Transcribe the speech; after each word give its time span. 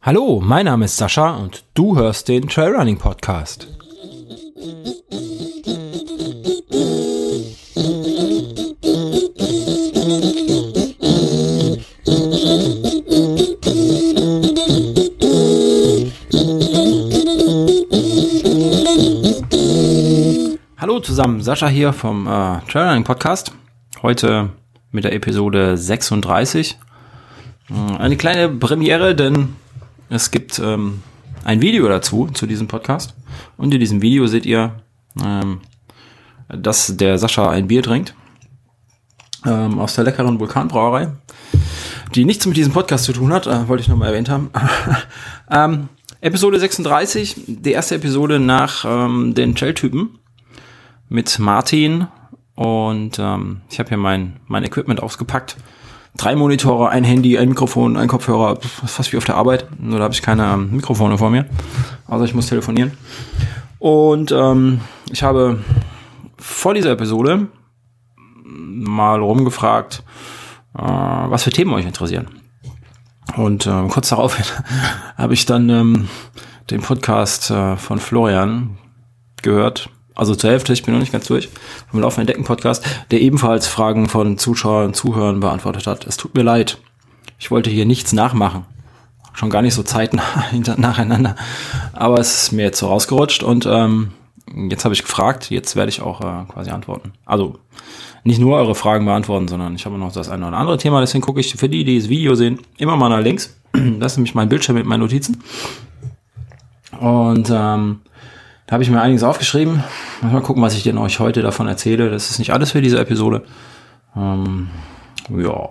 Hallo, 0.00 0.40
mein 0.40 0.66
Name 0.66 0.84
ist 0.84 0.96
Sascha 0.96 1.30
und 1.34 1.64
du 1.74 1.96
hörst 1.96 2.28
den 2.28 2.46
Trailrunning 2.46 2.98
Podcast. 2.98 3.66
Hallo 20.78 21.00
zusammen, 21.00 21.42
Sascha 21.42 21.66
hier 21.66 21.92
vom 21.92 22.28
äh, 22.28 22.60
Trailrunning 22.70 23.02
Podcast. 23.02 23.52
Heute 24.00 24.50
mit 24.92 25.04
der 25.04 25.14
Episode 25.14 25.76
36. 25.76 26.78
Äh, 27.70 27.96
eine 27.96 28.16
kleine 28.16 28.48
Premiere, 28.48 29.16
denn 29.16 29.56
es 30.08 30.30
gibt 30.30 30.58
ähm, 30.58 31.02
ein 31.44 31.60
Video 31.60 31.88
dazu, 31.88 32.28
zu 32.32 32.46
diesem 32.46 32.68
Podcast. 32.68 33.14
Und 33.56 33.72
in 33.74 33.80
diesem 33.80 34.02
Video 34.02 34.26
seht 34.26 34.46
ihr, 34.46 34.82
ähm, 35.22 35.60
dass 36.48 36.96
der 36.96 37.18
Sascha 37.18 37.50
ein 37.50 37.66
Bier 37.66 37.82
trinkt. 37.82 38.14
Ähm, 39.44 39.80
aus 39.80 39.94
der 39.96 40.04
leckeren 40.04 40.38
Vulkanbrauerei. 40.38 41.10
Die 42.14 42.24
nichts 42.24 42.46
mit 42.46 42.56
diesem 42.56 42.72
Podcast 42.72 43.04
zu 43.04 43.12
tun 43.12 43.32
hat, 43.32 43.46
äh, 43.46 43.66
wollte 43.68 43.82
ich 43.82 43.88
nochmal 43.88 44.08
erwähnt 44.08 44.28
haben. 44.28 44.50
ähm, 45.50 45.88
Episode 46.20 46.60
36, 46.60 47.34
die 47.48 47.72
erste 47.72 47.96
Episode 47.96 48.38
nach 48.38 48.84
ähm, 48.84 49.34
den 49.34 49.56
Shell-Typen 49.56 50.18
mit 51.08 51.38
Martin. 51.40 52.06
Und 52.54 53.18
ähm, 53.18 53.62
ich 53.70 53.78
habe 53.78 53.88
hier 53.88 53.98
mein, 53.98 54.40
mein 54.46 54.64
Equipment 54.64 55.02
ausgepackt 55.02 55.56
drei 56.16 56.36
Monitore, 56.36 56.90
ein 56.90 57.04
Handy, 57.04 57.38
ein 57.38 57.48
Mikrofon, 57.48 57.96
ein 57.96 58.08
Kopfhörer, 58.08 58.58
fast 58.60 59.12
wie 59.12 59.16
auf 59.16 59.24
der 59.24 59.36
Arbeit. 59.36 59.66
Nur 59.80 59.98
da 59.98 60.04
habe 60.04 60.14
ich 60.14 60.22
keine 60.22 60.44
ähm, 60.52 60.70
Mikrofone 60.72 61.18
vor 61.18 61.30
mir. 61.30 61.46
Also 62.06 62.24
ich 62.24 62.34
muss 62.34 62.48
telefonieren. 62.48 62.92
Und 63.78 64.32
ähm, 64.32 64.80
ich 65.10 65.22
habe 65.22 65.62
vor 66.36 66.74
dieser 66.74 66.92
Episode 66.92 67.48
mal 68.44 69.20
rumgefragt, 69.20 70.02
äh, 70.76 70.82
was 70.82 71.44
für 71.44 71.50
Themen 71.50 71.72
euch 71.72 71.86
interessieren. 71.86 72.28
Und 73.36 73.66
äh, 73.66 73.88
kurz 73.88 74.10
darauf 74.10 74.36
habe 75.16 75.34
ich 75.34 75.46
dann 75.46 75.68
ähm, 75.70 76.08
den 76.70 76.82
Podcast 76.82 77.50
äh, 77.50 77.76
von 77.76 77.98
Florian 77.98 78.76
gehört, 79.42 79.88
also 80.14 80.34
zur 80.34 80.50
Hälfte, 80.50 80.72
ich 80.72 80.82
bin 80.82 80.94
noch 80.94 81.00
nicht 81.00 81.12
ganz 81.12 81.26
durch, 81.26 81.48
vom 81.90 82.00
Laufenden 82.00 82.26
Decken 82.26 82.44
Podcast, 82.44 82.84
der 83.10 83.20
ebenfalls 83.20 83.66
Fragen 83.66 84.08
von 84.08 84.38
Zuschauern 84.38 84.86
und 84.86 84.96
Zuhörern 84.96 85.40
beantwortet 85.40 85.86
hat. 85.86 86.06
Es 86.06 86.16
tut 86.16 86.34
mir 86.34 86.42
leid. 86.42 86.78
Ich 87.38 87.50
wollte 87.50 87.70
hier 87.70 87.86
nichts 87.86 88.12
nachmachen. 88.12 88.64
Schon 89.34 89.50
gar 89.50 89.62
nicht 89.62 89.74
so 89.74 89.82
zeitnah 89.82 90.22
nacheinander. 90.76 91.36
Aber 91.92 92.18
es 92.18 92.44
ist 92.44 92.52
mir 92.52 92.62
jetzt 92.62 92.78
so 92.78 92.88
rausgerutscht 92.88 93.42
und 93.42 93.66
ähm, 93.66 94.12
jetzt 94.68 94.84
habe 94.84 94.94
ich 94.94 95.02
gefragt, 95.02 95.50
jetzt 95.50 95.74
werde 95.76 95.88
ich 95.88 96.02
auch 96.02 96.20
äh, 96.20 96.44
quasi 96.52 96.70
antworten. 96.70 97.12
Also 97.24 97.58
nicht 98.24 98.38
nur 98.38 98.56
eure 98.56 98.74
Fragen 98.74 99.06
beantworten, 99.06 99.48
sondern 99.48 99.74
ich 99.74 99.86
habe 99.86 99.98
noch 99.98 100.12
das 100.12 100.28
eine 100.28 100.46
oder 100.46 100.56
andere 100.56 100.78
Thema. 100.78 101.00
Deswegen 101.00 101.22
gucke 101.22 101.40
ich 101.40 101.54
für 101.54 101.68
die, 101.68 101.84
die 101.84 101.98
das 101.98 102.08
Video 102.08 102.34
sehen, 102.34 102.60
immer 102.76 102.96
mal 102.96 103.08
nach 103.08 103.20
links. 103.20 103.58
Das 103.98 104.12
ist 104.12 104.18
nämlich 104.18 104.34
mein 104.34 104.50
Bildschirm 104.50 104.76
mit 104.76 104.84
meinen 104.84 105.00
Notizen. 105.00 105.42
Und 107.00 107.50
ähm, 107.50 108.01
habe 108.72 108.82
ich 108.82 108.90
mir 108.90 109.00
einiges 109.02 109.22
aufgeschrieben. 109.22 109.84
Mal 110.22 110.40
gucken, 110.40 110.62
was 110.62 110.74
ich 110.74 110.82
denn 110.82 110.96
euch 110.96 111.20
heute 111.20 111.42
davon 111.42 111.68
erzähle. 111.68 112.10
Das 112.10 112.30
ist 112.30 112.38
nicht 112.38 112.52
alles 112.52 112.72
für 112.72 112.80
diese 112.80 112.98
Episode. 112.98 113.44
Ähm, 114.16 114.70
ja. 115.28 115.70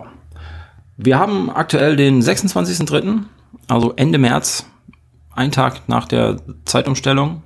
Wir 0.96 1.18
haben 1.18 1.50
aktuell 1.50 1.96
den 1.96 2.22
26.03., 2.22 3.24
also 3.68 3.92
Ende 3.96 4.18
März, 4.18 4.66
ein 5.34 5.50
Tag 5.50 5.88
nach 5.88 6.06
der 6.06 6.36
Zeitumstellung. 6.64 7.42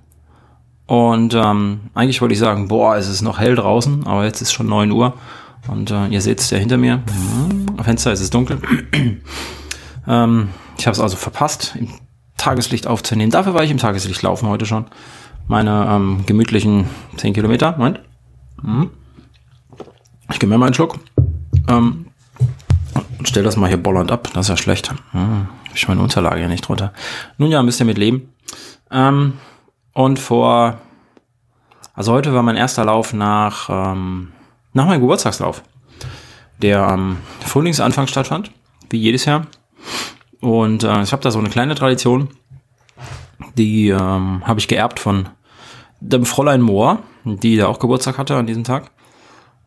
Und 0.87 1.35
ähm, 1.35 1.81
eigentlich 1.95 2.21
wollte 2.21 2.35
ich 2.35 2.39
sagen, 2.39 2.69
boah, 2.69 2.97
es 2.97 3.09
ist 3.09 3.23
noch 3.23 3.39
hell 3.39 3.55
draußen, 3.55 4.07
aber 4.07 4.25
jetzt 4.25 4.43
ist 4.43 4.53
schon 4.53 4.67
9 4.67 4.91
Uhr. 4.91 5.15
Und 5.69 5.91
äh, 5.91 6.09
ihr 6.09 6.21
seht 6.21 6.41
es 6.41 6.51
ja 6.51 6.59
hinter 6.59 6.77
mir. 6.77 7.03
Am 7.77 7.85
Fenster 7.85 8.13
ist 8.13 8.21
es 8.21 8.29
dunkel. 8.29 8.61
ähm, 10.07 10.49
ich 10.77 10.87
habe 10.87 10.95
es 10.95 11.01
also 11.01 11.17
verpasst, 11.17 11.75
im 11.79 11.89
Tageslicht 12.37 12.87
aufzunehmen. 12.87 13.33
Dafür 13.33 13.55
war 13.55 13.65
ich 13.65 13.71
im 13.71 13.79
Tageslicht 13.79 14.21
laufen 14.21 14.49
heute 14.49 14.67
schon 14.67 14.85
meine 15.49 15.87
ähm, 15.89 16.25
gemütlichen 16.27 16.87
10 17.17 17.35
Kilometer. 17.35 17.73
Moment. 17.73 18.01
Mhm. 18.63 18.91
Ich 20.31 20.39
gebe 20.39 20.51
mir 20.51 20.59
mal 20.59 20.67
einen 20.67 20.75
Schluck. 20.75 20.99
Ähm, 21.69 22.07
und 23.19 23.29
stell 23.29 23.43
das 23.43 23.57
mal 23.57 23.69
hier 23.69 23.83
bollernd 23.83 24.11
ab. 24.11 24.29
Das 24.35 24.47
ist 24.47 24.51
ja 24.51 24.57
schlecht. 24.57 24.93
Hm, 25.13 25.49
ich 25.75 25.89
meine 25.89 26.01
Unterlage 26.01 26.41
ja 26.41 26.49
nicht 26.49 26.67
drunter. 26.67 26.93
Nun 27.39 27.51
ja, 27.51 27.63
müsst 27.63 27.81
ihr 27.81 27.87
mit 27.87 27.99
leben. 27.99 28.33
Ähm, 28.91 29.35
und 29.93 30.19
vor, 30.19 30.79
also 31.95 32.13
heute 32.13 32.35
war 32.35 32.43
mein 32.43 32.57
erster 32.57 32.85
Lauf 32.85 33.13
nach, 33.13 33.69
ähm, 33.71 34.33
nach 34.73 34.87
meinem 34.87 35.01
Geburtstagslauf, 35.01 35.63
der 36.61 36.83
am 36.87 37.19
Frühlingsanfang 37.41 38.07
stattfand, 38.07 38.51
wie 38.91 38.99
jedes 38.99 39.25
Jahr. 39.25 39.47
Und 40.41 40.85
äh, 40.85 41.03
ich 41.03 41.13
habe 41.13 41.23
da 41.23 41.31
so 41.31 41.39
eine 41.39 41.49
kleine 41.49 41.75
Tradition, 41.75 42.29
die 43.57 43.89
ähm, 43.89 44.43
habe 44.47 44.61
ich 44.61 44.69
geerbt 44.69 45.01
von 45.01 45.29
dem 46.01 46.25
Fräulein 46.25 46.61
Mohr, 46.61 47.01
die 47.25 47.57
da 47.57 47.67
auch 47.67 47.79
Geburtstag 47.79 48.19
hatte 48.19 48.37
an 48.37 48.47
diesem 48.47 48.65
Tag. 48.65 48.91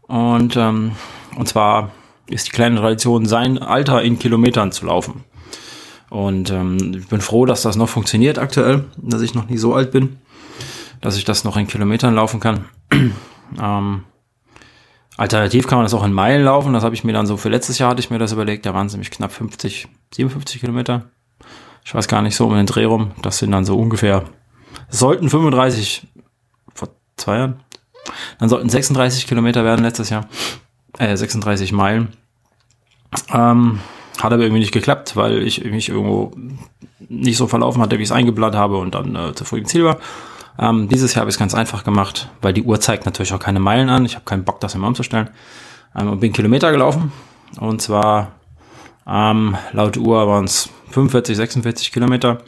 Und, 0.04 0.56
ähm, 0.58 0.94
und 1.36 1.48
zwar 1.48 1.92
ist 2.28 2.48
die 2.48 2.52
kleine 2.52 2.78
Tradition, 2.78 3.26
sein 3.26 3.58
Alter 3.58 4.02
in 4.02 4.20
Kilometern 4.20 4.72
zu 4.72 4.86
laufen. 4.86 5.24
Und 6.10 6.50
ähm, 6.50 6.96
ich 6.98 7.08
bin 7.08 7.22
froh, 7.22 7.46
dass 7.46 7.62
das 7.62 7.76
noch 7.76 7.90
funktioniert 7.90 8.40
aktuell, 8.40 8.86
dass 8.98 9.22
ich 9.22 9.36
noch 9.36 9.48
nie 9.48 9.58
so 9.58 9.76
alt 9.76 9.92
bin, 9.92 10.18
dass 11.02 11.18
ich 11.18 11.26
das 11.26 11.44
noch 11.44 11.58
in 11.58 11.68
Kilometern 11.68 12.16
laufen 12.16 12.40
kann. 12.40 12.66
ähm, 13.62 14.04
alternativ 15.18 15.68
kann 15.68 15.78
man 15.78 15.86
das 15.86 15.94
auch 15.94 16.04
in 16.04 16.14
Meilen 16.14 16.44
laufen. 16.44 16.74
Das 16.74 16.84
habe 16.84 16.96
ich 16.96 17.04
mir 17.04 17.14
dann 17.14 17.28
so 17.28 17.38
für 17.38 17.50
letztes 17.50 17.78
Jahr 17.78 17.92
hatte 17.92 18.00
ich 18.00 18.10
mir 18.10 18.18
das 18.18 18.32
überlegt. 18.32 18.66
Da 18.66 18.74
waren 18.74 18.88
es 18.88 18.94
nämlich 18.94 19.12
knapp 19.12 19.32
50, 19.32 19.88
57 20.16 20.62
Kilometer. 20.62 21.12
Ich 21.84 21.94
weiß 21.94 22.08
gar 22.08 22.22
nicht 22.22 22.36
so 22.36 22.46
um 22.48 22.54
den 22.54 22.66
Dreh 22.66 22.86
rum. 22.86 23.12
Das 23.22 23.40
sind 23.40 23.52
dann 23.52 23.66
so 23.66 23.78
ungefähr, 23.78 24.26
sollten 24.90 25.30
35 25.30 26.08
zwei 27.20 27.38
Jahren. 27.38 27.60
Dann 28.40 28.50
sollten 28.50 28.70
36 28.70 29.28
Kilometer 29.28 29.64
werden 29.64 29.84
letztes 29.84 30.10
Jahr. 30.10 30.28
Äh, 30.98 31.16
36 31.16 31.72
Meilen. 31.72 32.14
Ähm, 33.32 33.80
hat 34.20 34.34
aber 34.34 34.42
irgendwie 34.42 34.62
nicht 34.62 34.72
geklappt, 34.72 35.16
weil 35.16 35.44
ich 35.44 35.64
mich 35.64 35.90
irgendwo 35.90 36.32
nicht 37.08 37.38
so 37.38 37.48
verlaufen 37.48 37.82
hatte, 37.82 37.98
wie 37.98 38.04
ich 38.04 38.10
es 38.10 38.16
eingeplant 38.16 38.56
habe 38.56 38.78
und 38.78 38.96
dann 38.96 39.16
äh, 39.16 39.36
zu 39.36 39.46
früh 39.46 39.60
im 39.60 39.66
Ziel 39.66 39.86
war. 39.86 39.98
Ähm, 40.58 40.90
dieses 40.90 41.14
Jahr 41.14 41.22
habe 41.22 41.30
ich 41.30 41.36
es 41.36 41.40
ganz 41.40 41.54
einfach 41.54 41.84
gemacht, 41.84 42.30
weil 42.42 42.54
die 42.54 42.64
Uhr 42.64 42.80
zeigt 42.80 43.06
natürlich 43.06 43.34
auch 43.34 43.40
keine 43.40 43.60
Meilen 43.60 43.90
an. 43.90 44.06
Ich 44.06 44.16
habe 44.16 44.26
keinen 44.26 44.44
Bock, 44.44 44.60
das 44.60 44.76
immer 44.76 44.88
umzustellen. 44.88 45.30
Ähm, 45.96 46.10
und 46.10 46.20
bin 46.20 46.34
Kilometer 46.34 46.72
gelaufen. 46.72 47.12
Und 47.60 47.82
zwar 47.82 48.34
ähm, 49.10 49.58
laut 49.72 49.98
Uhr 49.98 50.28
waren 50.28 50.46
es 50.46 50.70
45, 50.92 51.36
46 51.36 51.92
Kilometer 51.92 52.40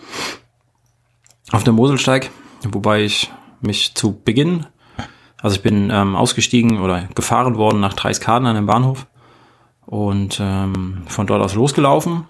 auf 1.52 1.64
dem 1.64 1.76
Moselsteig, 1.76 2.30
wobei 2.64 3.04
ich 3.04 3.32
mich 3.62 3.96
zu 3.96 4.20
Beginn, 4.24 4.66
also 5.42 5.56
ich 5.56 5.64
bin 5.64 5.90
ähm, 5.92 6.16
ausgestiegen 6.16 6.80
oder 6.80 7.08
gefahren 7.16 7.56
worden 7.56 7.80
nach 7.80 7.94
Dreiskaden 7.94 8.48
an 8.48 8.56
dem 8.56 8.68
Bahnhof 8.68 9.08
und 9.86 10.40
ähm, 10.42 11.04
von 11.08 11.28
dort 11.28 11.42
aus 11.42 11.56
losgelaufen. 11.56 12.26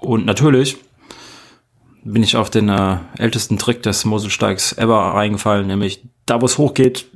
Und 0.00 0.24
natürlich 0.24 0.78
bin 2.04 2.22
ich 2.22 2.36
auf 2.36 2.50
den 2.50 2.68
äh, 2.68 2.98
ältesten 3.18 3.58
Trick 3.58 3.82
des 3.82 4.04
Moselsteigs 4.04 4.72
ever 4.78 5.14
reingefallen, 5.14 5.66
nämlich 5.66 6.06
da, 6.26 6.40
wo 6.40 6.46
es 6.46 6.58
hochgeht, 6.58 7.10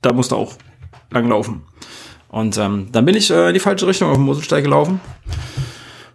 da 0.00 0.12
musst 0.12 0.30
du 0.30 0.36
auch 0.36 0.54
langlaufen. 1.10 1.62
Und 2.28 2.56
ähm, 2.56 2.88
dann 2.92 3.04
bin 3.04 3.16
ich 3.16 3.30
äh, 3.30 3.48
in 3.48 3.54
die 3.54 3.60
falsche 3.60 3.86
Richtung 3.86 4.08
auf 4.08 4.16
dem 4.16 4.24
Moselsteig 4.24 4.64
gelaufen 4.64 5.00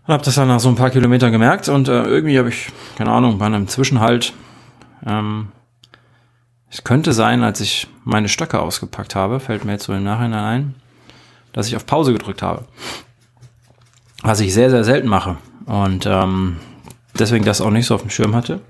und 0.07 0.13
habe 0.13 0.23
das 0.23 0.35
dann 0.35 0.47
nach 0.47 0.59
so 0.59 0.69
ein 0.69 0.75
paar 0.75 0.89
Kilometern 0.89 1.31
gemerkt 1.31 1.69
und 1.69 1.87
äh, 1.87 2.03
irgendwie 2.03 2.39
habe 2.39 2.49
ich, 2.49 2.69
keine 2.97 3.11
Ahnung, 3.11 3.37
bei 3.37 3.45
einem 3.45 3.67
Zwischenhalt 3.67 4.33
ähm, 5.05 5.49
es 6.69 6.83
könnte 6.83 7.13
sein, 7.13 7.43
als 7.43 7.61
ich 7.61 7.87
meine 8.03 8.29
Stöcke 8.29 8.59
ausgepackt 8.59 9.15
habe, 9.15 9.39
fällt 9.39 9.65
mir 9.65 9.73
jetzt 9.73 9.85
so 9.85 9.93
im 9.93 10.03
Nachhinein 10.03 10.43
ein, 10.43 10.75
dass 11.53 11.67
ich 11.67 11.75
auf 11.75 11.85
Pause 11.85 12.13
gedrückt 12.13 12.41
habe. 12.41 12.65
Was 14.21 14.39
ich 14.41 14.53
sehr, 14.53 14.69
sehr 14.69 14.83
selten 14.83 15.07
mache. 15.07 15.37
Und 15.65 16.05
ähm, 16.05 16.57
deswegen 17.17 17.45
das 17.45 17.61
auch 17.61 17.69
nicht 17.69 17.85
so 17.85 17.95
auf 17.95 18.01
dem 18.01 18.09
Schirm 18.09 18.35
hatte. 18.35 18.61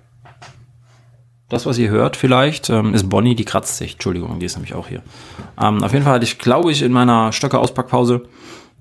Das, 1.50 1.66
was 1.66 1.78
ihr 1.78 1.90
hört 1.90 2.18
vielleicht, 2.18 2.70
ähm, 2.70 2.94
ist 2.94 3.10
Bonnie, 3.10 3.34
die 3.34 3.46
kratzt 3.46 3.78
sich. 3.78 3.94
Entschuldigung, 3.94 4.40
die 4.40 4.46
ist 4.46 4.56
nämlich 4.56 4.76
auch 4.76 4.88
hier. 4.88 5.02
Ähm, 5.60 5.84
auf 5.84 5.94
jeden 5.94 6.04
Fall 6.04 6.16
hatte 6.16 6.26
ich, 6.26 6.38
glaube 6.38 6.72
ich, 6.72 6.82
in 6.82 6.92
meiner 6.92 7.32
Stöcke-Auspackpause 7.32 8.28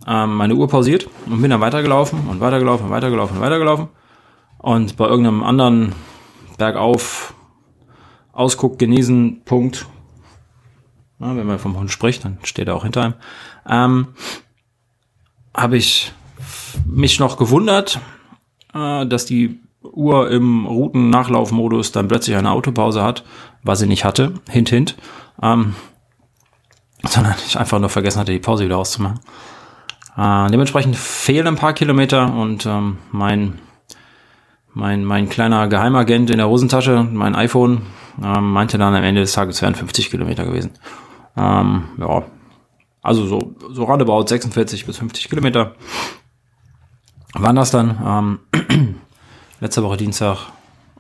ähm, 0.06 0.35
meine 0.35 0.55
Uhr 0.55 0.69
pausiert 0.69 1.08
und 1.26 1.41
bin 1.43 1.50
dann 1.50 1.61
weitergelaufen 1.61 2.29
und 2.29 2.41
weitergelaufen 2.41 2.87
und 2.87 2.93
weitergelaufen 2.93 3.37
und 3.37 3.43
weitergelaufen. 3.43 3.88
Und 4.58 4.97
bei 4.97 5.06
irgendeinem 5.06 5.43
anderen 5.43 5.94
Bergauf 6.58 7.35
Ausguck 8.32 8.79
genießen, 8.79 9.43
Punkt. 9.44 9.87
Na, 11.19 11.35
wenn 11.35 11.47
man 11.47 11.58
vom 11.58 11.79
Hund 11.79 11.91
spricht, 11.91 12.25
dann 12.25 12.38
steht 12.43 12.69
er 12.69 12.76
auch 12.76 12.82
hinter 12.82 13.03
einem. 13.03 13.14
Ähm, 13.67 14.08
habe 15.55 15.79
ich 15.79 16.12
mich 16.85 17.19
noch 17.19 17.38
gewundert, 17.38 17.99
äh, 18.75 19.06
dass 19.06 19.25
die 19.25 19.61
Uhr 19.82 20.31
im 20.31 20.67
Routennachlaufmodus 20.67 21.93
dann 21.93 22.09
plötzlich 22.09 22.37
eine 22.37 22.50
Autopause 22.50 23.02
hat, 23.02 23.25
was 23.62 23.79
sie 23.79 23.87
nicht 23.87 24.05
hatte, 24.05 24.35
hint, 24.50 24.69
hint, 24.69 24.97
ähm, 25.43 25.75
sondern 27.05 27.35
ich 27.47 27.59
einfach 27.59 27.79
nur 27.79 27.88
vergessen 27.88 28.20
hatte, 28.20 28.32
die 28.32 28.38
Pause 28.38 28.67
wieder 28.67 28.79
auszumachen. 28.79 29.20
Äh, 30.17 30.51
dementsprechend 30.51 30.97
fehlen 30.97 31.47
ein 31.47 31.57
paar 31.57 31.75
Kilometer 31.75 32.33
und 32.33 32.65
ähm, 32.67 32.99
mein, 33.13 33.59
mein, 34.73 35.05
mein 35.05 35.29
kleiner 35.29 35.69
Geheimagent 35.69 36.31
in 36.31 36.39
der 36.39 36.49
Hosentasche, 36.49 37.07
mein 37.11 37.35
iPhone, 37.35 37.83
ähm, 38.23 38.51
meinte 38.53 38.79
dann 38.79 38.95
am 38.95 39.05
Ende 39.05 39.21
des 39.21 39.33
Tages, 39.33 39.57
es 39.57 39.63
wären 39.63 39.75
50 39.75 40.11
Kilometer 40.11 40.45
gewesen. 40.45 40.73
Ähm, 41.37 41.85
ja, 41.99 42.23
also 43.03 43.27
so, 43.27 43.55
so 43.71 43.85
roundabout 43.85 44.27
46 44.27 44.87
bis 44.87 44.99
50 44.99 45.29
Kilometer 45.29 45.75
waren 47.35 47.57
das 47.57 47.71
dann. 47.71 48.41
Ähm, 48.53 48.99
letzte 49.61 49.83
Woche 49.83 49.97
Dienstag. 49.97 50.39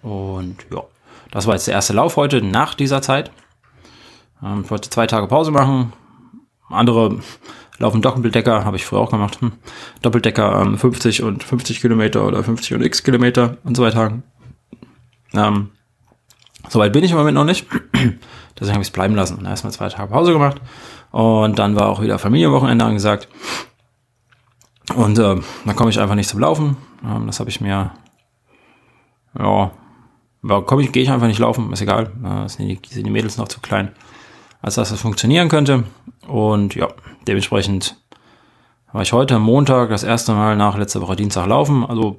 Und 0.02 0.56
ja, 0.72 0.82
das 1.30 1.46
war 1.46 1.54
jetzt 1.54 1.66
der 1.66 1.74
erste 1.74 1.94
Lauf 1.94 2.16
heute 2.16 2.42
nach 2.42 2.74
dieser 2.74 3.02
Zeit. 3.02 3.30
Ähm, 4.42 4.62
ich 4.64 4.70
wollte 4.70 4.90
zwei 4.90 5.06
Tage 5.06 5.26
Pause 5.26 5.50
machen. 5.50 5.92
Andere 6.68 7.18
laufen 7.78 8.02
Doppeldecker, 8.02 8.64
habe 8.64 8.76
ich 8.76 8.84
früher 8.84 9.00
auch 9.00 9.10
gemacht. 9.10 9.40
Hm. 9.40 9.52
Doppeldecker 10.02 10.62
ähm, 10.62 10.78
50 10.78 11.22
und 11.22 11.44
50 11.44 11.80
Kilometer 11.80 12.26
oder 12.26 12.42
50 12.42 12.74
und 12.74 12.82
x 12.82 13.02
Kilometer 13.02 13.56
in 13.64 13.74
zwei 13.74 13.90
Tagen. 13.90 14.22
Ähm, 15.34 15.70
Soweit 16.68 16.92
bin 16.92 17.04
ich 17.04 17.12
im 17.12 17.18
Moment 17.18 17.34
noch 17.34 17.44
nicht. 17.44 17.66
Deswegen 18.58 18.72
habe 18.72 18.82
ich 18.82 18.88
es 18.88 18.92
bleiben 18.92 19.14
lassen 19.14 19.38
und 19.38 19.46
erstmal 19.46 19.72
zwei 19.72 19.88
Tage 19.88 20.10
Pause 20.10 20.32
gemacht. 20.32 20.60
Und 21.12 21.58
dann 21.58 21.76
war 21.76 21.88
auch 21.88 22.02
wieder 22.02 22.18
Familienwochenende 22.18 22.84
angesagt. 22.84 23.28
Und 24.94 25.18
äh, 25.18 25.36
dann 25.64 25.76
komme 25.76 25.90
ich 25.90 26.00
einfach 26.00 26.14
nicht 26.14 26.28
zum 26.28 26.40
Laufen. 26.40 26.76
Ähm, 27.04 27.26
das 27.26 27.40
habe 27.40 27.50
ich 27.50 27.60
mir 27.60 27.68
ja, 27.68 27.94
ja 29.38 29.70
komm 30.60 30.80
ich, 30.80 30.92
gehe 30.92 31.02
ich 31.02 31.10
einfach 31.10 31.26
nicht 31.26 31.38
laufen, 31.38 31.72
ist 31.72 31.82
egal. 31.82 32.12
Da 32.22 32.48
sind 32.48 32.68
die, 32.68 32.80
sind 32.88 33.04
die 33.04 33.10
Mädels 33.10 33.36
noch 33.36 33.48
zu 33.48 33.60
klein, 33.60 33.92
als 34.66 34.74
dass 34.74 34.90
das 34.90 35.00
funktionieren 35.00 35.48
könnte. 35.48 35.84
Und 36.26 36.74
ja, 36.74 36.88
dementsprechend 37.28 37.96
war 38.92 39.00
ich 39.00 39.12
heute 39.12 39.38
Montag 39.38 39.90
das 39.90 40.02
erste 40.02 40.32
Mal 40.32 40.56
nach 40.56 40.76
letzter 40.76 41.00
Woche 41.00 41.14
Dienstag 41.14 41.46
laufen. 41.46 41.86
Also 41.86 42.18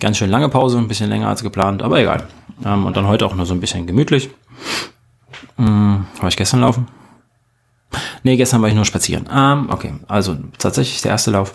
ganz 0.00 0.16
schön 0.16 0.30
lange 0.30 0.48
Pause, 0.48 0.78
ein 0.78 0.88
bisschen 0.88 1.08
länger 1.08 1.28
als 1.28 1.44
geplant, 1.44 1.80
aber 1.80 2.00
egal. 2.00 2.26
Ähm, 2.64 2.86
und 2.86 2.96
dann 2.96 3.06
heute 3.06 3.24
auch 3.24 3.36
nur 3.36 3.46
so 3.46 3.54
ein 3.54 3.60
bisschen 3.60 3.86
gemütlich. 3.86 4.30
Hm, 5.58 6.06
war 6.20 6.28
ich 6.28 6.36
gestern 6.36 6.60
laufen? 6.60 6.88
Nee, 8.24 8.36
gestern 8.36 8.60
war 8.60 8.68
ich 8.68 8.74
nur 8.74 8.84
spazieren. 8.84 9.28
Ähm, 9.32 9.68
okay, 9.70 9.92
also 10.08 10.36
tatsächlich 10.58 11.02
der 11.02 11.12
erste 11.12 11.30
Lauf. 11.30 11.54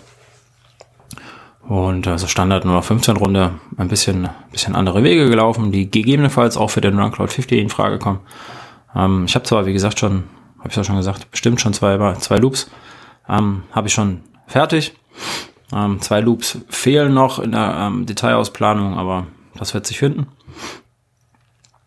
Und 1.68 2.06
also 2.06 2.26
Standard 2.26 2.64
nur 2.64 2.72
noch 2.72 2.84
15 2.84 3.18
Runde, 3.18 3.50
ein 3.76 3.88
bisschen, 3.88 4.30
bisschen 4.50 4.74
andere 4.74 5.02
Wege 5.02 5.28
gelaufen, 5.28 5.72
die 5.72 5.90
gegebenenfalls 5.90 6.56
auch 6.56 6.70
für 6.70 6.80
den 6.80 6.98
Run 6.98 7.12
Cloud 7.12 7.30
50 7.30 7.60
in 7.60 7.68
Frage 7.68 7.98
kommen. 7.98 8.20
Ähm, 8.94 9.24
ich 9.26 9.34
habe 9.34 9.44
zwar, 9.44 9.66
wie 9.66 9.72
gesagt, 9.72 9.98
schon, 9.98 10.24
habe 10.58 10.68
ich 10.70 10.76
ja 10.76 10.84
schon 10.84 10.96
gesagt, 10.96 11.30
bestimmt 11.30 11.60
schon 11.60 11.74
zwei, 11.74 12.14
zwei 12.14 12.36
Loops, 12.36 12.70
ähm, 13.28 13.62
habe 13.72 13.88
ich 13.88 13.94
schon 13.94 14.22
fertig. 14.46 14.94
Ähm, 15.72 16.00
zwei 16.00 16.20
Loops 16.20 16.58
fehlen 16.68 17.12
noch 17.12 17.38
in 17.38 17.52
der 17.52 17.74
ähm, 17.78 18.06
Detailausplanung, 18.06 18.98
aber 18.98 19.26
das 19.54 19.74
wird 19.74 19.86
sich 19.86 19.98
finden. 19.98 20.28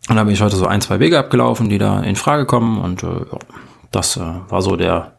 Und 0.10 0.16
da 0.16 0.24
bin 0.24 0.34
ich 0.34 0.42
heute 0.42 0.56
so 0.56 0.68
ein, 0.68 0.82
zwei 0.82 1.00
Wege 1.00 1.18
abgelaufen, 1.18 1.70
die 1.70 1.78
da 1.78 2.02
in 2.02 2.16
Frage 2.16 2.46
kommen. 2.46 2.80
Und 2.80 3.04
äh, 3.04 3.08
ja, 3.08 3.40
das 3.92 4.18
äh, 4.18 4.22
war 4.50 4.62
so 4.62 4.76
der, 4.76 5.18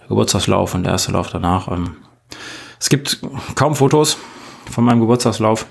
der 0.00 0.08
Geburtstagslauf 0.08 0.74
und 0.74 0.84
der 0.84 0.92
erste 0.92 1.12
Lauf 1.12 1.30
danach. 1.30 1.68
Ähm, 1.68 1.96
es 2.80 2.88
gibt 2.88 3.20
kaum 3.54 3.74
Fotos 3.74 4.18
von 4.70 4.84
meinem 4.84 5.00
Geburtstagslauf, 5.00 5.66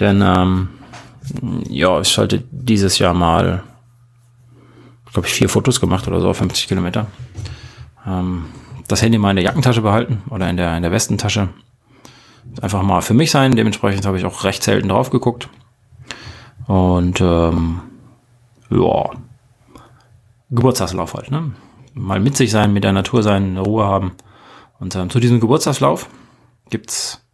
denn 0.00 0.22
ähm, 0.22 0.68
ja, 1.68 2.00
ich 2.00 2.16
hatte 2.18 2.42
dieses 2.50 2.98
Jahr 2.98 3.14
mal, 3.14 3.62
glaube 5.16 5.28
ich, 5.28 5.32
vier 5.32 5.48
Fotos 5.48 5.80
gemacht 5.80 6.06
oder 6.06 6.20
so, 6.20 6.30
50 6.30 6.68
Kilometer. 6.68 7.06
Ähm, 8.06 8.44
das 8.86 9.00
Handy 9.00 9.16
mal 9.16 9.30
in 9.30 9.36
der 9.36 9.46
Jackentasche 9.46 9.80
behalten 9.80 10.22
oder 10.28 10.50
in 10.50 10.58
der, 10.58 10.76
in 10.76 10.82
der 10.82 10.92
Westentasche. 10.92 11.48
Einfach 12.60 12.82
mal 12.82 13.00
für 13.00 13.14
mich 13.14 13.30
sein. 13.30 13.56
Dementsprechend 13.56 14.04
habe 14.04 14.18
ich 14.18 14.26
auch 14.26 14.44
recht 14.44 14.62
selten 14.62 14.90
drauf 14.90 15.08
geguckt. 15.08 15.48
Und 16.66 17.22
ähm, 17.22 17.80
ja, 18.68 19.10
Geburtstagslauf 20.50 21.14
halt, 21.14 21.30
ne? 21.30 21.52
Mal 21.94 22.20
mit 22.20 22.36
sich 22.36 22.50
sein, 22.50 22.74
mit 22.74 22.84
der 22.84 22.92
Natur 22.92 23.22
sein, 23.22 23.56
Ruhe 23.56 23.86
haben. 23.86 24.12
Und 24.78 24.94
ähm, 24.96 25.08
zu 25.08 25.18
diesem 25.18 25.40
Geburtstagslauf 25.40 26.10
gibt's 26.68 27.24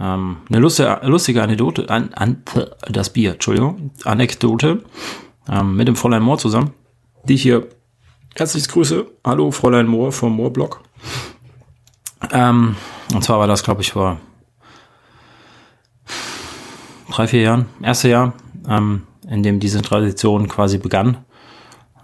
ähm, 0.00 0.38
eine 0.48 0.58
lustige, 0.58 0.98
lustige 1.04 1.44
Anekdote, 1.44 1.88
an, 1.90 2.12
an, 2.14 2.42
das 2.88 3.10
Bier, 3.10 3.34
Entschuldigung, 3.34 3.92
Anekdote 4.02 4.82
ähm, 5.48 5.76
mit 5.76 5.86
dem 5.86 5.94
Fräulein 5.94 6.24
Mohr 6.24 6.38
zusammen, 6.38 6.74
die 7.24 7.36
hier 7.36 7.66
herzlich 8.34 8.68
grüße. 8.68 9.06
Hallo 9.24 9.50
Fräulein 9.50 9.86
Mohr 9.86 10.12
vom 10.12 10.34
Moorblog. 10.34 10.80
Ähm, 12.32 12.76
und 13.14 13.24
zwar 13.24 13.38
war 13.38 13.46
das, 13.46 13.62
glaube 13.62 13.82
ich, 13.82 13.92
vor 13.92 14.18
drei, 17.10 17.26
vier 17.26 17.42
Jahren, 17.42 17.66
erste 17.82 18.08
Jahr, 18.08 18.32
ähm, 18.68 19.06
in 19.28 19.42
dem 19.42 19.60
diese 19.60 19.82
Tradition 19.82 20.48
quasi 20.48 20.78
begann. 20.78 21.18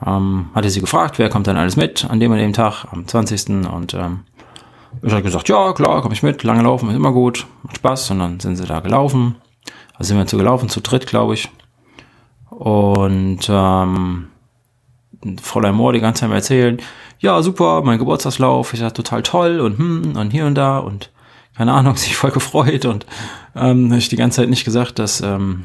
Ähm, 0.05 0.51
hatte 0.55 0.71
sie 0.71 0.81
gefragt, 0.81 1.19
wer 1.19 1.29
kommt 1.29 1.47
dann 1.47 1.57
alles 1.57 1.77
mit 1.77 2.05
an 2.05 2.21
dem 2.21 2.33
und 2.33 2.39
dem 2.39 2.53
Tag, 2.53 2.87
am 2.91 3.07
20. 3.07 3.67
Und 3.73 3.95
ähm, 3.95 4.21
ich 5.03 5.13
habe 5.13 5.23
gesagt, 5.23 5.49
ja, 5.49 5.73
klar, 5.73 6.03
komme 6.03 6.15
ich 6.15 6.23
mit. 6.23 6.43
Lange 6.43 6.63
laufen 6.63 6.91
ist 6.91 6.97
immer 6.97 7.13
gut, 7.13 7.47
macht 7.63 7.77
Spaß. 7.77 8.11
Und 8.11 8.19
dann 8.19 8.41
sind 8.41 8.57
sie 8.57 8.67
da 8.67 8.81
gelaufen. 8.81 9.37
Also 9.95 10.09
sind 10.09 10.19
wir 10.19 10.27
zu 10.27 10.37
gelaufen, 10.37 10.69
zu 10.69 10.81
dritt, 10.81 11.07
glaube 11.07 11.35
ich. 11.35 11.49
Und 12.51 13.49
ähm, 13.49 14.29
Fräulein 15.43 15.75
Mohr 15.75 15.93
die 15.93 16.01
ganze 16.01 16.23
Zeit 16.23 16.31
erzählen, 16.31 16.79
ja, 17.19 17.41
super, 17.43 17.83
mein 17.83 17.99
Geburtstagslauf, 17.99 18.73
ich 18.75 18.81
sag 18.81 18.95
total 18.95 19.23
toll 19.23 19.61
und 19.61 19.79
hm, 19.79 20.17
und 20.17 20.31
hier 20.31 20.47
und 20.47 20.55
da 20.55 20.79
und 20.79 21.11
keine 21.57 21.73
Ahnung, 21.73 21.97
sich 21.97 22.17
voll 22.17 22.31
gefreut 22.31 22.85
und 22.85 23.07
ähm, 23.57 23.91
habe 23.91 23.99
ich 23.99 24.09
die 24.09 24.17
ganze 24.17 24.43
Zeit 24.43 24.51
nicht 24.51 24.65
gesagt, 24.65 24.99
dass 24.99 25.21
ähm, 25.21 25.65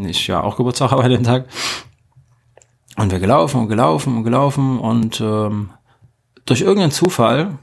ich 0.00 0.26
ja 0.26 0.42
auch 0.42 0.56
Geburtstag 0.56 0.90
habe 0.90 1.08
dem 1.08 1.24
Tag. 1.24 1.46
Und 2.96 3.12
wir 3.12 3.20
gelaufen 3.20 3.60
und 3.60 3.68
gelaufen 3.68 4.16
und 4.16 4.24
gelaufen 4.24 4.80
und 4.80 5.20
ähm, 5.20 5.70
durch 6.44 6.62
irgendeinen 6.62 6.90
Zufall 6.90 7.58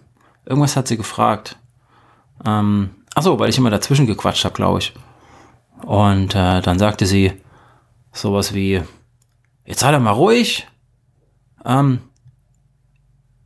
Irgendwas 0.45 0.75
hat 0.75 0.87
sie 0.87 0.97
gefragt. 0.97 1.57
Ähm, 2.45 2.91
achso, 3.15 3.39
weil 3.39 3.49
ich 3.49 3.57
immer 3.57 3.71
dazwischen 3.71 4.05
gequatscht 4.05 4.45
habe, 4.45 4.55
glaube 4.55 4.79
ich. 4.79 4.93
Und 5.83 6.35
äh, 6.35 6.61
dann 6.61 6.79
sagte 6.79 7.05
sie 7.05 7.33
sowas 8.11 8.53
wie, 8.53 8.81
jetzt 9.65 9.79
sei 9.79 9.91
doch 9.91 9.99
mal 9.99 10.11
ruhig. 10.11 10.67
Ähm, 11.65 11.99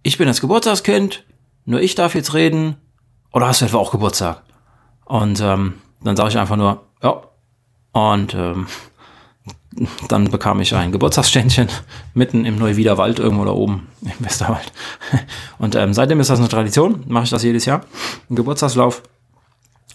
ich 0.04 0.18
bin 0.18 0.28
das 0.28 0.42
Geburtstagskind, 0.42 1.26
nur 1.66 1.82
ich 1.82 1.96
darf 1.96 2.16
jetzt 2.16 2.34
reden. 2.34 2.78
Oder 3.32 3.48
hast 3.48 3.62
du 3.62 3.66
etwa 3.66 3.78
auch 3.78 3.92
Geburtstag? 3.92 4.44
Und 5.06 5.40
ähm, 5.42 5.76
dann 6.04 6.16
sage 6.16 6.30
ich 6.30 6.38
einfach 6.38 6.56
nur, 6.56 6.84
ja. 7.02 7.22
Und 7.92 8.34
ähm, 8.34 8.68
dann 10.08 10.30
bekam 10.30 10.60
ich 10.60 10.74
ein 10.76 10.92
Geburtstagsständchen 10.92 11.68
mitten 12.14 12.46
im 12.46 12.58
Neuwiederwald, 12.58 13.20
irgendwo 13.20 13.46
da 13.46 13.52
oben 13.52 13.88
im 14.02 14.12
Westerwald. 14.26 14.72
Und 15.58 15.76
ähm, 15.76 15.94
seitdem 15.94 16.20
ist 16.20 16.30
das 16.30 16.40
eine 16.40 16.50
Tradition, 16.50 17.04
mache 17.08 17.26
ich 17.26 17.30
das 17.30 17.44
jedes 17.44 17.66
Jahr, 17.66 17.82
ein 18.30 18.36
Geburtstagslauf. 18.36 19.04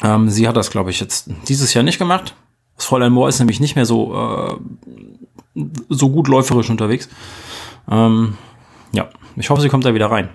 Ähm, 0.03 0.29
sie 0.29 0.49
hat 0.49 0.57
das, 0.57 0.71
glaube 0.71 0.91
ich, 0.91 1.01
jetzt 1.01 1.31
dieses 1.49 1.75
Jahr 1.75 1.85
nicht 1.85 1.99
gemacht. 1.99 2.35
Das 2.77 2.87
Fräulein 2.87 3.13
Mohr 3.13 3.29
ist 3.29 3.39
nämlich 3.39 3.61
nicht 3.61 3.77
mehr 3.77 3.87
so, 3.87 4.59
äh, 5.55 5.63
so 5.89 6.11
gut 6.11 6.29
läuferisch 6.29 6.71
unterwegs. 6.71 7.09
Ähm, 7.91 8.37
ja, 8.93 9.09
ich 9.37 9.51
hoffe, 9.51 9.63
sie 9.63 9.69
kommt 9.69 9.85
da 9.85 9.95
wieder 9.95 10.11
rein. 10.11 10.29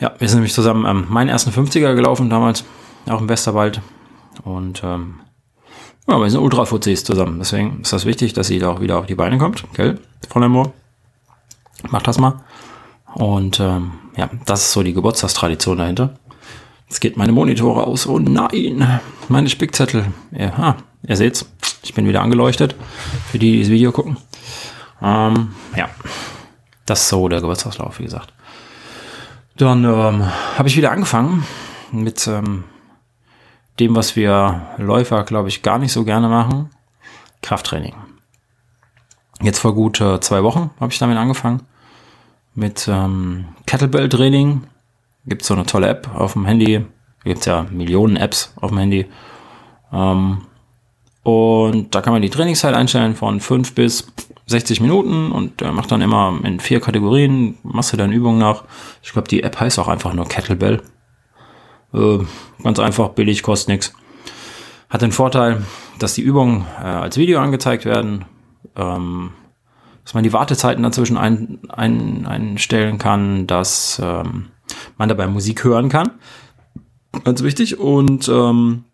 Ja, 0.00 0.14
wir 0.18 0.28
sind 0.28 0.38
nämlich 0.38 0.54
zusammen 0.54 0.86
ähm, 0.86 1.06
meinen 1.08 1.28
ersten 1.28 1.50
50er 1.50 1.94
gelaufen 1.94 2.30
damals, 2.30 2.64
auch 3.08 3.20
im 3.20 3.28
Westerwald. 3.28 3.80
Und 4.44 4.82
ähm, 4.84 5.20
ja, 6.06 6.18
wir 6.18 6.30
sind 6.30 6.40
Ultra-Fuzis 6.40 7.04
zusammen. 7.04 7.38
Deswegen 7.38 7.80
ist 7.82 7.92
das 7.92 8.06
wichtig, 8.06 8.32
dass 8.32 8.46
sie 8.46 8.58
da 8.58 8.70
auch 8.70 8.80
wieder 8.80 8.98
auf 8.98 9.06
die 9.06 9.14
Beine 9.14 9.38
kommt. 9.38 9.64
Gell, 9.74 9.98
Fräulein 10.28 10.52
Moore? 10.52 10.72
Mach 11.90 12.02
das 12.02 12.18
mal. 12.18 12.40
Und 13.14 13.60
ähm, 13.60 13.92
ja, 14.16 14.30
das 14.46 14.62
ist 14.62 14.72
so 14.72 14.82
die 14.82 14.92
Geburtstagstradition 14.92 15.78
dahinter. 15.78 16.14
Jetzt 16.88 17.00
geht 17.00 17.16
meine 17.16 17.32
Monitore 17.32 17.86
aus. 17.86 18.06
Oh 18.06 18.18
nein, 18.18 19.00
meine 19.28 19.48
Spickzettel. 19.50 20.06
Ja, 20.30 20.52
ah, 20.56 20.76
ihr 21.06 21.16
seht's, 21.16 21.50
ich 21.82 21.94
bin 21.94 22.08
wieder 22.08 22.22
angeleuchtet. 22.22 22.74
Für 23.30 23.38
die, 23.38 23.52
die 23.52 23.60
das 23.60 23.68
Video 23.70 23.92
gucken. 23.92 24.16
Ähm, 25.02 25.54
ja, 25.76 25.88
das 26.86 27.02
ist 27.02 27.08
so 27.08 27.28
der 27.28 27.40
Geburtstagslauf, 27.40 27.98
wie 27.98 28.04
gesagt. 28.04 28.32
Dann 29.56 29.84
ähm, 29.84 30.24
habe 30.56 30.68
ich 30.68 30.76
wieder 30.76 30.92
angefangen 30.92 31.44
mit 31.90 32.26
ähm, 32.26 32.64
dem, 33.80 33.94
was 33.96 34.16
wir 34.16 34.62
Läufer, 34.76 35.24
glaube 35.24 35.48
ich, 35.48 35.62
gar 35.62 35.78
nicht 35.78 35.92
so 35.92 36.04
gerne 36.04 36.28
machen, 36.28 36.70
Krafttraining. 37.42 37.94
Jetzt 39.40 39.60
vor 39.60 39.74
gut 39.74 40.00
äh, 40.00 40.20
zwei 40.20 40.42
Wochen 40.42 40.70
habe 40.80 40.92
ich 40.92 40.98
damit 40.98 41.16
angefangen 41.16 41.62
mit 42.54 42.88
ähm, 42.88 43.46
Kettlebell-Training. 43.66 44.62
gibt 45.26 45.42
es 45.42 45.48
so 45.48 45.54
eine 45.54 45.64
tolle 45.64 45.88
App 45.88 46.08
auf 46.14 46.32
dem 46.32 46.44
Handy. 46.44 46.84
Gibt 47.24 47.40
es 47.40 47.46
ja 47.46 47.64
Millionen 47.70 48.16
Apps 48.16 48.52
auf 48.56 48.70
dem 48.70 48.78
Handy. 48.78 49.06
Ähm, 49.92 50.42
und 51.22 51.94
da 51.94 52.00
kann 52.00 52.12
man 52.12 52.22
die 52.22 52.30
Trainingszeit 52.30 52.74
einstellen 52.74 53.14
von 53.14 53.40
5 53.40 53.74
bis 53.74 54.12
60 54.48 54.80
Minuten 54.80 55.30
und 55.30 55.60
der 55.60 55.72
macht 55.72 55.92
dann 55.92 56.00
immer 56.00 56.40
in 56.42 56.58
vier 56.58 56.80
Kategorien, 56.80 57.58
machst 57.62 57.92
du 57.92 57.98
dann 57.98 58.12
Übungen 58.12 58.38
nach. 58.38 58.64
Ich 59.02 59.12
glaube, 59.12 59.28
die 59.28 59.42
App 59.42 59.60
heißt 59.60 59.78
auch 59.78 59.88
einfach 59.88 60.14
nur 60.14 60.26
Kettlebell. 60.26 60.82
Äh, 61.92 62.18
ganz 62.62 62.78
einfach, 62.78 63.10
billig, 63.10 63.42
kostet 63.42 63.68
nichts. 63.68 63.94
Hat 64.88 65.02
den 65.02 65.12
Vorteil, 65.12 65.62
dass 65.98 66.14
die 66.14 66.22
Übungen 66.22 66.64
äh, 66.80 66.86
als 66.86 67.18
Video 67.18 67.40
angezeigt 67.40 67.84
werden, 67.84 68.24
ähm, 68.74 69.32
dass 70.02 70.14
man 70.14 70.24
die 70.24 70.32
Wartezeiten 70.32 70.82
dazwischen 70.82 71.18
ein, 71.18 71.58
ein, 71.68 72.26
einstellen 72.26 72.96
kann, 72.96 73.46
dass 73.46 74.00
ähm, 74.02 74.46
man 74.96 75.10
dabei 75.10 75.26
Musik 75.26 75.62
hören 75.62 75.90
kann. 75.90 76.12
Ganz 77.24 77.42
wichtig. 77.42 77.78
Und 77.78 78.28
ähm, 78.28 78.84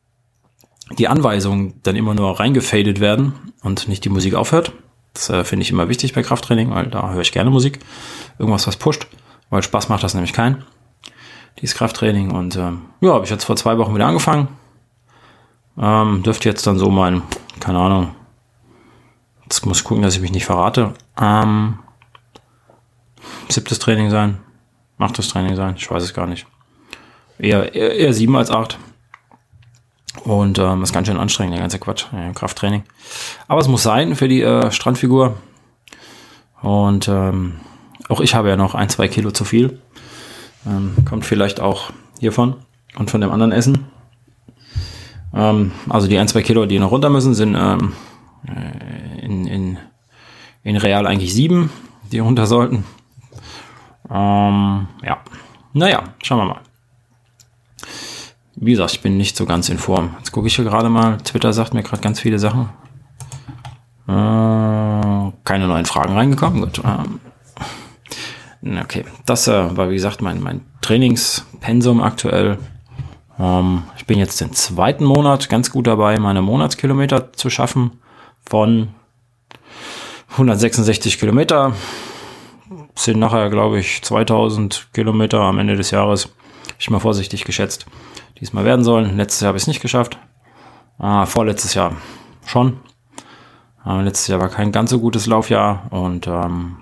die 0.98 1.06
Anweisungen 1.06 1.80
dann 1.84 1.94
immer 1.94 2.14
nur 2.14 2.40
reingefadet 2.40 2.98
werden 2.98 3.34
und 3.62 3.86
nicht 3.86 4.04
die 4.04 4.08
Musik 4.08 4.34
aufhört. 4.34 4.72
Das 5.14 5.30
äh, 5.30 5.44
finde 5.44 5.62
ich 5.62 5.70
immer 5.70 5.88
wichtig 5.88 6.12
bei 6.12 6.22
Krafttraining, 6.22 6.70
weil 6.70 6.88
da 6.88 7.10
höre 7.10 7.22
ich 7.22 7.32
gerne 7.32 7.50
Musik. 7.50 7.78
Irgendwas, 8.38 8.66
was 8.66 8.76
pusht, 8.76 9.06
weil 9.48 9.62
Spaß 9.62 9.88
macht 9.88 10.02
das 10.02 10.14
nämlich 10.14 10.32
kein. 10.32 10.64
Dieses 11.60 11.76
Krafttraining. 11.76 12.32
Und 12.32 12.56
ähm, 12.56 12.82
ja, 13.00 13.14
habe 13.14 13.24
ich 13.24 13.30
jetzt 13.30 13.44
vor 13.44 13.56
zwei 13.56 13.78
Wochen 13.78 13.94
wieder 13.94 14.06
angefangen. 14.06 14.48
Ähm, 15.78 16.22
dürfte 16.22 16.48
jetzt 16.48 16.66
dann 16.66 16.78
so 16.78 16.90
mein, 16.90 17.22
keine 17.60 17.78
Ahnung, 17.78 18.14
jetzt 19.44 19.64
muss 19.66 19.78
ich 19.78 19.84
gucken, 19.84 20.02
dass 20.02 20.14
ich 20.14 20.20
mich 20.20 20.32
nicht 20.32 20.46
verrate. 20.46 20.94
Ähm, 21.20 21.78
siebtes 23.48 23.78
Training 23.78 24.10
sein. 24.10 24.40
Macht 24.98 25.18
das 25.18 25.28
Training 25.28 25.56
sein. 25.56 25.74
Ich 25.76 25.90
weiß 25.90 26.02
es 26.02 26.14
gar 26.14 26.26
nicht. 26.26 26.46
Eher, 27.38 27.74
eher, 27.74 27.94
eher 27.94 28.12
sieben 28.12 28.36
als 28.36 28.50
acht. 28.50 28.78
Und 30.22 30.58
ähm, 30.58 30.82
ist 30.82 30.92
ganz 30.92 31.08
schön 31.08 31.18
anstrengend, 31.18 31.54
der 31.54 31.60
ganze 31.60 31.78
Quatsch, 31.78 32.06
ja, 32.12 32.32
Krafttraining. 32.32 32.84
Aber 33.48 33.60
es 33.60 33.68
muss 33.68 33.82
sein 33.82 34.14
für 34.14 34.28
die 34.28 34.42
äh, 34.42 34.70
Strandfigur. 34.70 35.36
Und 36.62 37.08
ähm, 37.08 37.54
auch 38.08 38.20
ich 38.20 38.34
habe 38.34 38.48
ja 38.48 38.56
noch 38.56 38.74
ein, 38.74 38.88
zwei 38.88 39.08
Kilo 39.08 39.32
zu 39.32 39.44
viel. 39.44 39.80
Ähm, 40.66 40.94
kommt 41.04 41.26
vielleicht 41.26 41.60
auch 41.60 41.90
hiervon 42.20 42.56
und 42.96 43.10
von 43.10 43.20
dem 43.20 43.30
anderen 43.30 43.52
Essen. 43.52 43.86
Ähm, 45.34 45.72
also 45.88 46.06
die 46.06 46.18
ein, 46.18 46.28
zwei 46.28 46.42
Kilo, 46.42 46.64
die 46.64 46.78
noch 46.78 46.90
runter 46.90 47.10
müssen, 47.10 47.34
sind 47.34 47.54
ähm, 47.58 47.92
äh, 48.46 49.24
in, 49.24 49.46
in, 49.46 49.78
in 50.62 50.76
real 50.76 51.06
eigentlich 51.06 51.34
sieben, 51.34 51.70
die 52.12 52.20
runter 52.20 52.46
sollten. 52.46 52.84
Ähm, 54.08 54.86
ja, 55.02 55.18
naja, 55.72 56.04
schauen 56.22 56.38
wir 56.38 56.44
mal. 56.46 56.60
Wie 58.56 58.72
gesagt, 58.72 58.92
ich 58.92 59.00
bin 59.00 59.16
nicht 59.16 59.36
so 59.36 59.46
ganz 59.46 59.68
in 59.68 59.78
Form. 59.78 60.14
Jetzt 60.18 60.32
gucke 60.32 60.46
ich 60.46 60.56
hier 60.56 60.64
gerade 60.64 60.88
mal. 60.88 61.18
Twitter 61.18 61.52
sagt 61.52 61.74
mir 61.74 61.82
gerade 61.82 62.02
ganz 62.02 62.20
viele 62.20 62.38
Sachen. 62.38 62.68
Äh, 64.06 64.12
keine 65.44 65.66
neuen 65.66 65.86
Fragen 65.86 66.14
reingekommen. 66.14 66.60
Gut. 66.60 66.80
Ähm, 66.84 68.78
okay, 68.80 69.04
das 69.26 69.48
äh, 69.48 69.76
war 69.76 69.90
wie 69.90 69.94
gesagt 69.94 70.22
mein, 70.22 70.40
mein 70.40 70.60
Trainingspensum 70.82 72.00
aktuell. 72.00 72.58
Ähm, 73.40 73.82
ich 73.96 74.06
bin 74.06 74.18
jetzt 74.18 74.40
den 74.40 74.52
zweiten 74.52 75.04
Monat 75.04 75.48
ganz 75.48 75.72
gut 75.72 75.88
dabei, 75.88 76.18
meine 76.20 76.42
Monatskilometer 76.42 77.32
zu 77.32 77.50
schaffen 77.50 77.98
von 78.46 78.90
166 80.30 81.18
Kilometer. 81.18 81.74
Sind 82.94 83.18
nachher, 83.18 83.50
glaube 83.50 83.80
ich, 83.80 84.02
2000 84.02 84.90
Kilometer 84.92 85.40
am 85.40 85.58
Ende 85.58 85.74
des 85.74 85.90
Jahres. 85.90 86.32
Ich 86.78 86.88
mal 86.88 87.00
vorsichtig 87.00 87.44
geschätzt 87.44 87.86
diesmal 88.40 88.64
werden 88.64 88.84
sollen. 88.84 89.16
Letztes 89.16 89.40
Jahr 89.40 89.48
habe 89.48 89.58
ich 89.58 89.64
es 89.64 89.68
nicht 89.68 89.82
geschafft. 89.82 90.18
Ah, 90.98 91.26
vorletztes 91.26 91.74
Jahr 91.74 91.92
schon. 92.46 92.78
Ah, 93.82 94.00
letztes 94.00 94.28
Jahr 94.28 94.40
war 94.40 94.48
kein 94.48 94.72
ganz 94.72 94.90
so 94.90 94.98
gutes 94.98 95.26
Laufjahr 95.26 95.86
und 95.90 96.26
ähm, 96.26 96.76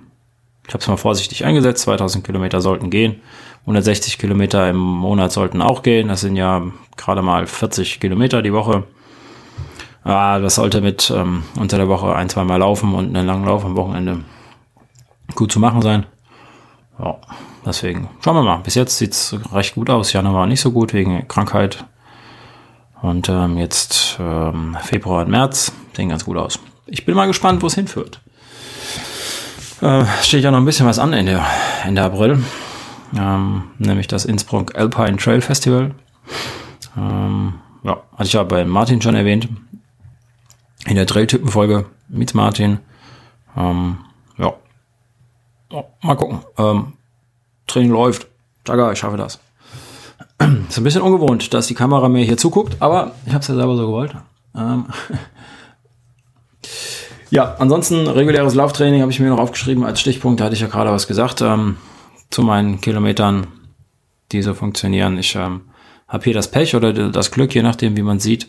ich 0.66 0.74
habe 0.74 0.80
es 0.80 0.88
mal 0.88 0.96
vorsichtig 0.96 1.44
eingesetzt. 1.44 1.82
2000 1.82 2.24
Kilometer 2.24 2.60
sollten 2.60 2.90
gehen. 2.90 3.20
160 3.62 4.18
Kilometer 4.18 4.68
im 4.70 4.76
Monat 4.76 5.32
sollten 5.32 5.62
auch 5.62 5.82
gehen. 5.82 6.08
Das 6.08 6.20
sind 6.20 6.36
ja 6.36 6.62
gerade 6.96 7.22
mal 7.22 7.46
40 7.46 8.00
Kilometer 8.00 8.42
die 8.42 8.52
Woche. 8.52 8.84
Ah, 10.04 10.38
das 10.38 10.56
sollte 10.56 10.80
mit 10.80 11.12
ähm, 11.14 11.44
unter 11.58 11.76
der 11.76 11.88
Woche 11.88 12.14
ein, 12.14 12.28
zwei 12.28 12.44
Mal 12.44 12.56
laufen 12.56 12.94
und 12.94 13.16
einen 13.16 13.26
langen 13.26 13.44
Lauf 13.44 13.64
am 13.64 13.76
Wochenende 13.76 14.20
gut 15.34 15.52
zu 15.52 15.60
machen 15.60 15.82
sein. 15.82 16.06
Ja, 16.98 17.18
deswegen 17.64 18.08
schauen 18.20 18.36
wir 18.36 18.42
mal. 18.42 18.58
Bis 18.58 18.74
jetzt 18.74 18.98
sieht 18.98 19.12
es 19.12 19.34
recht 19.52 19.74
gut 19.74 19.90
aus. 19.90 20.12
Januar 20.12 20.46
nicht 20.46 20.60
so 20.60 20.72
gut 20.72 20.92
wegen 20.92 21.26
Krankheit. 21.28 21.84
Und 23.00 23.28
ähm, 23.28 23.58
jetzt 23.58 24.16
ähm, 24.20 24.76
Februar 24.82 25.24
und 25.24 25.30
März 25.30 25.72
sehen 25.96 26.08
ganz 26.08 26.24
gut 26.24 26.36
aus. 26.36 26.58
Ich 26.86 27.04
bin 27.04 27.14
mal 27.14 27.26
gespannt, 27.26 27.62
wo 27.62 27.66
es 27.66 27.74
hinführt. 27.74 28.20
Äh, 29.80 30.04
steht 30.22 30.44
ja 30.44 30.50
noch 30.50 30.58
ein 30.58 30.64
bisschen 30.64 30.86
was 30.86 30.98
an 30.98 31.12
Ende, 31.12 31.42
Ende 31.84 32.02
April. 32.02 32.44
Ähm, 33.16 33.64
nämlich 33.78 34.06
das 34.06 34.24
Innsbruck 34.24 34.76
Alpine 34.76 35.16
Trail 35.16 35.40
Festival. 35.40 35.94
Ähm, 36.96 37.54
ja, 37.82 38.02
hatte 38.12 38.24
ich 38.24 38.32
ja 38.32 38.44
bei 38.44 38.64
Martin 38.64 39.02
schon 39.02 39.16
erwähnt. 39.16 39.48
In 40.86 40.96
der 40.96 41.06
Trail-Typen-Folge 41.06 41.86
mit 42.08 42.34
Martin. 42.34 42.78
Ähm, 43.56 43.98
ja, 44.38 44.54
Oh, 45.72 45.84
mal 46.02 46.16
gucken. 46.16 46.40
Ähm, 46.58 46.92
Training 47.66 47.90
läuft. 47.90 48.26
Jaga, 48.66 48.92
ich 48.92 48.98
schaffe 48.98 49.16
das. 49.16 49.40
Ist 50.68 50.78
ein 50.78 50.84
bisschen 50.84 51.02
ungewohnt, 51.02 51.52
dass 51.54 51.66
die 51.66 51.74
Kamera 51.74 52.08
mir 52.08 52.24
hier 52.24 52.36
zuguckt, 52.36 52.76
aber 52.80 53.12
ich 53.26 53.32
habe 53.32 53.42
es 53.42 53.48
ja 53.48 53.54
selber 53.54 53.76
so 53.76 53.86
gewollt. 53.86 54.14
Ähm 54.56 54.86
ja, 57.30 57.56
ansonsten 57.58 58.06
reguläres 58.06 58.54
Lauftraining 58.54 59.00
habe 59.00 59.12
ich 59.12 59.20
mir 59.20 59.30
noch 59.30 59.38
aufgeschrieben 59.38 59.84
als 59.84 60.00
Stichpunkt. 60.00 60.40
Da 60.40 60.44
hatte 60.44 60.54
ich 60.54 60.60
ja 60.60 60.68
gerade 60.68 60.90
was 60.90 61.06
gesagt 61.06 61.42
ähm, 61.42 61.76
zu 62.30 62.42
meinen 62.42 62.80
Kilometern, 62.80 63.46
die 64.32 64.42
so 64.42 64.54
funktionieren. 64.54 65.18
Ich 65.18 65.34
ähm, 65.34 65.62
habe 66.08 66.24
hier 66.24 66.34
das 66.34 66.50
Pech 66.50 66.74
oder 66.74 66.92
das 66.92 67.30
Glück, 67.30 67.54
je 67.54 67.62
nachdem, 67.62 67.96
wie 67.96 68.02
man 68.02 68.18
sieht, 68.18 68.48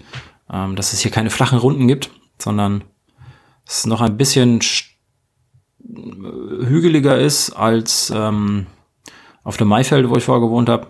ähm, 0.52 0.76
dass 0.76 0.94
es 0.94 1.00
hier 1.00 1.12
keine 1.12 1.30
flachen 1.30 1.58
Runden 1.58 1.88
gibt, 1.88 2.12
sondern 2.38 2.84
es 3.66 3.86
noch 3.86 4.02
ein 4.02 4.18
bisschen 4.18 4.60
hügeliger 5.80 7.18
ist 7.18 7.52
als 7.52 8.12
ähm, 8.16 8.68
auf 9.44 9.58
dem 9.58 9.68
Maifeld, 9.68 10.10
wo 10.10 10.16
ich 10.16 10.24
vorher 10.24 10.46
gewohnt 10.46 10.70
habe. 10.70 10.88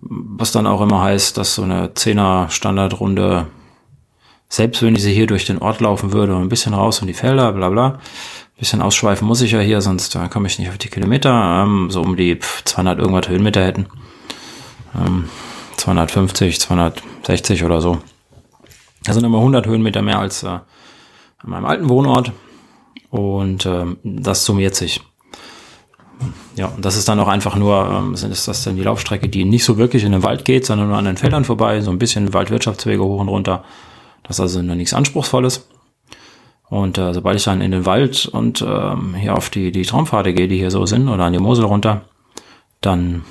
Was 0.00 0.52
dann 0.52 0.66
auch 0.66 0.80
immer 0.80 1.00
heißt, 1.00 1.38
dass 1.38 1.54
so 1.54 1.62
eine 1.62 1.94
Zehner 1.94 2.48
Standardrunde, 2.50 3.46
selbst 4.48 4.82
wenn 4.82 4.94
ich 4.94 5.02
sie 5.02 5.14
hier 5.14 5.26
durch 5.26 5.46
den 5.46 5.58
Ort 5.58 5.80
laufen 5.80 6.12
würde, 6.12 6.36
ein 6.36 6.48
bisschen 6.48 6.74
raus 6.74 7.00
in 7.00 7.06
die 7.06 7.14
Felder, 7.14 7.52
bla 7.52 7.70
bla, 7.70 7.86
ein 7.86 7.98
bisschen 8.58 8.82
ausschweifen 8.82 9.26
muss 9.26 9.40
ich 9.40 9.52
ja 9.52 9.60
hier, 9.60 9.80
sonst 9.80 10.14
äh, 10.14 10.28
komme 10.28 10.46
ich 10.46 10.58
nicht 10.58 10.68
auf 10.68 10.78
die 10.78 10.88
Kilometer, 10.88 11.62
ähm, 11.62 11.90
so 11.90 12.02
um 12.02 12.16
die 12.16 12.38
200 12.38 12.98
irgendwas 12.98 13.28
Höhenmeter 13.28 13.64
hätten. 13.64 13.86
Ähm, 14.94 15.28
250, 15.76 16.60
260 16.60 17.64
oder 17.64 17.80
so. 17.80 17.98
Das 19.04 19.14
sind 19.14 19.24
immer 19.24 19.38
100 19.38 19.66
Höhenmeter 19.66 20.02
mehr 20.02 20.18
als 20.18 20.42
äh, 20.42 20.48
an 20.48 20.62
meinem 21.44 21.66
alten 21.66 21.88
Wohnort. 21.88 22.32
Und 23.10 23.66
ähm, 23.66 23.98
das 24.02 24.44
summiert 24.44 24.74
sich. 24.74 25.00
Ja, 26.56 26.66
und 26.66 26.84
das 26.84 26.96
ist 26.96 27.08
dann 27.08 27.18
auch 27.20 27.28
einfach 27.28 27.56
nur, 27.56 27.90
ähm, 27.90 28.14
ist 28.14 28.48
das 28.48 28.64
dann 28.64 28.76
die 28.76 28.82
Laufstrecke, 28.82 29.28
die 29.28 29.44
nicht 29.44 29.64
so 29.64 29.76
wirklich 29.76 30.04
in 30.04 30.12
den 30.12 30.22
Wald 30.22 30.44
geht, 30.44 30.64
sondern 30.64 30.88
nur 30.88 30.96
an 30.96 31.04
den 31.04 31.16
Feldern 31.16 31.44
vorbei, 31.44 31.80
so 31.80 31.90
ein 31.90 31.98
bisschen 31.98 32.32
Waldwirtschaftswege 32.32 33.02
hoch 33.02 33.20
und 33.20 33.28
runter. 33.28 33.64
Das 34.22 34.36
ist 34.36 34.40
also 34.40 34.62
noch 34.62 34.74
nichts 34.74 34.94
Anspruchsvolles. 34.94 35.68
Und 36.70 36.96
äh, 36.98 37.12
sobald 37.12 37.36
ich 37.36 37.44
dann 37.44 37.60
in 37.60 37.72
den 37.72 37.86
Wald 37.86 38.26
und 38.26 38.64
ähm, 38.66 39.14
hier 39.14 39.36
auf 39.36 39.50
die, 39.50 39.70
die 39.70 39.82
Traumpfade 39.82 40.32
gehe, 40.32 40.48
die 40.48 40.58
hier 40.58 40.70
so 40.70 40.86
sind, 40.86 41.08
oder 41.08 41.24
an 41.24 41.32
die 41.32 41.38
Mosel 41.38 41.64
runter, 41.66 42.02
dann 42.80 43.22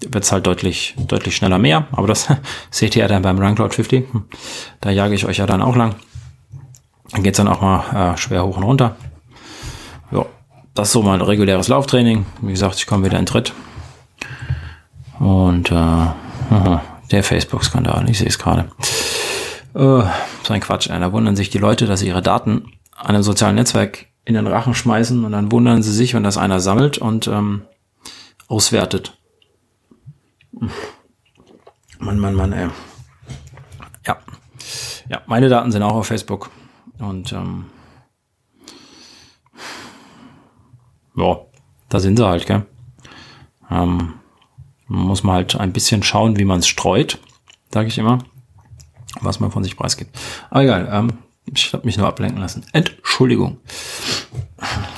wird's 0.00 0.32
halt 0.32 0.46
deutlich, 0.46 0.94
deutlich 1.06 1.36
schneller 1.36 1.58
mehr. 1.58 1.86
Aber 1.92 2.06
das 2.06 2.28
seht 2.70 2.96
ihr 2.96 3.02
ja 3.02 3.08
dann 3.08 3.22
beim 3.22 3.38
Run 3.38 3.54
Cloud 3.54 3.74
50. 3.74 4.06
Da 4.80 4.90
jage 4.90 5.14
ich 5.14 5.26
euch 5.26 5.38
ja 5.38 5.46
dann 5.46 5.62
auch 5.62 5.76
lang. 5.76 5.94
Dann 7.12 7.22
geht's 7.22 7.38
dann 7.38 7.48
auch 7.48 7.60
mal 7.60 8.14
äh, 8.14 8.16
schwer 8.16 8.44
hoch 8.44 8.56
und 8.56 8.64
runter. 8.64 8.96
Ja, 10.10 10.26
das 10.76 10.88
ist 10.88 10.92
so 10.92 11.02
mein 11.02 11.22
reguläres 11.22 11.68
Lauftraining. 11.68 12.26
Wie 12.42 12.52
gesagt, 12.52 12.76
ich 12.76 12.86
komme 12.86 13.06
wieder 13.06 13.18
in 13.18 13.26
Tritt. 13.26 13.52
Und 15.18 15.70
äh, 15.70 16.06
der 17.10 17.22
Facebook-Skandal, 17.22 18.08
ich 18.10 18.18
sehe 18.18 18.28
es 18.28 18.38
gerade. 18.38 18.68
Äh, 19.74 20.02
so 20.42 20.52
ein 20.52 20.60
Quatsch. 20.60 20.88
Da 20.88 21.12
wundern 21.12 21.34
sich 21.34 21.48
die 21.48 21.58
Leute, 21.58 21.86
dass 21.86 22.00
sie 22.00 22.08
ihre 22.08 22.22
Daten 22.22 22.72
einem 22.96 23.22
sozialen 23.22 23.54
Netzwerk 23.54 24.06
in 24.26 24.34
den 24.34 24.46
Rachen 24.46 24.74
schmeißen 24.74 25.24
und 25.24 25.32
dann 25.32 25.50
wundern 25.50 25.82
sie 25.82 25.92
sich, 25.92 26.12
wenn 26.12 26.24
das 26.24 26.36
einer 26.36 26.60
sammelt 26.60 26.98
und 26.98 27.26
ähm, 27.26 27.62
auswertet. 28.48 29.16
Mann, 31.98 32.18
Mann, 32.18 32.34
Mann, 32.34 32.52
ey. 32.52 32.68
Ja. 34.06 34.18
Ja, 35.08 35.22
meine 35.26 35.48
Daten 35.48 35.72
sind 35.72 35.82
auch 35.82 35.94
auf 35.94 36.06
Facebook. 36.06 36.50
Und 36.98 37.32
ähm, 37.32 37.66
ja, 41.16 41.40
da 41.88 42.00
sind 42.00 42.16
sie 42.16 42.26
halt, 42.26 42.46
gell? 42.46 42.66
Ähm, 43.70 44.14
muss 44.88 45.24
man 45.24 45.34
halt 45.34 45.56
ein 45.56 45.72
bisschen 45.72 46.02
schauen, 46.02 46.38
wie 46.38 46.44
man 46.44 46.60
es 46.60 46.68
streut, 46.68 47.18
sage 47.72 47.88
ich 47.88 47.98
immer, 47.98 48.18
was 49.20 49.40
man 49.40 49.50
von 49.50 49.64
sich 49.64 49.76
preisgibt. 49.76 50.16
Aber 50.50 50.62
egal, 50.62 50.88
ähm, 50.92 51.18
ich 51.46 51.72
habe 51.72 51.84
mich 51.84 51.96
nur 51.96 52.06
ablenken 52.06 52.40
lassen. 52.40 52.64
Entschuldigung. 52.72 53.58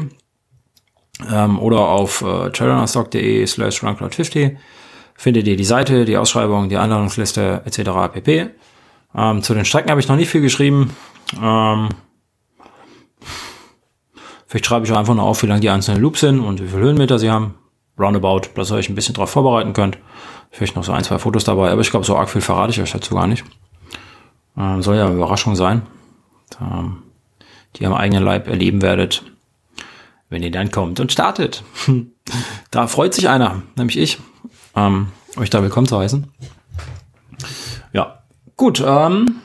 ähm, 1.30 1.58
oder 1.58 1.88
auf 1.88 2.20
äh, 2.20 2.50
trailerstock.de 2.50 3.46
slash 3.46 3.82
runcloud50 3.82 4.56
findet 5.14 5.46
ihr 5.46 5.56
die 5.56 5.64
Seite, 5.64 6.04
die 6.04 6.18
Ausschreibung, 6.18 6.68
die 6.68 6.76
Einladungsliste 6.76 7.62
etc. 7.64 8.12
pp. 8.12 8.50
Ähm, 9.14 9.42
zu 9.42 9.54
den 9.54 9.64
Strecken 9.64 9.90
habe 9.90 10.00
ich 10.00 10.08
noch 10.08 10.16
nicht 10.16 10.28
viel 10.28 10.42
geschrieben. 10.42 10.94
Ähm, 11.42 11.88
vielleicht 14.46 14.66
schreibe 14.66 14.84
ich 14.84 14.92
einfach 14.92 15.14
nur 15.14 15.24
auf, 15.24 15.42
wie 15.42 15.46
lang 15.46 15.62
die 15.62 15.70
einzelnen 15.70 16.02
Loops 16.02 16.20
sind 16.20 16.40
und 16.40 16.62
wie 16.62 16.68
viele 16.68 16.82
Höhenmeter 16.82 17.18
sie 17.18 17.30
haben. 17.30 17.54
Roundabout, 17.98 18.50
dass 18.54 18.70
ihr 18.70 18.76
euch 18.76 18.90
ein 18.90 18.94
bisschen 18.94 19.14
darauf 19.14 19.30
vorbereiten 19.30 19.72
könnt. 19.72 19.96
Vielleicht 20.50 20.76
noch 20.76 20.84
so 20.84 20.92
ein, 20.92 21.04
zwei 21.04 21.18
Fotos 21.18 21.44
dabei, 21.44 21.70
aber 21.70 21.80
ich 21.80 21.90
glaube, 21.90 22.04
so 22.04 22.16
arg 22.16 22.28
viel 22.28 22.42
verrate 22.42 22.72
ich 22.72 22.82
euch 22.82 22.92
dazu 22.92 23.14
gar 23.14 23.26
nicht. 23.26 23.46
Ähm, 24.58 24.82
soll 24.82 24.96
ja 24.96 25.06
eine 25.06 25.14
Überraschung 25.14 25.56
sein, 25.56 25.86
ähm, 26.60 27.02
die 27.76 27.82
ihr 27.82 27.88
am 27.88 27.94
eigenen 27.94 28.24
Leib 28.24 28.48
erleben 28.48 28.82
werdet, 28.82 29.22
wenn 30.28 30.42
ihr 30.42 30.50
dann 30.50 30.70
kommt 30.70 31.00
und 31.00 31.12
startet. 31.12 31.62
da 32.70 32.86
freut 32.86 33.14
sich 33.14 33.28
einer, 33.28 33.62
nämlich 33.76 33.98
ich, 33.98 34.18
ähm, 34.74 35.08
euch 35.36 35.50
da 35.50 35.62
willkommen 35.62 35.86
zu 35.86 35.98
heißen. 35.98 36.26
Ja, 37.92 38.22
gut. 38.56 38.80
Ähm, 38.80 39.36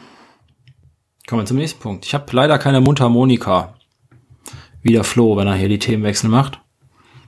kommen 1.28 1.42
wir 1.42 1.46
zum 1.46 1.58
nächsten 1.58 1.80
Punkt. 1.80 2.06
Ich 2.06 2.14
habe 2.14 2.26
leider 2.32 2.58
keine 2.58 2.82
Mundharmonika. 2.82 3.74
Wie 4.82 4.94
der 4.94 5.04
Flo, 5.04 5.36
wenn 5.36 5.48
er 5.48 5.56
hier 5.56 5.70
die 5.70 5.80
Themenwechsel 5.80 6.30
macht. 6.30 6.62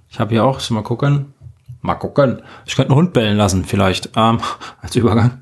Ich 0.09 0.19
habe 0.19 0.31
hier 0.31 0.45
auch, 0.45 0.67
mal 0.69 0.83
gucken. 0.83 1.33
Mal 1.81 1.95
gucken. 1.95 2.41
Ich 2.65 2.75
könnte 2.75 2.91
einen 2.91 3.00
Hund 3.00 3.13
bellen 3.13 3.38
lassen, 3.38 3.65
vielleicht. 3.65 4.12
Ähm, 4.15 4.39
als 4.81 4.95
Übergang. 4.95 5.41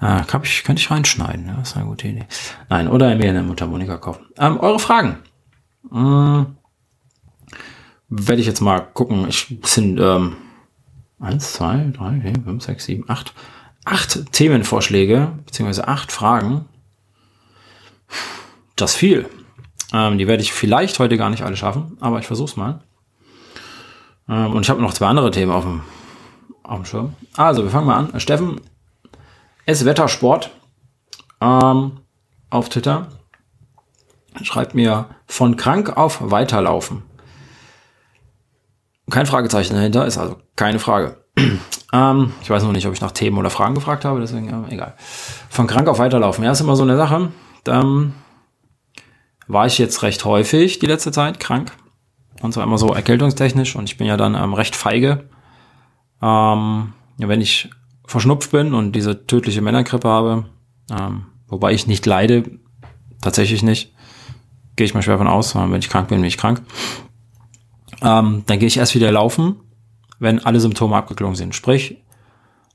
Äh, 0.00 0.22
kann 0.24 0.42
ich, 0.42 0.64
könnte 0.64 0.80
ich 0.80 0.90
reinschneiden. 0.90 1.46
Ja, 1.46 1.54
das 1.54 1.70
ist 1.70 1.76
eine 1.76 1.86
gute 1.86 2.08
Idee. 2.08 2.26
Nein, 2.68 2.88
oder 2.88 3.14
mir 3.14 3.30
eine 3.30 3.42
Mundharmonika 3.42 3.96
kaufen. 3.96 4.26
Ähm, 4.38 4.58
eure 4.60 4.78
Fragen. 4.78 5.18
Ähm, 5.92 6.56
Werde 8.08 8.40
ich 8.40 8.46
jetzt 8.46 8.60
mal 8.60 8.80
gucken. 8.80 9.26
Ich 9.28 9.58
sind 9.64 9.98
ähm, 9.98 10.36
eins, 11.18 11.54
zwei, 11.54 11.90
drei, 11.92 12.20
vier, 12.20 12.34
fünf, 12.44 12.62
sechs, 12.62 12.84
sieben, 12.84 13.08
acht. 13.08 13.34
Acht 13.84 14.32
Themenvorschläge, 14.32 15.32
beziehungsweise 15.46 15.86
acht 15.86 16.10
Fragen. 16.10 16.64
Das 18.74 18.96
viel. 18.96 19.28
Ähm, 19.92 20.18
die 20.18 20.26
werde 20.26 20.42
ich 20.42 20.52
vielleicht 20.52 20.98
heute 20.98 21.16
gar 21.16 21.30
nicht 21.30 21.42
alle 21.44 21.56
schaffen, 21.56 21.96
aber 22.00 22.18
ich 22.18 22.26
versuche 22.26 22.50
es 22.50 22.56
mal. 22.56 22.80
Ähm, 24.28 24.54
und 24.54 24.62
ich 24.62 24.70
habe 24.70 24.82
noch 24.82 24.92
zwei 24.92 25.06
andere 25.06 25.30
Themen 25.30 25.52
auf 25.52 25.64
dem, 25.64 25.82
auf 26.64 26.80
dem 26.80 26.84
Schirm. 26.84 27.14
Also, 27.36 27.62
wir 27.62 27.70
fangen 27.70 27.86
mal 27.86 27.96
an. 27.96 28.20
Steffen 28.20 28.60
S. 29.66 29.84
Wettersport 29.84 30.50
ähm, 31.40 32.00
auf 32.50 32.68
Twitter 32.68 33.08
schreibt 34.42 34.74
mir 34.74 35.06
von 35.26 35.56
krank 35.56 35.96
auf 35.96 36.18
weiterlaufen. 36.30 37.02
Kein 39.10 39.26
Fragezeichen 39.26 39.74
dahinter, 39.74 40.06
ist 40.06 40.18
also 40.18 40.36
keine 40.56 40.78
Frage. 40.78 41.24
ähm, 41.92 42.32
ich 42.42 42.50
weiß 42.50 42.62
noch 42.62 42.72
nicht, 42.72 42.86
ob 42.86 42.92
ich 42.92 43.00
nach 43.00 43.12
Themen 43.12 43.38
oder 43.38 43.50
Fragen 43.50 43.74
gefragt 43.74 44.04
habe, 44.04 44.20
deswegen 44.20 44.48
ja, 44.48 44.64
egal. 44.68 44.94
Von 45.48 45.66
krank 45.66 45.88
auf 45.88 45.98
weiterlaufen. 45.98 46.44
Ja, 46.44 46.52
ist 46.52 46.60
immer 46.60 46.76
so 46.76 46.82
eine 46.82 46.96
Sache. 46.96 47.30
Dann 47.64 48.14
war 49.46 49.66
ich 49.66 49.78
jetzt 49.78 50.02
recht 50.02 50.24
häufig 50.24 50.78
die 50.78 50.86
letzte 50.86 51.12
Zeit 51.12 51.40
krank. 51.40 51.72
Und 52.42 52.52
zwar 52.52 52.64
immer 52.64 52.78
so 52.78 52.92
erkältungstechnisch. 52.92 53.76
Und 53.76 53.84
ich 53.84 53.96
bin 53.96 54.06
ja 54.06 54.16
dann 54.16 54.34
ähm, 54.34 54.54
recht 54.54 54.76
feige. 54.76 55.28
Ähm, 56.20 56.92
wenn 57.18 57.40
ich 57.40 57.70
verschnupft 58.06 58.52
bin 58.52 58.74
und 58.74 58.92
diese 58.92 59.26
tödliche 59.26 59.60
Männergrippe 59.60 60.08
habe, 60.08 60.46
ähm, 60.90 61.26
wobei 61.48 61.72
ich 61.72 61.86
nicht 61.86 62.06
leide, 62.06 62.44
tatsächlich 63.20 63.62
nicht, 63.62 63.92
gehe 64.76 64.84
ich 64.84 64.94
mal 64.94 65.02
schwer 65.02 65.18
von 65.18 65.26
aus, 65.26 65.54
wenn 65.54 65.74
ich 65.74 65.88
krank 65.88 66.08
bin, 66.08 66.18
bin 66.18 66.28
ich 66.28 66.38
krank. 66.38 66.62
Ähm, 68.02 68.42
dann 68.46 68.58
gehe 68.58 68.68
ich 68.68 68.76
erst 68.76 68.94
wieder 68.94 69.10
laufen, 69.10 69.56
wenn 70.18 70.44
alle 70.44 70.60
Symptome 70.60 70.96
abgeklungen 70.96 71.36
sind. 71.36 71.54
Sprich, 71.54 72.02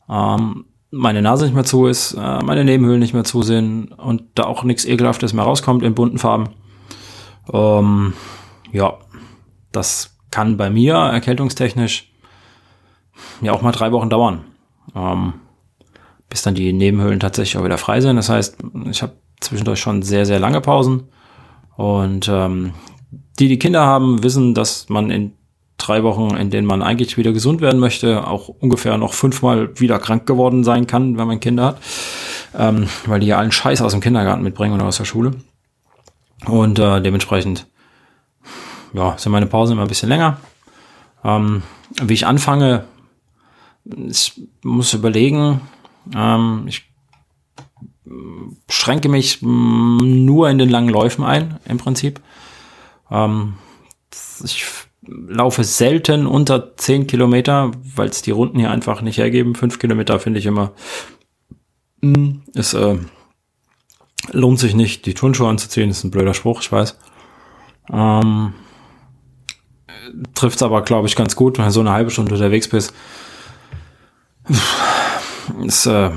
ähm, 0.09 0.65
meine 0.91 1.21
Nase 1.21 1.45
nicht 1.45 1.53
mehr 1.53 1.63
zu 1.63 1.87
ist, 1.87 2.13
äh, 2.13 2.43
meine 2.43 2.65
Nebenhöhlen 2.65 2.99
nicht 2.99 3.13
mehr 3.13 3.23
zu 3.23 3.43
sind 3.43 3.91
und 3.93 4.23
da 4.35 4.43
auch 4.43 4.63
nichts 4.63 4.85
Ekelhaftes 4.85 5.33
mehr 5.33 5.45
rauskommt 5.45 5.83
in 5.83 5.95
bunten 5.95 6.17
Farben. 6.17 6.49
Ähm, 7.51 8.13
ja, 8.71 8.97
das 9.71 10.17
kann 10.31 10.57
bei 10.57 10.69
mir 10.69 10.95
erkältungstechnisch 10.95 12.11
ja 13.41 13.53
auch 13.53 13.61
mal 13.61 13.71
drei 13.71 13.91
Wochen 13.91 14.09
dauern, 14.09 14.43
ähm, 14.95 15.33
bis 16.29 16.41
dann 16.41 16.55
die 16.55 16.73
Nebenhöhlen 16.73 17.19
tatsächlich 17.19 17.57
auch 17.57 17.65
wieder 17.65 17.77
frei 17.77 18.01
sind. 18.01 18.15
Das 18.15 18.29
heißt, 18.29 18.57
ich 18.89 19.01
habe 19.01 19.13
zwischendurch 19.39 19.79
schon 19.79 20.01
sehr, 20.01 20.25
sehr 20.25 20.39
lange 20.39 20.61
Pausen. 20.61 21.09
Und 21.75 22.29
ähm, 22.29 22.73
die, 23.39 23.47
die 23.47 23.59
Kinder 23.59 23.85
haben, 23.85 24.23
wissen, 24.23 24.53
dass 24.53 24.87
man 24.89 25.09
in 25.09 25.33
drei 25.77 26.03
Wochen, 26.03 26.35
in 26.35 26.49
denen 26.49 26.67
man 26.67 26.83
eigentlich 26.83 27.17
wieder 27.17 27.33
gesund 27.33 27.59
werden 27.59 27.79
möchte, 27.79 28.27
auch 28.27 28.47
ungefähr 28.47 28.97
noch 28.97 29.13
fünfmal 29.13 29.79
wieder 29.79 29.99
krank 29.99 30.25
geworden 30.25 30.63
sein 30.63 30.87
kann, 30.87 31.17
wenn 31.17 31.27
man 31.27 31.39
Kinder 31.39 31.65
hat. 31.65 31.77
Ähm, 32.57 32.87
weil 33.05 33.19
die 33.19 33.27
ja 33.27 33.37
allen 33.37 33.51
Scheiß 33.51 33.81
aus 33.81 33.93
dem 33.93 34.01
Kindergarten 34.01 34.43
mitbringen 34.43 34.75
oder 34.75 34.85
aus 34.85 34.97
der 34.97 35.05
Schule. 35.05 35.31
Und 36.45 36.79
äh, 36.79 37.01
dementsprechend 37.01 37.67
ja, 38.93 39.17
sind 39.17 39.31
meine 39.31 39.47
Pausen 39.47 39.73
immer 39.73 39.83
ein 39.83 39.87
bisschen 39.87 40.09
länger. 40.09 40.37
Ähm, 41.23 41.63
wie 42.01 42.13
ich 42.13 42.25
anfange, 42.25 42.85
ich 43.85 44.41
muss 44.63 44.93
überlegen, 44.93 45.61
ähm, 46.15 46.65
ich 46.67 46.91
schränke 48.69 49.09
mich 49.09 49.41
nur 49.41 50.49
in 50.49 50.57
den 50.57 50.69
langen 50.69 50.89
Läufen 50.89 51.23
ein, 51.23 51.59
im 51.65 51.77
Prinzip. 51.77 52.21
Ähm, 53.09 53.55
ich 54.43 54.65
laufe 55.07 55.63
selten 55.63 56.27
unter 56.27 56.75
10 56.75 57.07
Kilometer, 57.07 57.71
weil 57.95 58.09
es 58.09 58.21
die 58.21 58.31
Runden 58.31 58.59
hier 58.59 58.71
einfach 58.71 59.01
nicht 59.01 59.17
hergeben. 59.17 59.55
5 59.55 59.79
Kilometer 59.79 60.19
finde 60.19 60.39
ich 60.39 60.45
immer, 60.45 60.73
es 62.53 62.73
äh, 62.73 62.97
lohnt 64.31 64.59
sich 64.59 64.75
nicht, 64.75 65.05
die 65.05 65.13
Turnschuhe 65.13 65.49
anzuziehen. 65.49 65.89
Ist 65.89 66.03
ein 66.03 66.11
blöder 66.11 66.33
Spruch, 66.33 66.61
ich 66.61 66.71
weiß. 66.71 66.97
Ähm, 67.91 68.53
trifft 70.33 70.57
es 70.57 70.63
aber, 70.63 70.81
glaube 70.81 71.07
ich, 71.07 71.15
ganz 71.15 71.35
gut, 71.35 71.57
wenn 71.57 71.65
du 71.65 71.71
so 71.71 71.79
eine 71.79 71.91
halbe 71.91 72.11
Stunde 72.11 72.33
unterwegs 72.33 72.67
bist. 72.67 72.93
Ist 75.63 75.85
äh, 75.85 76.11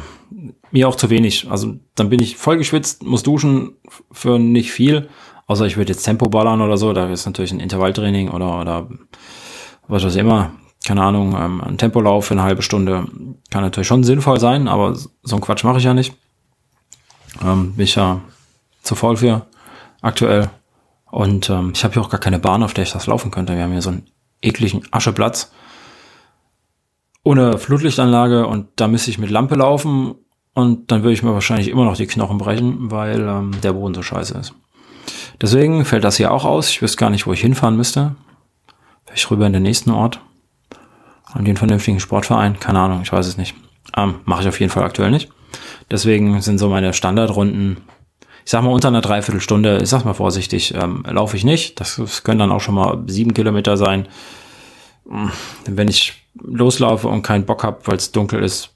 mir 0.70 0.88
auch 0.88 0.96
zu 0.96 1.10
wenig. 1.10 1.50
Also 1.50 1.76
dann 1.94 2.10
bin 2.10 2.20
ich 2.20 2.36
voll 2.36 2.58
geschwitzt, 2.58 3.02
muss 3.02 3.22
duschen 3.22 3.76
für 4.12 4.38
nicht 4.38 4.72
viel. 4.72 5.08
Außer 5.46 5.66
ich 5.66 5.76
würde 5.76 5.92
jetzt 5.92 6.04
Tempo 6.04 6.28
ballern 6.28 6.60
oder 6.60 6.76
so, 6.76 6.92
da 6.92 7.10
ist 7.10 7.26
natürlich 7.26 7.52
ein 7.52 7.60
Intervalltraining 7.60 8.30
oder, 8.30 8.60
oder 8.60 8.88
was 9.88 10.04
weiß 10.04 10.14
ich 10.14 10.20
immer. 10.20 10.52
Keine 10.86 11.02
Ahnung, 11.02 11.36
ähm, 11.38 11.60
ein 11.62 11.78
Tempolauf 11.78 12.26
für 12.26 12.34
eine 12.34 12.42
halbe 12.42 12.62
Stunde 12.62 13.06
kann 13.50 13.62
natürlich 13.62 13.86
schon 13.86 14.04
sinnvoll 14.04 14.40
sein, 14.40 14.68
aber 14.68 14.94
so 14.94 15.36
ein 15.36 15.40
Quatsch 15.40 15.64
mache 15.64 15.78
ich 15.78 15.84
ja 15.84 15.94
nicht. 15.94 16.14
Ähm, 17.42 17.74
bin 17.74 17.84
ich 17.84 17.94
ja 17.94 18.20
zu 18.82 18.94
faul 18.94 19.16
für 19.16 19.46
aktuell. 20.02 20.50
Und 21.10 21.48
ähm, 21.50 21.72
ich 21.74 21.84
habe 21.84 21.94
hier 21.94 22.02
auch 22.02 22.10
gar 22.10 22.20
keine 22.20 22.38
Bahn, 22.38 22.62
auf 22.62 22.74
der 22.74 22.84
ich 22.84 22.92
das 22.92 23.06
laufen 23.06 23.30
könnte. 23.30 23.54
Wir 23.54 23.62
haben 23.62 23.72
hier 23.72 23.82
so 23.82 23.90
einen 23.90 24.06
ekligen 24.42 24.82
Ascheplatz 24.90 25.52
ohne 27.24 27.58
Flutlichtanlage 27.58 28.46
und 28.46 28.68
da 28.76 28.87
müsste 28.87 29.10
ich 29.10 29.18
mit 29.18 29.30
Lampe 29.30 29.56
laufen 29.56 30.14
und 30.54 30.90
dann 30.90 31.02
würde 31.02 31.14
ich 31.14 31.22
mir 31.22 31.34
wahrscheinlich 31.34 31.68
immer 31.68 31.84
noch 31.84 31.96
die 31.96 32.06
Knochen 32.06 32.38
brechen, 32.38 32.90
weil 32.90 33.20
ähm, 33.20 33.50
der 33.62 33.72
Boden 33.72 33.94
so 33.94 34.02
scheiße 34.02 34.38
ist. 34.38 34.54
Deswegen 35.40 35.84
fällt 35.84 36.04
das 36.04 36.16
hier 36.16 36.30
auch 36.30 36.44
aus. 36.44 36.70
Ich 36.70 36.80
wüsste 36.80 36.98
gar 36.98 37.10
nicht, 37.10 37.26
wo 37.26 37.32
ich 37.32 37.40
hinfahren 37.40 37.76
müsste. 37.76 38.14
Vielleicht 39.04 39.30
rüber 39.30 39.46
in 39.46 39.52
den 39.52 39.62
nächsten 39.62 39.90
Ort. 39.90 40.20
An 41.24 41.44
den 41.44 41.56
vernünftigen 41.56 41.98
Sportverein. 41.98 42.60
Keine 42.60 42.78
Ahnung, 42.78 43.00
ich 43.02 43.12
weiß 43.12 43.26
es 43.26 43.37
nicht. 43.37 43.56
Ähm, 43.96 44.20
Mache 44.24 44.42
ich 44.42 44.48
auf 44.48 44.60
jeden 44.60 44.70
Fall 44.70 44.84
aktuell 44.84 45.10
nicht. 45.10 45.30
Deswegen 45.90 46.40
sind 46.40 46.58
so 46.58 46.68
meine 46.68 46.92
Standardrunden 46.92 47.78
ich 48.44 48.50
sag 48.50 48.62
mal, 48.62 48.70
unter 48.70 48.88
einer 48.88 49.00
Dreiviertelstunde, 49.00 49.80
ich 49.82 49.88
sag 49.88 50.04
mal 50.04 50.12
vorsichtig, 50.12 50.74
ähm, 50.74 51.02
laufe 51.08 51.37
ich 51.37 51.44
nicht. 51.44 51.80
Das, 51.80 51.96
das 51.96 52.24
können 52.24 52.38
dann 52.38 52.52
auch 52.52 52.60
schon 52.60 52.74
mal 52.74 53.02
sieben 53.06 53.32
Kilometer 53.32 53.76
sein. 53.76 54.06
Hm, 55.08 55.30
wenn 55.66 55.88
ich 55.88 56.26
loslaufe 56.34 57.08
und 57.08 57.22
keinen 57.22 57.46
Bock 57.46 57.64
habe, 57.64 57.80
weil 57.84 57.96
es 57.96 58.12
dunkel 58.12 58.42
ist, 58.42 58.74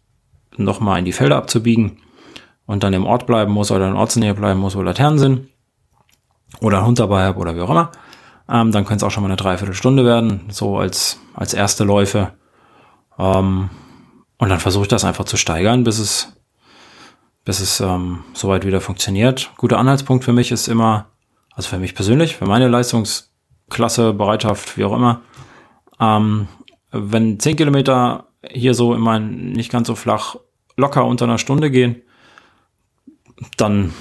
nochmal 0.57 0.99
in 0.99 1.05
die 1.05 1.13
Felder 1.13 1.37
abzubiegen 1.37 1.99
und 2.67 2.83
dann 2.83 2.93
im 2.93 3.07
Ort 3.07 3.27
bleiben 3.27 3.53
muss 3.53 3.71
oder 3.71 3.89
in 3.89 3.95
Ortsnähe 3.95 4.35
bleiben 4.35 4.61
muss, 4.61 4.77
wo 4.77 4.83
Laternen 4.83 5.19
sind 5.19 5.49
oder 6.61 6.79
einen 6.79 6.87
Hund 6.87 6.99
dabei 6.99 7.25
habe 7.25 7.39
oder 7.39 7.55
wie 7.55 7.61
auch 7.61 7.71
immer, 7.71 7.91
Ähm, 8.51 8.73
dann 8.73 8.85
können 8.85 8.97
es 8.97 9.03
auch 9.03 9.11
schon 9.11 9.23
mal 9.23 9.29
eine 9.29 9.37
Dreiviertelstunde 9.37 10.05
werden, 10.05 10.47
so 10.49 10.79
als, 10.79 11.21
als 11.35 11.53
erste 11.53 11.85
Läufe. 11.85 12.33
Ähm, 13.19 13.69
und 14.39 14.49
dann 14.49 14.59
versuche 14.59 14.85
ich 14.85 14.89
das 14.89 15.05
einfach 15.05 15.27
zu 15.27 15.37
steigern, 15.37 15.85
bis 15.85 15.99
es, 15.99 16.33
bis 17.45 17.61
es 17.61 17.81
ähm, 17.81 18.25
soweit 18.33 18.65
wieder 18.65 18.81
funktioniert. 18.81 19.51
Guter 19.59 19.79
Anhaltspunkt 19.79 20.25
für 20.25 20.33
mich 20.33 20.51
ist 20.51 20.67
immer, 20.67 21.07
also 21.55 21.69
für 21.69 21.79
mich 21.79 21.95
persönlich, 21.95 22.37
für 22.37 22.47
meine 22.47 22.69
Leistungsklasse, 22.69 24.15
Bereitschaft, 24.15 24.79
wie 24.79 24.85
auch 24.85 24.95
immer, 24.95 25.21
ähm, 26.01 26.49
wenn 26.91 27.39
10 27.39 27.57
Kilometer 27.57 28.27
hier 28.51 28.75
so 28.75 28.95
immer 28.95 29.19
nicht 29.19 29.71
ganz 29.71 29.89
so 29.89 29.95
flach 29.95 30.37
locker 30.77 31.05
unter 31.05 31.25
einer 31.25 31.39
Stunde 31.39 31.71
gehen, 31.71 32.03
dann 33.57 33.93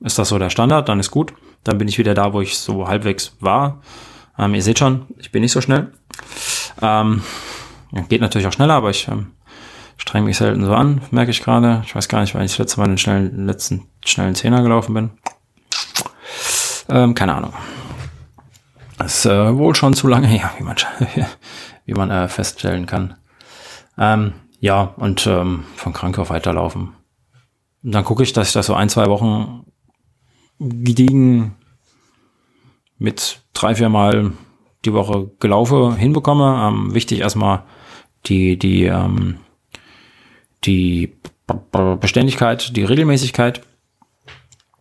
ist 0.00 0.18
das 0.18 0.28
so 0.28 0.38
der 0.38 0.50
Standard, 0.50 0.88
dann 0.88 1.00
ist 1.00 1.10
gut. 1.10 1.32
Dann 1.62 1.78
bin 1.78 1.88
ich 1.88 1.98
wieder 1.98 2.14
da, 2.14 2.32
wo 2.32 2.40
ich 2.40 2.58
so 2.58 2.88
halbwegs 2.88 3.36
war. 3.40 3.80
Ähm, 4.38 4.54
ihr 4.54 4.62
seht 4.62 4.78
schon, 4.78 5.06
ich 5.18 5.32
bin 5.32 5.42
nicht 5.42 5.52
so 5.52 5.60
schnell. 5.60 5.92
Ähm, 6.82 7.22
geht 8.08 8.20
natürlich 8.20 8.46
auch 8.46 8.52
schneller, 8.52 8.74
aber 8.74 8.90
ich 8.90 9.08
ähm, 9.08 9.32
streng 9.96 10.24
mich 10.24 10.36
selten 10.36 10.64
so 10.64 10.74
an, 10.74 11.00
merke 11.10 11.30
ich 11.30 11.42
gerade. 11.42 11.82
Ich 11.86 11.94
weiß 11.94 12.08
gar 12.08 12.20
nicht, 12.20 12.34
wann 12.34 12.44
ich 12.44 12.52
das 12.52 12.58
letzte 12.58 12.80
Mal 12.80 12.88
den 12.88 12.98
schnellen, 12.98 13.46
letzten 13.46 13.88
schnellen 14.04 14.34
Zehner 14.34 14.62
gelaufen 14.62 14.94
bin. 14.94 15.10
Ähm, 16.88 17.14
keine 17.14 17.34
Ahnung. 17.34 17.54
Das 18.98 19.18
ist 19.18 19.26
äh, 19.26 19.56
wohl 19.56 19.74
schon 19.74 19.94
zu 19.94 20.06
lange 20.06 20.26
her, 20.26 20.50
wie 20.58 20.64
man, 20.64 20.76
wie 21.84 21.94
man 21.94 22.10
äh, 22.10 22.28
feststellen 22.28 22.86
kann. 22.86 23.16
Ähm, 23.98 24.34
ja, 24.60 24.94
und 24.96 25.26
ähm, 25.26 25.64
von 25.76 25.92
krank 25.92 26.18
auf 26.18 26.30
weiterlaufen. 26.30 26.94
Und 27.82 27.92
dann 27.92 28.04
gucke 28.04 28.22
ich, 28.22 28.32
dass 28.32 28.48
ich 28.48 28.54
das 28.54 28.66
so 28.66 28.74
ein, 28.74 28.88
zwei 28.88 29.06
Wochen 29.06 29.66
gediegen 30.58 31.56
mit 32.98 33.42
drei, 33.52 33.74
vier 33.74 33.88
Mal 33.88 34.32
die 34.84 34.92
Woche 34.92 35.30
gelaufen 35.40 35.96
hinbekomme. 35.96 36.68
Ähm, 36.68 36.94
wichtig 36.94 37.20
erstmal 37.20 37.64
die, 38.26 38.58
die, 38.58 38.84
ähm, 38.84 39.38
die 40.64 41.14
Beständigkeit, 42.00 42.74
die 42.76 42.84
Regelmäßigkeit 42.84 43.62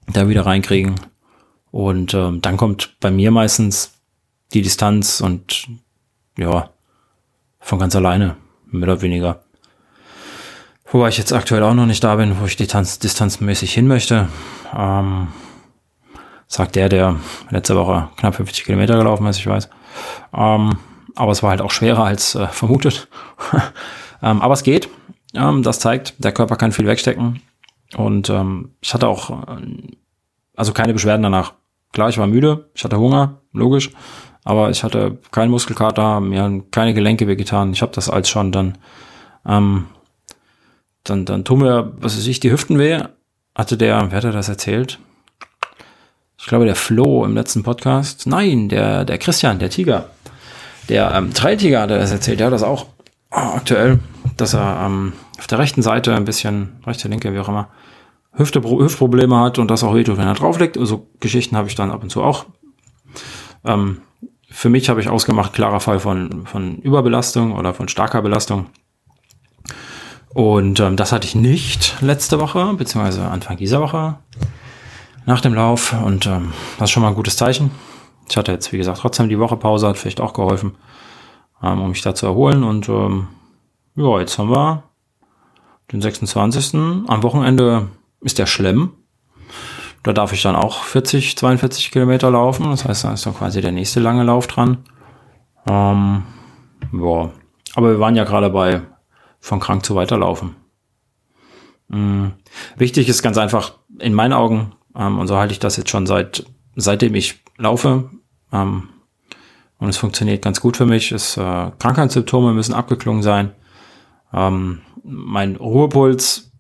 da 0.08 0.30
wieder 0.30 0.46
reinkriegen. 0.46 0.96
Und 1.72 2.14
ähm, 2.14 2.42
dann 2.42 2.58
kommt 2.58 2.98
bei 3.00 3.12
mir 3.12 3.32
meistens 3.32 3.94
die 4.54 4.62
Distanz 4.62 5.22
und 5.22 5.68
ja, 6.38 6.70
von 7.60 7.80
ganz 7.80 7.96
alleine, 7.96 8.36
mehr 8.68 8.90
oder 8.90 9.02
weniger. 9.02 9.44
Wobei 10.92 11.10
ich 11.10 11.18
jetzt 11.18 11.34
aktuell 11.34 11.64
auch 11.64 11.74
noch 11.74 11.88
nicht 11.88 12.04
da 12.04 12.16
bin, 12.16 12.40
wo 12.40 12.46
ich 12.46 12.56
distanz, 12.56 13.00
distanzmäßig 13.00 13.74
hin 13.74 13.88
möchte. 13.88 14.28
Ähm, 14.78 15.30
sagt 16.48 16.76
der, 16.76 16.88
der 16.88 17.16
letzte 17.50 17.76
Woche 17.76 18.10
knapp 18.18 18.36
50 18.36 18.66
Kilometer 18.66 18.96
gelaufen 18.98 19.26
ist, 19.26 19.40
ich 19.40 19.48
weiß. 19.48 19.70
Ähm, 20.34 20.78
aber 21.16 21.32
es 21.32 21.42
war 21.42 21.50
halt 21.50 21.62
auch 21.62 21.72
schwerer 21.72 22.04
als 22.04 22.36
äh, 22.36 22.48
vermutet. 22.48 23.08
ähm, 24.22 24.42
aber 24.42 24.54
es 24.54 24.62
geht. 24.62 24.88
Ähm, 25.34 25.64
das 25.64 25.80
zeigt, 25.80 26.24
der 26.24 26.32
Körper 26.32 26.58
kann 26.58 26.72
viel 26.72 26.86
wegstecken. 26.86 27.42
Und 27.96 28.30
ähm, 28.30 28.76
ich 28.82 28.94
hatte 28.94 29.08
auch, 29.08 29.32
äh, 29.48 29.66
also 30.56 30.74
keine 30.74 30.94
Beschwerden 30.94 31.24
danach. 31.24 31.54
Klar, 31.92 32.10
ich 32.10 32.18
war 32.18 32.28
müde, 32.28 32.70
ich 32.76 32.84
hatte 32.84 32.98
Hunger, 32.98 33.42
logisch. 33.52 33.92
Aber 34.44 34.70
ich 34.70 34.84
hatte 34.84 35.18
keinen 35.32 35.52
Muskelkater, 35.52 36.20
mir 36.20 36.44
haben 36.44 36.70
keine 36.72 36.94
Gelenke 36.94 37.28
wehgetan. 37.28 37.72
Ich 37.74 37.82
habe 37.82 37.94
das 37.94 38.10
als 38.10 38.30
schon 38.30 38.52
dann, 38.52 38.78
ähm, 39.46 39.86
dann, 41.04 41.26
dann 41.26 41.46
tun 41.46 41.60
mir, 41.60 41.94
was 41.98 42.18
weiß 42.18 42.28
ich, 42.28 42.40
die 42.40 42.52
Hüften 42.52 42.78
weh. 42.78 43.00
Hatte 43.56 43.78
der, 43.78 44.08
wer 44.10 44.18
hatte 44.18 44.32
das 44.32 44.50
erzählt? 44.50 45.00
Ich 46.38 46.48
glaube, 46.48 46.66
der 46.66 46.76
Flo 46.76 47.24
im 47.24 47.36
letzten 47.36 47.64
Podcast. 47.64 48.28
Nein, 48.28 48.68
der, 48.68 49.06
der 49.06 49.18
Christian, 49.18 49.60
der 49.60 49.70
Tiger. 49.70 50.10
Der 50.90 51.14
ähm, 51.14 51.34
Trailtiger 51.34 51.82
hat 51.82 51.92
das 51.92 52.12
erzählt, 52.12 52.40
der 52.40 52.48
hat 52.48 52.54
das 52.54 52.64
auch 52.64 52.88
oh, 53.32 53.38
aktuell, 53.38 54.00
dass 54.36 54.54
er 54.54 54.84
ähm, 54.86 55.14
auf 55.38 55.48
der 55.48 55.60
rechten 55.60 55.82
Seite 55.82 56.14
ein 56.14 56.26
bisschen, 56.26 56.82
rechte, 56.86 57.08
linke, 57.08 57.34
wie 57.34 57.40
auch 57.40 57.48
immer, 57.48 57.70
Hüfte, 58.34 58.62
Hüftprobleme 58.62 59.40
hat 59.40 59.60
und 59.60 59.70
das 59.70 59.84
auch 59.84 59.94
wehtut, 59.94 60.18
wenn 60.18 60.28
er 60.28 60.34
drauflegt. 60.34 60.78
Also 60.78 61.08
Geschichten 61.20 61.56
habe 61.56 61.68
ich 61.68 61.76
dann 61.76 61.92
ab 61.92 62.04
und 62.04 62.10
zu 62.10 62.24
auch. 62.24 62.46
Ähm, 63.64 64.02
für 64.54 64.70
mich 64.70 64.88
habe 64.88 65.02
ich 65.02 65.10
ausgemacht, 65.10 65.52
klarer 65.54 65.80
Fall 65.80 66.00
von, 66.00 66.46
von 66.46 66.78
Überbelastung 66.78 67.58
oder 67.58 67.74
von 67.74 67.88
starker 67.88 68.22
Belastung. 68.22 68.68
Und 70.30 70.80
ähm, 70.80 70.96
das 70.96 71.12
hatte 71.12 71.28
ich 71.28 71.34
nicht 71.34 71.98
letzte 72.02 72.40
Woche, 72.40 72.74
beziehungsweise 72.76 73.28
Anfang 73.28 73.58
dieser 73.58 73.82
Woche 73.82 74.20
nach 75.26 75.42
dem 75.42 75.56
Lauf. 75.56 75.94
Und 75.94 76.28
ähm, 76.28 76.54
das 76.78 76.90
ist 76.90 76.92
schon 76.92 77.02
mal 77.02 77.10
ein 77.10 77.16
gutes 77.16 77.36
Zeichen. 77.36 77.72
Ich 78.30 78.38
hatte 78.38 78.52
jetzt, 78.52 78.72
wie 78.72 78.78
gesagt, 78.78 79.00
trotzdem 79.00 79.28
die 79.28 79.40
Woche 79.40 79.58
Pause, 79.58 79.88
hat 79.88 79.98
vielleicht 79.98 80.22
auch 80.22 80.34
geholfen, 80.34 80.76
ähm, 81.64 81.82
um 81.82 81.90
mich 81.90 82.04
da 82.04 82.14
zu 82.14 82.28
erholen. 82.28 82.64
Und 82.64 82.88
ähm, 82.90 83.30
ja, 83.96 84.20
jetzt 84.20 84.38
haben 84.38 84.52
wir 84.52 84.84
den 85.92 86.02
26. 86.02 86.76
Am 87.08 87.24
Wochenende 87.24 87.88
ist 88.22 88.38
der 88.38 88.46
Schlemm. 88.46 88.92
Da 90.04 90.12
darf 90.12 90.34
ich 90.34 90.42
dann 90.42 90.56
auch 90.56 90.84
40, 90.84 91.38
42 91.38 91.92
Kilometer 91.92 92.30
laufen. 92.30 92.70
Das 92.70 92.86
heißt, 92.86 93.06
da 93.06 93.14
ist 93.14 93.26
dann 93.26 93.36
quasi 93.36 93.62
der 93.62 93.72
nächste 93.72 94.00
lange 94.00 94.24
Lauf 94.24 94.48
dran. 94.48 94.80
Ähm, 95.68 96.24
ja. 96.92 97.32
Aber 97.76 97.92
wir 97.92 98.00
waren 98.00 98.16
ja 98.16 98.26
gerade 98.26 98.50
bei 98.50 98.82
von 99.40 99.60
krank 99.60 99.86
zu 99.86 99.96
weiterlaufen. 99.96 100.56
Mhm. 101.88 102.34
Wichtig 102.78 103.10
ist 103.10 103.24
ganz 103.24 103.38
einfach, 103.38 103.74
in 104.00 104.14
meinen 104.14 104.34
Augen, 104.34 104.74
ähm, 104.96 105.20
und 105.20 105.28
so 105.28 105.38
halte 105.38 105.54
ich 105.54 105.60
das 105.60 105.78
jetzt 105.78 105.90
schon 105.90 106.06
seit, 106.06 106.46
seitdem 106.76 107.16
ich 107.16 107.42
laufe, 107.58 108.10
ähm, 108.52 108.90
und 109.80 109.90
es 109.90 109.98
funktioniert 109.98 110.44
ganz 110.44 110.62
gut 110.62 110.78
für 110.78 110.86
mich, 110.86 111.12
ist, 111.12 111.36
äh, 111.38 111.72
Krankheitssymptome 111.78 112.54
müssen 112.54 112.74
abgeklungen 112.74 113.22
sein. 113.22 113.52
Ähm, 114.34 114.82
mein 115.04 115.58
Ruhepuls 115.58 116.52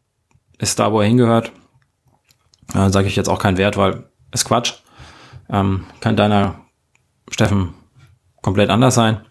ist 0.59 0.79
da, 0.79 0.91
wo 0.91 0.99
er 0.99 1.07
hingehört. 1.07 1.51
Äh, 2.73 2.89
Sage 2.89 3.07
ich 3.07 3.15
jetzt 3.15 3.29
auch 3.29 3.39
keinen 3.39 3.57
Wert, 3.57 3.77
weil 3.77 4.05
ist 4.31 4.45
Quatsch. 4.45 4.73
Ähm, 5.49 5.85
kann 5.99 6.15
deiner 6.15 6.55
Steffen 7.29 7.73
komplett 8.41 8.69
anders 8.69 8.95
sein. 8.95 9.21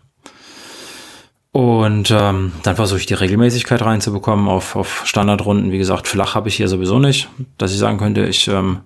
Und 1.52 2.11
ähm, 2.11 2.52
dann 2.62 2.76
versuche 2.76 3.00
ich 3.00 3.07
die 3.07 3.14
Regelmäßigkeit 3.14 3.83
reinzubekommen 3.83 4.48
auf, 4.48 4.74
auf 4.74 5.02
Standardrunden. 5.05 5.70
Wie 5.70 5.78
gesagt, 5.78 6.09
flach 6.09 6.35
habe 6.35 6.48
ich 6.48 6.57
hier 6.57 6.68
sowieso 6.68 6.98
nicht, 6.98 7.28
dass 7.59 7.72
ich 7.72 7.78
sagen 7.78 7.98
könnte, 7.98 8.24
ich 8.24 8.48
ähm, 8.48 8.81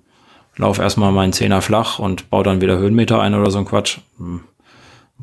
laufe 0.57 0.83
erstmal 0.83 1.13
meinen 1.13 1.33
Zehner 1.33 1.63
flach 1.63 2.01
und 2.01 2.29
baue 2.29 2.43
dann 2.43 2.61
wieder 2.61 2.77
Höhenmeter 2.77 3.21
ein 3.21 3.35
oder 3.35 3.53
so 3.53 3.59
ein 3.59 3.67
Quatsch. 3.67 3.99
Hm. 4.19 4.41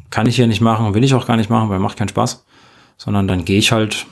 Kann 0.10 0.26
ich 0.26 0.38
hier 0.38 0.48
nicht 0.48 0.62
machen, 0.62 0.94
will 0.94 1.04
ich 1.04 1.14
auch 1.14 1.28
gar 1.28 1.36
nicht 1.36 1.50
machen, 1.50 1.70
weil 1.70 1.80
macht 1.80 1.98
keinen 1.98 2.08
Spaß. 2.08 2.46
Sondern 2.98 3.28
dann 3.28 3.44
gehe 3.44 3.60
ich 3.60 3.74
halt 3.74 4.06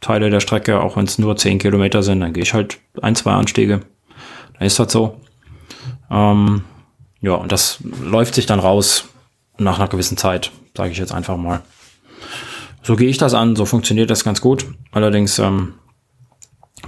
Teile 0.00 0.28
der 0.30 0.40
Strecke, 0.40 0.80
auch 0.80 0.96
wenn 0.96 1.04
es 1.04 1.18
nur 1.18 1.36
10 1.36 1.58
Kilometer 1.58 2.02
sind, 2.02 2.20
dann 2.20 2.32
gehe 2.32 2.42
ich 2.42 2.52
halt 2.52 2.80
ein, 3.00 3.14
zwei 3.14 3.32
Anstiege. 3.32 3.82
Ist 4.60 4.78
das 4.78 4.92
so. 4.92 5.18
Ähm, 6.10 6.62
ja, 7.20 7.32
und 7.34 7.50
das 7.50 7.78
läuft 8.02 8.34
sich 8.34 8.46
dann 8.46 8.60
raus 8.60 9.08
nach 9.58 9.78
einer 9.78 9.88
gewissen 9.88 10.16
Zeit, 10.16 10.52
sage 10.76 10.90
ich 10.90 10.98
jetzt 10.98 11.12
einfach 11.12 11.36
mal. 11.36 11.62
So 12.82 12.96
gehe 12.96 13.08
ich 13.08 13.18
das 13.18 13.34
an, 13.34 13.56
so 13.56 13.66
funktioniert 13.66 14.10
das 14.10 14.24
ganz 14.24 14.40
gut. 14.40 14.66
Allerdings, 14.92 15.38
ähm, 15.38 15.74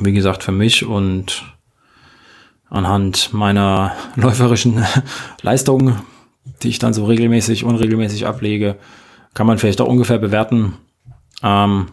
wie 0.00 0.12
gesagt, 0.12 0.42
für 0.42 0.52
mich 0.52 0.84
und 0.84 1.44
anhand 2.68 3.32
meiner 3.32 3.94
läuferischen 4.16 4.84
Leistungen, 5.42 6.00
die 6.62 6.68
ich 6.68 6.78
dann 6.78 6.94
so 6.94 7.06
regelmäßig, 7.06 7.64
unregelmäßig 7.64 8.26
ablege, 8.26 8.76
kann 9.34 9.46
man 9.46 9.58
vielleicht 9.58 9.80
auch 9.80 9.88
ungefähr 9.88 10.18
bewerten, 10.18 10.74
ähm, 11.42 11.88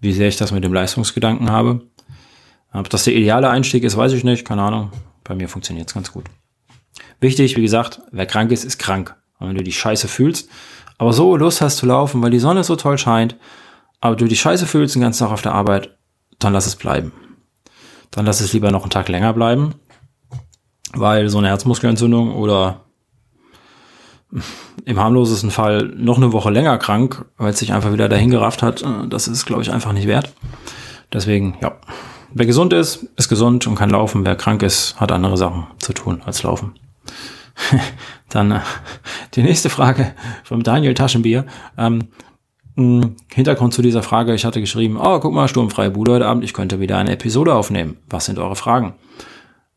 wie 0.00 0.12
sehr 0.12 0.28
ich 0.28 0.36
das 0.36 0.52
mit 0.52 0.64
dem 0.64 0.72
Leistungsgedanken 0.72 1.50
habe. 1.50 1.82
Ob 2.72 2.88
das 2.90 3.04
der 3.04 3.14
ideale 3.14 3.50
Einstieg 3.50 3.84
ist, 3.84 3.96
weiß 3.96 4.12
ich 4.12 4.24
nicht, 4.24 4.46
keine 4.46 4.62
Ahnung. 4.62 4.92
Bei 5.24 5.34
mir 5.34 5.48
funktioniert 5.48 5.88
es 5.88 5.94
ganz 5.94 6.12
gut. 6.12 6.24
Wichtig, 7.20 7.56
wie 7.56 7.62
gesagt, 7.62 8.00
wer 8.12 8.26
krank 8.26 8.52
ist, 8.52 8.64
ist 8.64 8.78
krank. 8.78 9.16
Und 9.38 9.48
wenn 9.48 9.56
du 9.56 9.64
die 9.64 9.72
Scheiße 9.72 10.08
fühlst, 10.08 10.48
aber 10.98 11.12
so 11.12 11.36
Lust 11.36 11.60
hast 11.60 11.78
zu 11.78 11.86
laufen, 11.86 12.22
weil 12.22 12.30
die 12.30 12.38
Sonne 12.38 12.64
so 12.64 12.76
toll 12.76 12.98
scheint, 12.98 13.36
aber 14.00 14.16
du 14.16 14.26
die 14.26 14.36
Scheiße 14.36 14.66
fühlst 14.66 14.94
den 14.94 15.02
ganzen 15.02 15.24
Tag 15.24 15.32
auf 15.32 15.42
der 15.42 15.54
Arbeit, 15.54 15.96
dann 16.38 16.52
lass 16.52 16.66
es 16.66 16.76
bleiben 16.76 17.12
dann 18.10 18.26
lass 18.26 18.40
es 18.40 18.52
lieber 18.52 18.70
noch 18.70 18.82
einen 18.82 18.90
Tag 18.90 19.08
länger 19.08 19.32
bleiben, 19.32 19.74
weil 20.92 21.28
so 21.28 21.38
eine 21.38 21.48
Herzmuskelentzündung 21.48 22.34
oder 22.34 22.84
im 24.84 24.98
harmlosesten 24.98 25.50
Fall 25.50 25.84
noch 25.96 26.18
eine 26.18 26.32
Woche 26.32 26.50
länger 26.50 26.76
krank, 26.78 27.24
weil 27.38 27.50
es 27.50 27.58
sich 27.58 27.72
einfach 27.72 27.92
wieder 27.92 28.08
dahin 28.08 28.30
gerafft 28.30 28.62
hat, 28.62 28.82
äh, 28.82 29.08
das 29.08 29.26
ist, 29.26 29.46
glaube 29.46 29.62
ich, 29.62 29.72
einfach 29.72 29.92
nicht 29.92 30.06
wert. 30.06 30.34
Deswegen, 31.12 31.56
ja, 31.62 31.76
wer 32.32 32.46
gesund 32.46 32.72
ist, 32.72 33.06
ist 33.16 33.28
gesund 33.28 33.66
und 33.66 33.74
kann 33.74 33.90
laufen. 33.90 34.24
Wer 34.24 34.36
krank 34.36 34.62
ist, 34.62 35.00
hat 35.00 35.12
andere 35.12 35.36
Sachen 35.36 35.66
zu 35.78 35.92
tun 35.92 36.22
als 36.24 36.42
laufen. 36.42 36.74
Dann 38.28 38.50
äh, 38.50 38.60
die 39.34 39.42
nächste 39.42 39.70
Frage 39.70 40.12
vom 40.44 40.62
Daniel 40.62 40.94
Taschenbier. 40.94 41.46
Ähm, 41.76 42.08
hm, 42.76 43.16
Hintergrund 43.32 43.74
zu 43.74 43.82
dieser 43.82 44.02
Frage, 44.02 44.34
ich 44.34 44.44
hatte 44.44 44.60
geschrieben, 44.60 44.98
oh, 45.00 45.18
guck 45.18 45.32
mal, 45.32 45.48
sturmfreie 45.48 45.90
Bude 45.90 46.12
heute 46.12 46.26
Abend, 46.26 46.44
ich 46.44 46.54
könnte 46.54 46.78
wieder 46.78 46.96
eine 46.96 47.12
Episode 47.12 47.54
aufnehmen. 47.54 47.96
Was 48.08 48.26
sind 48.26 48.38
eure 48.38 48.56
Fragen? 48.56 48.94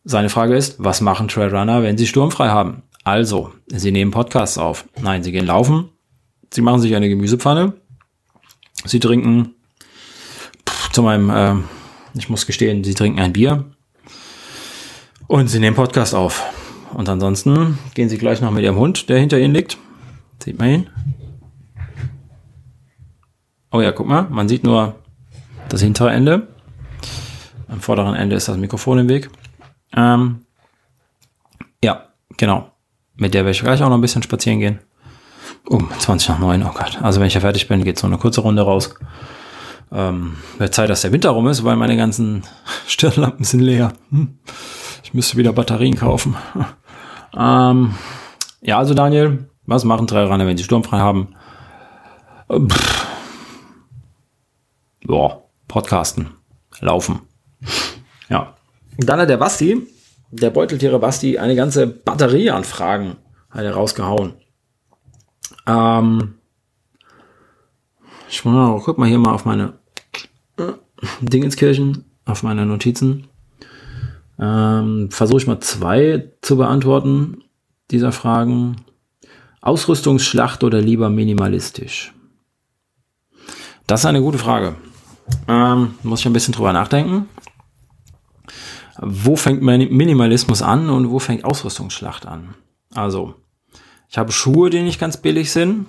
Seine 0.03 0.29
Frage 0.29 0.55
ist, 0.55 0.75
was 0.77 1.01
machen 1.01 1.27
Trailrunner, 1.27 1.83
wenn 1.83 1.97
sie 1.97 2.07
sturmfrei 2.07 2.49
haben? 2.49 2.83
Also, 3.03 3.51
Sie 3.67 3.91
nehmen 3.91 4.11
Podcasts 4.11 4.59
auf. 4.59 4.85
Nein, 5.01 5.23
Sie 5.23 5.31
gehen 5.31 5.47
laufen. 5.47 5.89
Sie 6.53 6.61
machen 6.61 6.79
sich 6.79 6.95
eine 6.95 7.09
Gemüsepfanne. 7.09 7.73
Sie 8.85 8.99
trinken 8.99 9.55
pff, 10.67 10.91
zu 10.91 11.01
meinem, 11.01 11.29
äh, 11.29 11.55
ich 12.13 12.30
muss 12.30 12.45
gestehen, 12.45 12.84
Sie 12.84 12.93
trinken 12.93 13.19
ein 13.19 13.34
Bier. 13.34 13.65
Und 15.28 15.47
Sie 15.47 15.60
nehmen 15.60 15.76
Podcast 15.76 16.13
auf. 16.13 16.43
Und 16.93 17.08
ansonsten 17.08 17.78
gehen 17.93 18.10
Sie 18.10 18.17
gleich 18.17 18.41
noch 18.41 18.52
mit 18.52 18.63
Ihrem 18.63 18.78
Hund, 18.78 19.10
der 19.10 19.19
hinter 19.19 19.39
Ihnen 19.39 19.54
liegt. 19.54 19.78
Sieht 20.43 20.60
man 20.60 20.69
ihn? 20.69 20.89
Oh 23.71 23.80
ja, 23.80 23.91
guck 23.91 24.08
mal, 24.08 24.24
man 24.24 24.50
sieht 24.50 24.63
nur 24.63 24.95
das 25.69 25.82
hintere 25.82 26.12
Ende. 26.12 26.47
Am 27.69 27.80
vorderen 27.80 28.15
Ende 28.15 28.36
ist 28.36 28.50
das 28.50 28.58
Mikrofon 28.58 29.00
im 29.00 29.10
Weg. 29.10 29.30
Ähm, 29.95 30.45
ja, 31.84 32.08
genau. 32.36 32.71
Mit 33.15 33.34
der 33.34 33.41
werde 33.45 33.52
ich 33.52 33.62
gleich 33.62 33.82
auch 33.82 33.88
noch 33.89 33.97
ein 33.97 34.02
bisschen 34.02 34.24
spazieren 34.24 34.60
gehen. 34.60 34.80
Um 35.65 35.89
20 35.97 36.30
nach 36.30 36.39
9, 36.39 36.63
oh 36.63 36.71
Gott. 36.74 37.02
Also 37.02 37.19
wenn 37.19 37.28
ich 37.28 37.34
ja 37.34 37.39
fertig 37.39 37.67
bin, 37.67 37.84
geht 37.84 37.97
so 37.97 38.08
eine 38.08 38.17
kurze 38.17 38.41
Runde 38.41 38.63
raus. 38.63 38.93
Ähm, 39.91 40.38
wird 40.58 40.73
Zeit, 40.73 40.89
dass 40.89 41.01
der 41.01 41.12
Winter 41.12 41.32
rum 41.32 41.47
ist, 41.47 41.63
weil 41.63 41.75
meine 41.75 41.97
ganzen 41.97 42.43
Stirnlampen 42.88 43.43
sind 43.43 43.60
leer. 43.60 43.93
Hm. 44.10 44.39
Ich 45.04 45.13
müsste 45.13 45.38
wieder 45.38 45.51
Batterien 45.51 45.95
kaufen. 45.95 46.36
ähm, 47.38 47.95
ja, 48.62 48.77
also 48.77 48.93
Daniel, 48.93 49.49
was 49.65 49.84
machen 49.84 50.08
Trailrunner, 50.08 50.47
wenn 50.47 50.58
sie 50.58 50.63
sturmfrei 50.63 50.99
haben? 50.99 51.36
Pff. 52.49 53.08
Ja, 55.08 55.41
Podcasten, 55.67 56.30
laufen. 56.80 57.21
Ja. 58.30 58.56
Dann 58.97 59.19
hat 59.19 59.30
der 59.30 59.38
Basti, 59.38 59.88
der 60.32 60.51
Beuteltiere 60.51 60.99
Basti, 60.99 61.38
eine 61.38 61.56
ganze 61.56 61.88
Batterie 61.88 62.51
an 62.51 62.63
Fragen 62.63 63.17
hat 63.49 63.63
er 63.63 63.73
rausgehauen. 63.73 64.34
Ähm, 65.67 66.36
ich 68.30 68.43
guck 68.43 68.97
mal 68.97 69.08
hier 69.08 69.17
mal 69.17 69.34
auf 69.34 69.45
meine 69.45 69.80
Dingenskirchen, 71.21 72.05
auf 72.25 72.43
meine 72.43 72.65
Notizen. 72.65 73.27
Ähm, 74.39 75.09
Versuche 75.11 75.39
ich 75.39 75.47
mal 75.47 75.59
zwei 75.59 76.31
zu 76.41 76.57
beantworten 76.57 77.43
dieser 77.91 78.11
Fragen. 78.11 78.77
Ausrüstungsschlacht 79.61 80.63
oder 80.63 80.81
lieber 80.81 81.09
minimalistisch? 81.09 82.13
Das 83.85 84.01
ist 84.01 84.05
eine 84.07 84.21
gute 84.21 84.39
Frage. 84.39 84.75
Ähm, 85.47 85.95
muss 86.01 86.21
ich 86.21 86.25
ein 86.25 86.33
bisschen 86.33 86.53
drüber 86.53 86.73
nachdenken. 86.73 87.29
Wo 88.97 89.35
fängt 89.35 89.61
Minimalismus 89.61 90.61
an 90.61 90.89
und 90.89 91.09
wo 91.09 91.19
fängt 91.19 91.45
Ausrüstungsschlacht 91.45 92.25
an? 92.25 92.55
Also, 92.93 93.35
ich 94.09 94.17
habe 94.17 94.31
Schuhe, 94.31 94.69
die 94.69 94.81
nicht 94.81 94.99
ganz 94.99 95.17
billig 95.17 95.51
sind. 95.51 95.85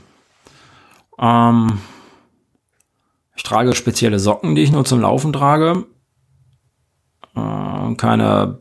Ähm, 1.19 1.79
ich 3.35 3.43
trage 3.43 3.75
spezielle 3.75 4.19
Socken, 4.19 4.55
die 4.55 4.63
ich 4.63 4.73
nur 4.73 4.85
zum 4.85 5.01
Laufen 5.01 5.33
trage. 5.33 5.87
Äh, 7.35 7.95
keine 7.97 8.59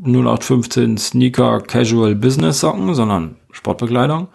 0815 0.00 0.98
Sneaker 0.98 1.60
Casual 1.60 2.14
Business 2.14 2.60
Socken, 2.60 2.94
sondern 2.94 3.36
Sportbekleidung. 3.50 4.28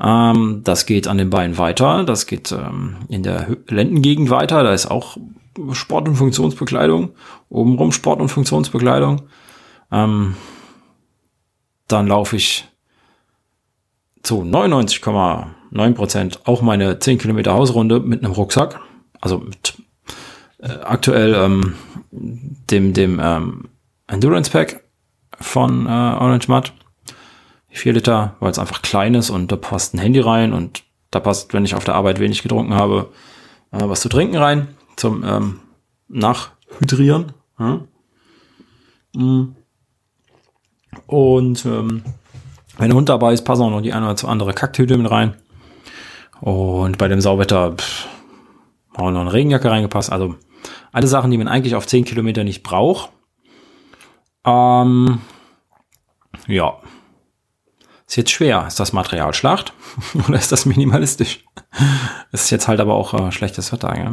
Ähm, 0.00 0.62
das 0.64 0.86
geht 0.86 1.06
an 1.06 1.18
den 1.18 1.30
Beinen 1.30 1.58
weiter. 1.58 2.04
Das 2.04 2.26
geht 2.26 2.52
ähm, 2.52 2.96
in 3.08 3.22
der 3.22 3.56
Lendengegend 3.68 4.30
weiter. 4.30 4.62
Da 4.62 4.72
ist 4.72 4.90
auch 4.90 5.16
Sport- 5.72 6.08
und 6.08 6.16
Funktionsbekleidung. 6.16 7.10
Obenrum 7.48 7.92
Sport- 7.92 8.20
und 8.20 8.28
Funktionsbekleidung. 8.28 9.22
Ähm, 9.92 10.36
dann 11.86 12.06
laufe 12.06 12.36
ich 12.36 12.69
zu 14.22 14.42
99,9 14.42 15.94
Prozent 15.94 16.40
auch 16.46 16.62
meine 16.62 16.98
10 16.98 17.18
Kilometer 17.18 17.54
Hausrunde 17.54 18.00
mit 18.00 18.24
einem 18.24 18.32
Rucksack. 18.32 18.80
Also 19.20 19.38
mit 19.38 19.74
äh, 20.58 20.68
aktuell 20.82 21.34
ähm, 21.34 21.74
dem, 22.10 22.92
dem 22.92 23.20
ähm, 23.22 23.68
Endurance 24.06 24.50
Pack 24.50 24.84
von 25.38 25.86
äh, 25.86 25.88
Orange 25.88 26.48
Mud. 26.48 26.72
4 27.72 27.92
Liter, 27.92 28.36
weil 28.40 28.50
es 28.50 28.58
einfach 28.58 28.82
klein 28.82 29.14
ist 29.14 29.30
und 29.30 29.52
da 29.52 29.56
passt 29.56 29.94
ein 29.94 29.98
Handy 29.98 30.20
rein 30.20 30.52
und 30.52 30.82
da 31.10 31.20
passt, 31.20 31.54
wenn 31.54 31.64
ich 31.64 31.74
auf 31.74 31.84
der 31.84 31.94
Arbeit 31.94 32.18
wenig 32.18 32.42
getrunken 32.42 32.74
habe, 32.74 33.10
äh, 33.70 33.78
was 33.82 34.00
zu 34.00 34.08
trinken 34.08 34.36
rein 34.36 34.68
zum 34.96 35.24
ähm, 35.24 35.60
Nachhydrieren. 36.08 37.32
Ja. 37.58 37.80
Mm. 39.14 39.56
Und 41.06 41.64
ähm, 41.64 42.02
wenn 42.80 42.88
der 42.88 42.96
Hund 42.96 43.08
dabei 43.08 43.32
ist, 43.32 43.44
passen 43.44 43.62
auch 43.62 43.70
noch 43.70 43.82
die 43.82 43.92
eine 43.92 44.10
oder 44.10 44.28
andere 44.28 44.54
Kacktüte 44.54 44.96
mit 44.96 45.10
rein. 45.10 45.36
Und 46.40 46.98
bei 46.98 47.08
dem 47.08 47.20
Sauwetter 47.20 47.72
pff, 47.72 48.08
auch 48.94 49.10
noch 49.10 49.20
eine 49.20 49.32
Regenjacke 49.32 49.70
reingepasst. 49.70 50.10
Also 50.10 50.36
alle 50.90 51.06
Sachen, 51.06 51.30
die 51.30 51.38
man 51.38 51.48
eigentlich 51.48 51.74
auf 51.74 51.86
10 51.86 52.04
Kilometer 52.04 52.42
nicht 52.42 52.62
braucht. 52.62 53.10
Ähm, 54.44 55.20
ja. 56.46 56.78
Ist 58.06 58.16
jetzt 58.16 58.30
schwer. 58.30 58.64
Ist 58.66 58.80
das 58.80 58.92
Material 58.92 59.34
Schlacht 59.34 59.72
oder 60.28 60.38
ist 60.38 60.50
das 60.50 60.66
minimalistisch? 60.66 61.44
Ist 62.32 62.50
jetzt 62.50 62.66
halt 62.66 62.80
aber 62.80 62.94
auch 62.94 63.14
äh, 63.14 63.30
schlechtes 63.30 63.72
Wetter. 63.72 63.96
Ja? 63.96 64.12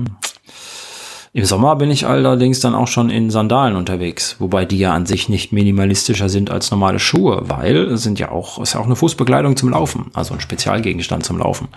Im 1.38 1.45
Sommer 1.45 1.76
bin 1.76 1.91
ich 1.91 2.08
allerdings 2.08 2.62
dann 2.62 2.73
auch 2.73 2.88
schon 2.88 3.12
in 3.12 3.30
Sandalen 3.30 3.76
unterwegs, 3.76 4.38
wobei 4.39 4.65
die 4.65 4.80
ja 4.80 4.95
an 4.95 5.06
sich 5.06 5.30
nicht 5.30 5.52
minimalistischer 5.52 6.30
sind 6.30 6.50
als 6.50 6.71
normale 6.71 6.97
Schuhe, 6.97 7.43
weil 7.45 7.76
es 7.91 8.02
sind 8.02 8.17
ja 8.17 8.32
auch, 8.32 8.60
ist 8.60 8.73
ja 8.73 8.80
auch 8.80 8.88
eine 8.88 8.95
Fußbekleidung 8.95 9.56
zum 9.56 9.69
Laufen, 9.69 10.10
also 10.15 10.34
ein 10.34 10.39
Spezialgegenstand 10.39 11.23
zum 11.23 11.38
Laufen. 11.38 11.67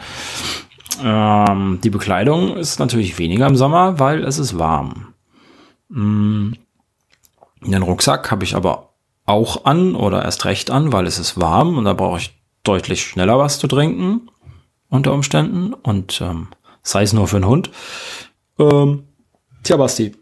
Ähm, 1.04 1.78
die 1.84 1.90
Bekleidung 1.90 2.56
ist 2.56 2.78
natürlich 2.78 3.18
weniger 3.18 3.46
im 3.48 3.54
Sommer, 3.54 3.98
weil 3.98 4.24
es 4.24 4.38
ist 4.38 4.58
warm. 4.58 5.12
Mm, 5.90 6.52
den 7.60 7.82
Rucksack 7.82 8.30
habe 8.30 8.44
ich 8.44 8.56
aber 8.56 8.94
auch 9.26 9.66
an 9.66 9.94
oder 9.94 10.24
erst 10.24 10.46
recht 10.46 10.70
an, 10.70 10.94
weil 10.94 11.06
es 11.06 11.18
ist 11.18 11.38
warm 11.38 11.76
und 11.76 11.84
da 11.84 11.92
brauche 11.92 12.16
ich 12.16 12.34
deutlich 12.62 13.02
schneller 13.02 13.38
was 13.38 13.58
zu 13.58 13.66
trinken 13.66 14.30
unter 14.88 15.12
Umständen 15.12 15.74
und 15.74 16.22
ähm, 16.22 16.48
sei 16.82 17.02
es 17.02 17.12
nur 17.12 17.28
für 17.28 17.36
einen 17.36 17.46
Hund. 17.46 17.70
Ähm, 18.58 19.04
Tja, 19.62 19.76
Basti. 19.76 20.12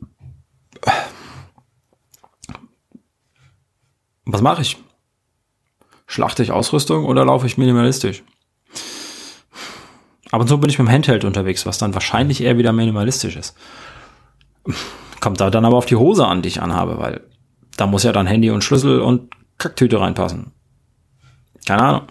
Was 4.24 4.42
mache 4.42 4.62
ich? 4.62 4.76
Schlachte 6.06 6.42
ich 6.42 6.52
Ausrüstung 6.52 7.04
oder 7.04 7.24
laufe 7.24 7.46
ich 7.46 7.58
minimalistisch? 7.58 8.22
Ab 10.30 10.40
und 10.40 10.48
zu 10.48 10.58
bin 10.58 10.68
ich 10.68 10.78
mit 10.78 10.88
dem 10.88 10.92
Handheld 10.92 11.24
unterwegs, 11.24 11.64
was 11.64 11.78
dann 11.78 11.94
wahrscheinlich 11.94 12.42
eher 12.42 12.58
wieder 12.58 12.72
minimalistisch 12.72 13.36
ist. 13.36 13.56
Kommt 15.20 15.40
da 15.40 15.50
dann 15.50 15.64
aber 15.64 15.76
auf 15.76 15.86
die 15.86 15.96
Hose 15.96 16.26
an, 16.26 16.42
die 16.42 16.48
ich 16.48 16.60
anhabe, 16.60 16.98
weil 16.98 17.22
da 17.76 17.86
muss 17.86 18.02
ja 18.02 18.12
dann 18.12 18.26
Handy 18.26 18.50
und 18.50 18.62
Schlüssel 18.62 19.00
und 19.00 19.30
Kacktüte 19.56 20.00
reinpassen. 20.00 20.52
Keine 21.66 21.82
Ahnung. 21.82 22.02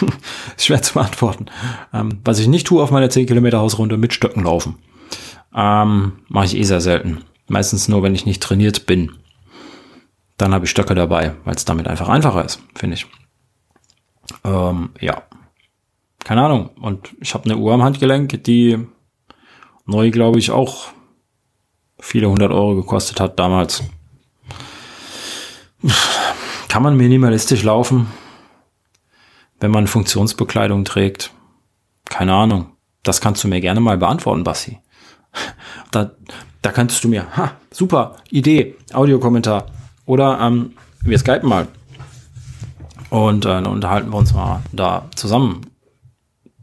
ist 0.56 0.66
schwer 0.66 0.82
zu 0.82 0.94
beantworten. 0.94 1.46
Ähm, 1.92 2.20
was 2.24 2.38
ich 2.38 2.48
nicht 2.48 2.66
tue 2.66 2.82
auf 2.82 2.90
meiner 2.90 3.10
10 3.10 3.26
Kilometer 3.26 3.58
Hausrunde, 3.58 3.96
mit 3.96 4.12
Stöcken 4.12 4.44
laufen. 4.44 4.76
Ähm, 5.56 6.20
Mache 6.28 6.44
ich 6.44 6.56
eh 6.56 6.62
sehr 6.62 6.80
selten. 6.80 7.24
Meistens 7.48 7.88
nur, 7.88 8.02
wenn 8.02 8.14
ich 8.14 8.26
nicht 8.26 8.42
trainiert 8.42 8.86
bin. 8.86 9.12
Dann 10.36 10.52
habe 10.52 10.66
ich 10.66 10.70
Stöcke 10.70 10.94
dabei, 10.94 11.34
weil 11.44 11.54
es 11.54 11.64
damit 11.64 11.88
einfach 11.88 12.08
einfacher 12.08 12.44
ist, 12.44 12.60
finde 12.74 12.94
ich. 12.94 13.06
Ähm, 14.44 14.90
ja. 15.00 15.22
Keine 16.24 16.44
Ahnung. 16.44 16.70
Und 16.80 17.14
ich 17.20 17.32
habe 17.34 17.44
eine 17.44 17.56
Uhr 17.56 17.72
am 17.72 17.82
Handgelenk, 17.82 18.44
die 18.44 18.86
neu, 19.86 20.10
glaube 20.10 20.38
ich, 20.38 20.50
auch 20.50 20.88
viele 21.98 22.28
hundert 22.28 22.52
Euro 22.52 22.74
gekostet 22.74 23.20
hat 23.20 23.38
damals. 23.38 23.82
Kann 26.68 26.82
man 26.82 26.96
minimalistisch 26.96 27.62
laufen, 27.62 28.08
wenn 29.60 29.70
man 29.70 29.86
Funktionsbekleidung 29.86 30.84
trägt? 30.84 31.32
Keine 32.04 32.34
Ahnung. 32.34 32.72
Das 33.02 33.20
kannst 33.20 33.42
du 33.44 33.48
mir 33.48 33.60
gerne 33.60 33.80
mal 33.80 33.96
beantworten, 33.96 34.44
Bassi. 34.44 34.80
Da, 35.92 36.10
da 36.62 36.72
kannst 36.72 37.04
du 37.04 37.08
mir, 37.08 37.36
ha, 37.36 37.52
super, 37.70 38.16
Idee, 38.30 38.74
Audiokommentar. 38.92 39.66
Oder 40.04 40.38
ähm, 40.40 40.72
wir 41.02 41.18
skypen 41.18 41.48
mal. 41.48 41.68
Und 43.10 43.44
äh, 43.44 43.48
dann 43.48 43.66
unterhalten 43.66 44.10
wir 44.10 44.16
uns 44.16 44.34
mal 44.34 44.62
da 44.72 45.08
zusammen 45.14 45.62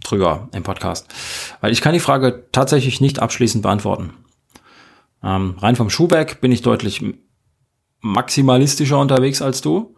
drüber 0.04 0.50
im 0.54 0.64
Podcast. 0.64 1.08
Weil 1.62 1.72
ich 1.72 1.82
kann 1.82 1.94
die 1.94 2.00
Frage 2.00 2.46
tatsächlich 2.52 3.02
nicht 3.02 3.20
abschließend 3.20 3.64
beantworten. 3.64 4.14
Ähm, 5.24 5.56
rein 5.60 5.76
vom 5.76 5.90
Schuhback 5.90 6.42
bin 6.42 6.52
ich 6.52 6.62
deutlich 6.62 7.04
maximalistischer 8.02 9.00
unterwegs 9.00 9.42
als 9.42 9.62
du. 9.62 9.96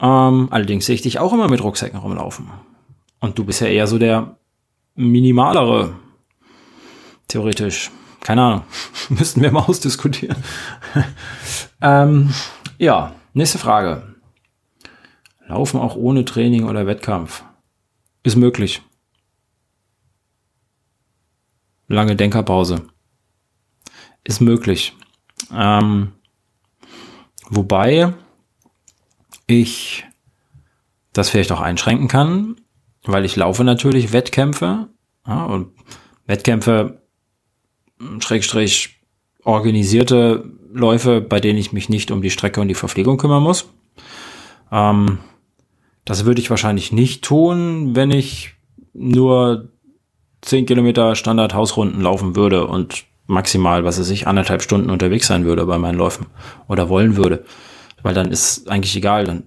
Ähm, 0.00 0.48
allerdings 0.50 0.86
sehe 0.86 0.94
ich 0.94 1.02
dich 1.02 1.18
auch 1.18 1.32
immer 1.32 1.48
mit 1.48 1.62
Rucksäcken 1.62 1.98
rumlaufen. 1.98 2.50
Und 3.20 3.38
du 3.38 3.44
bist 3.44 3.60
ja 3.60 3.68
eher 3.68 3.86
so 3.86 3.98
der 3.98 4.36
minimalere 4.94 5.94
Theoretisch. 7.32 7.90
Keine 8.20 8.42
Ahnung. 8.42 8.64
Müssten 9.08 9.40
wir 9.40 9.50
mal 9.50 9.62
ausdiskutieren. 9.62 10.36
ähm, 11.80 12.34
ja, 12.76 13.14
nächste 13.32 13.56
Frage. 13.56 14.16
Laufen 15.46 15.80
auch 15.80 15.96
ohne 15.96 16.26
Training 16.26 16.64
oder 16.64 16.86
Wettkampf. 16.86 17.42
Ist 18.22 18.36
möglich. 18.36 18.82
Lange 21.88 22.16
Denkerpause. 22.16 22.82
Ist 24.24 24.42
möglich. 24.42 24.94
Ähm, 25.54 26.12
wobei 27.48 28.12
ich 29.46 30.04
das 31.14 31.30
vielleicht 31.30 31.52
auch 31.52 31.62
einschränken 31.62 32.08
kann, 32.08 32.56
weil 33.04 33.24
ich 33.24 33.36
laufe 33.36 33.64
natürlich 33.64 34.12
Wettkämpfe 34.12 34.90
ja, 35.26 35.44
und 35.46 35.72
Wettkämpfe, 36.26 37.01
Schrägstrich, 38.20 39.00
organisierte 39.44 40.44
Läufe, 40.72 41.20
bei 41.20 41.40
denen 41.40 41.58
ich 41.58 41.72
mich 41.72 41.88
nicht 41.88 42.10
um 42.10 42.22
die 42.22 42.30
Strecke 42.30 42.60
und 42.60 42.68
die 42.68 42.74
Verpflegung 42.74 43.18
kümmern 43.18 43.42
muss. 43.42 43.68
Ähm, 44.70 45.18
das 46.04 46.24
würde 46.24 46.40
ich 46.40 46.50
wahrscheinlich 46.50 46.92
nicht 46.92 47.22
tun, 47.22 47.94
wenn 47.94 48.10
ich 48.10 48.54
nur 48.92 49.68
10 50.42 50.66
Kilometer 50.66 51.14
Standard 51.14 51.54
Hausrunden 51.54 52.00
laufen 52.00 52.34
würde 52.34 52.66
und 52.66 53.04
maximal, 53.26 53.84
was 53.84 53.98
weiß 53.98 54.10
ich, 54.10 54.26
anderthalb 54.26 54.62
Stunden 54.62 54.90
unterwegs 54.90 55.26
sein 55.26 55.44
würde 55.44 55.64
bei 55.66 55.78
meinen 55.78 55.98
Läufen 55.98 56.26
oder 56.68 56.88
wollen 56.88 57.16
würde. 57.16 57.44
Weil 58.02 58.14
dann 58.14 58.32
ist 58.32 58.68
eigentlich 58.68 58.96
egal, 58.96 59.24
dann 59.24 59.44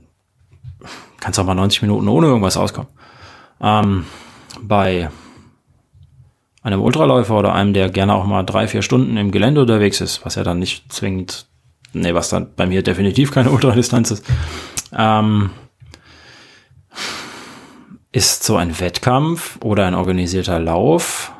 kannst 1.20 1.38
du 1.38 1.42
auch 1.42 1.46
mal 1.46 1.56
90 1.56 1.82
Minuten 1.82 2.08
ohne 2.08 2.28
irgendwas 2.28 2.56
auskommen. 2.56 2.90
Ähm, 3.60 4.06
bei 4.62 5.10
einem 6.66 6.82
Ultraläufer 6.82 7.38
oder 7.38 7.54
einem, 7.54 7.74
der 7.74 7.90
gerne 7.90 8.16
auch 8.16 8.26
mal 8.26 8.44
drei, 8.44 8.68
vier 8.68 8.82
Stunden 8.82 9.18
im 9.18 9.32
Gelände 9.32 9.62
unterwegs 9.62 10.02
ist, 10.02 10.26
was 10.26 10.36
ja 10.36 10.44
dann 10.44 10.58
nicht 10.58 10.92
zwingend, 10.92 11.46
nee, 11.94 12.14
was 12.14 12.30
dann 12.30 12.48
bei 12.56 12.66
mir 12.66 12.82
definitiv 12.82 13.32
keine 13.32 13.52
Ultradistanz 13.52 14.12
ist, 14.12 14.26
ähm, 14.92 15.52
ist 18.12 18.44
so 18.44 18.56
ein 18.56 18.80
Wettkampf 18.80 19.60
oder 19.64 19.86
ein 19.86 19.94
organisierter 19.94 20.60
Lauf 20.60 21.32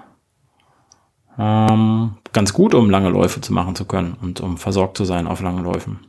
ähm, 1.40 2.18
ganz 2.32 2.54
gut, 2.54 2.76
um 2.76 2.90
lange 2.90 3.10
Läufe 3.10 3.42
zu 3.42 3.52
machen 3.52 3.76
zu 3.76 3.86
können 3.86 4.16
und 4.22 4.42
um 4.42 4.58
versorgt 4.58 4.96
zu 4.96 5.06
sein 5.06 5.26
auf 5.26 5.42
langen 5.42 5.64
Läufen. 5.64 6.00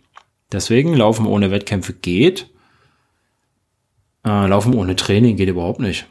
Deswegen 0.53 0.95
Laufen 0.95 1.27
ohne 1.27 1.51
Wettkämpfe 1.51 1.95
geht. 1.95 2.51
Äh, 4.25 4.47
Laufen 4.47 4.75
ohne 4.75 4.95
Training 4.95 5.37
geht 5.37 5.49
überhaupt 5.49 5.81
nicht. 5.81 6.07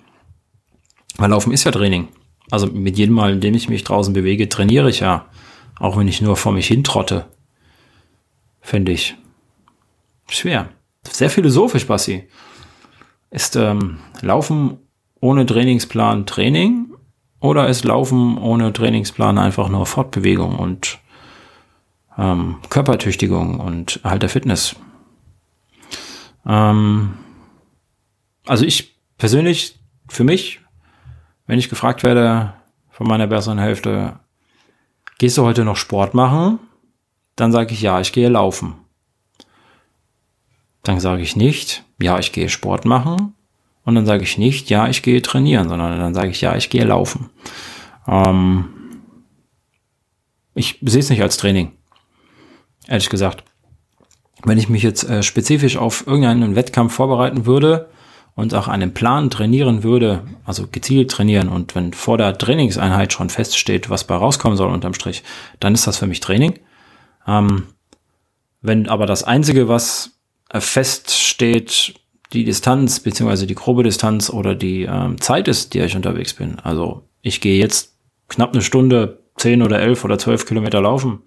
Weil 1.17 1.29
Laufen 1.29 1.53
ist 1.53 1.63
ja 1.65 1.71
Training. 1.71 2.09
Also 2.51 2.67
mit 2.67 2.97
jedem 2.97 3.15
Mal, 3.15 3.33
in 3.33 3.41
dem 3.41 3.55
ich 3.55 3.69
mich 3.69 3.83
draußen 3.83 4.13
bewege, 4.13 4.49
trainiere 4.49 4.89
ich 4.89 4.99
ja. 4.99 5.25
Auch 5.79 5.97
wenn 5.97 6.07
ich 6.07 6.21
nur 6.21 6.37
vor 6.37 6.51
mich 6.51 6.67
hintrotte. 6.67 7.25
Finde 8.61 8.91
ich. 8.91 9.15
Schwer. 10.29 10.69
Sehr 11.03 11.29
philosophisch, 11.29 11.87
Bassi. 11.87 12.27
Ist 13.29 13.55
ähm, 13.55 13.99
Laufen 14.21 14.77
ohne 15.19 15.45
Trainingsplan 15.45 16.25
Training 16.25 16.93
oder 17.39 17.67
ist 17.67 17.83
Laufen 17.83 18.37
ohne 18.37 18.73
Trainingsplan 18.73 19.37
einfach 19.37 19.69
nur 19.69 19.85
Fortbewegung 19.85 20.55
und 20.55 20.99
ähm, 22.17 22.57
Körpertüchtigung 22.69 23.59
und 23.59 23.99
Erhalt 24.03 24.21
der 24.21 24.29
Fitness? 24.29 24.75
Ähm, 26.45 27.13
also 28.45 28.65
ich 28.65 28.97
persönlich, 29.17 29.79
für 30.07 30.23
mich, 30.23 30.61
wenn 31.47 31.59
ich 31.59 31.69
gefragt 31.69 32.03
werde 32.03 32.53
von 32.89 33.07
meiner 33.07 33.27
besseren 33.27 33.59
Hälfte, 33.59 34.19
gehst 35.17 35.37
du 35.37 35.43
heute 35.43 35.65
noch 35.65 35.75
Sport 35.75 36.13
machen? 36.13 36.59
Dann 37.35 37.51
sage 37.51 37.73
ich 37.73 37.81
ja, 37.81 37.99
ich 37.99 38.13
gehe 38.13 38.29
laufen. 38.29 38.75
Dann 40.83 40.99
sage 40.99 41.21
ich 41.21 41.35
nicht, 41.35 41.83
ja, 41.99 42.19
ich 42.19 42.31
gehe 42.31 42.49
Sport 42.49 42.85
machen. 42.85 43.33
Und 43.83 43.95
dann 43.95 44.05
sage 44.05 44.23
ich 44.23 44.37
nicht, 44.37 44.69
ja, 44.69 44.87
ich 44.87 45.03
gehe 45.03 45.21
trainieren, 45.21 45.69
sondern 45.69 45.99
dann 45.99 46.13
sage 46.13 46.29
ich, 46.29 46.41
ja, 46.41 46.55
ich 46.55 46.69
gehe 46.69 46.85
laufen. 46.85 47.29
Ähm 48.07 48.69
ich 50.55 50.79
sehe 50.81 51.01
es 51.01 51.09
nicht 51.09 51.21
als 51.21 51.37
Training, 51.37 51.73
ehrlich 52.87 53.09
gesagt. 53.09 53.43
Wenn 54.43 54.57
ich 54.57 54.69
mich 54.69 54.83
jetzt 54.83 55.03
äh, 55.03 55.21
spezifisch 55.21 55.75
auf 55.77 56.07
irgendeinen 56.07 56.55
Wettkampf 56.55 56.93
vorbereiten 56.93 57.45
würde, 57.45 57.89
und 58.35 58.53
auch 58.53 58.67
einen 58.67 58.93
Plan 58.93 59.29
trainieren 59.29 59.83
würde, 59.83 60.23
also 60.43 60.67
gezielt 60.69 61.09
trainieren 61.09 61.47
und 61.47 61.73
wenn 61.73 61.93
vor 61.93 62.17
der 62.17 62.37
Trainingseinheit 62.37 63.13
schon 63.13 63.29
feststeht, 63.29 63.89
was 63.89 64.03
bei 64.03 64.15
rauskommen 64.15 64.57
soll 64.57 64.71
unterm 64.71 64.93
Strich, 64.93 65.23
dann 65.59 65.73
ist 65.73 65.87
das 65.87 65.97
für 65.97 66.07
mich 66.07 66.19
Training. 66.19 66.59
Ähm, 67.25 67.63
wenn 68.61 68.89
aber 68.89 69.05
das 69.05 69.23
Einzige, 69.23 69.69
was 69.69 70.19
feststeht, 70.51 71.95
die 72.33 72.43
Distanz 72.43 72.99
beziehungsweise 72.99 73.47
die 73.47 73.55
grobe 73.55 73.83
Distanz 73.83 74.29
oder 74.29 74.53
die 74.53 74.83
ähm, 74.83 75.19
Zeit 75.21 75.47
ist, 75.47 75.73
die 75.73 75.79
ich 75.79 75.95
unterwegs 75.95 76.33
bin, 76.33 76.59
also 76.59 77.07
ich 77.21 77.39
gehe 77.39 77.57
jetzt 77.57 77.95
knapp 78.27 78.51
eine 78.51 78.61
Stunde, 78.61 79.23
zehn 79.37 79.61
oder 79.61 79.79
elf 79.79 80.03
oder 80.03 80.17
zwölf 80.17 80.45
Kilometer 80.45 80.81
laufen, 80.81 81.21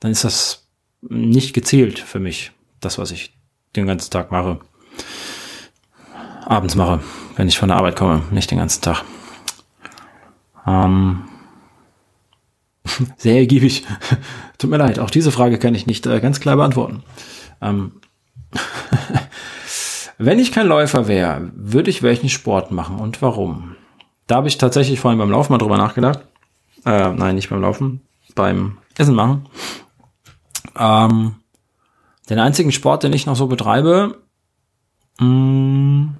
dann 0.00 0.10
ist 0.10 0.24
das 0.24 0.68
nicht 1.00 1.54
gezielt 1.54 1.98
für 1.98 2.18
mich, 2.18 2.52
das, 2.80 2.98
was 2.98 3.10
ich 3.10 3.38
den 3.74 3.86
ganzen 3.86 4.10
Tag 4.10 4.30
mache 4.30 4.60
abends 6.46 6.76
mache, 6.76 7.00
wenn 7.36 7.48
ich 7.48 7.58
von 7.58 7.68
der 7.68 7.76
Arbeit 7.76 7.96
komme, 7.96 8.22
nicht 8.30 8.50
den 8.50 8.58
ganzen 8.58 8.82
Tag. 8.82 9.04
Ähm, 10.66 11.24
sehr 13.16 13.36
ergiebig. 13.36 13.84
Tut 14.58 14.70
mir 14.70 14.78
leid, 14.78 14.98
auch 14.98 15.10
diese 15.10 15.32
Frage 15.32 15.58
kann 15.58 15.74
ich 15.74 15.86
nicht 15.86 16.06
äh, 16.06 16.20
ganz 16.20 16.40
klar 16.40 16.56
beantworten. 16.56 17.02
Ähm, 17.60 18.00
wenn 20.18 20.38
ich 20.38 20.52
kein 20.52 20.66
Läufer 20.66 21.08
wäre, 21.08 21.50
würde 21.54 21.90
ich 21.90 22.02
welchen 22.02 22.28
Sport 22.28 22.70
machen 22.70 22.98
und 22.98 23.20
warum? 23.22 23.76
Da 24.26 24.36
habe 24.36 24.48
ich 24.48 24.58
tatsächlich 24.58 24.98
vorhin 24.98 25.18
beim 25.18 25.30
Laufen 25.30 25.52
mal 25.52 25.58
drüber 25.58 25.76
nachgedacht. 25.76 26.20
Äh, 26.84 27.12
nein, 27.12 27.34
nicht 27.34 27.50
beim 27.50 27.60
Laufen, 27.60 28.00
beim 28.34 28.78
Essen 28.96 29.14
machen. 29.14 29.48
Ähm, 30.78 31.36
den 32.28 32.38
einzigen 32.38 32.72
Sport, 32.72 33.02
den 33.02 33.12
ich 33.12 33.26
noch 33.26 33.36
so 33.36 33.46
betreibe, 33.46 34.18
mh, 35.18 35.26
mm, 35.26 36.16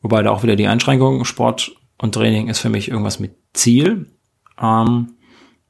Wobei 0.00 0.22
da 0.22 0.30
auch 0.30 0.42
wieder 0.42 0.56
die 0.56 0.68
Einschränkung, 0.68 1.24
Sport 1.24 1.72
und 1.98 2.14
Training 2.14 2.48
ist 2.48 2.60
für 2.60 2.68
mich 2.68 2.88
irgendwas 2.88 3.18
mit 3.18 3.36
Ziel, 3.52 4.10
ähm, 4.60 5.14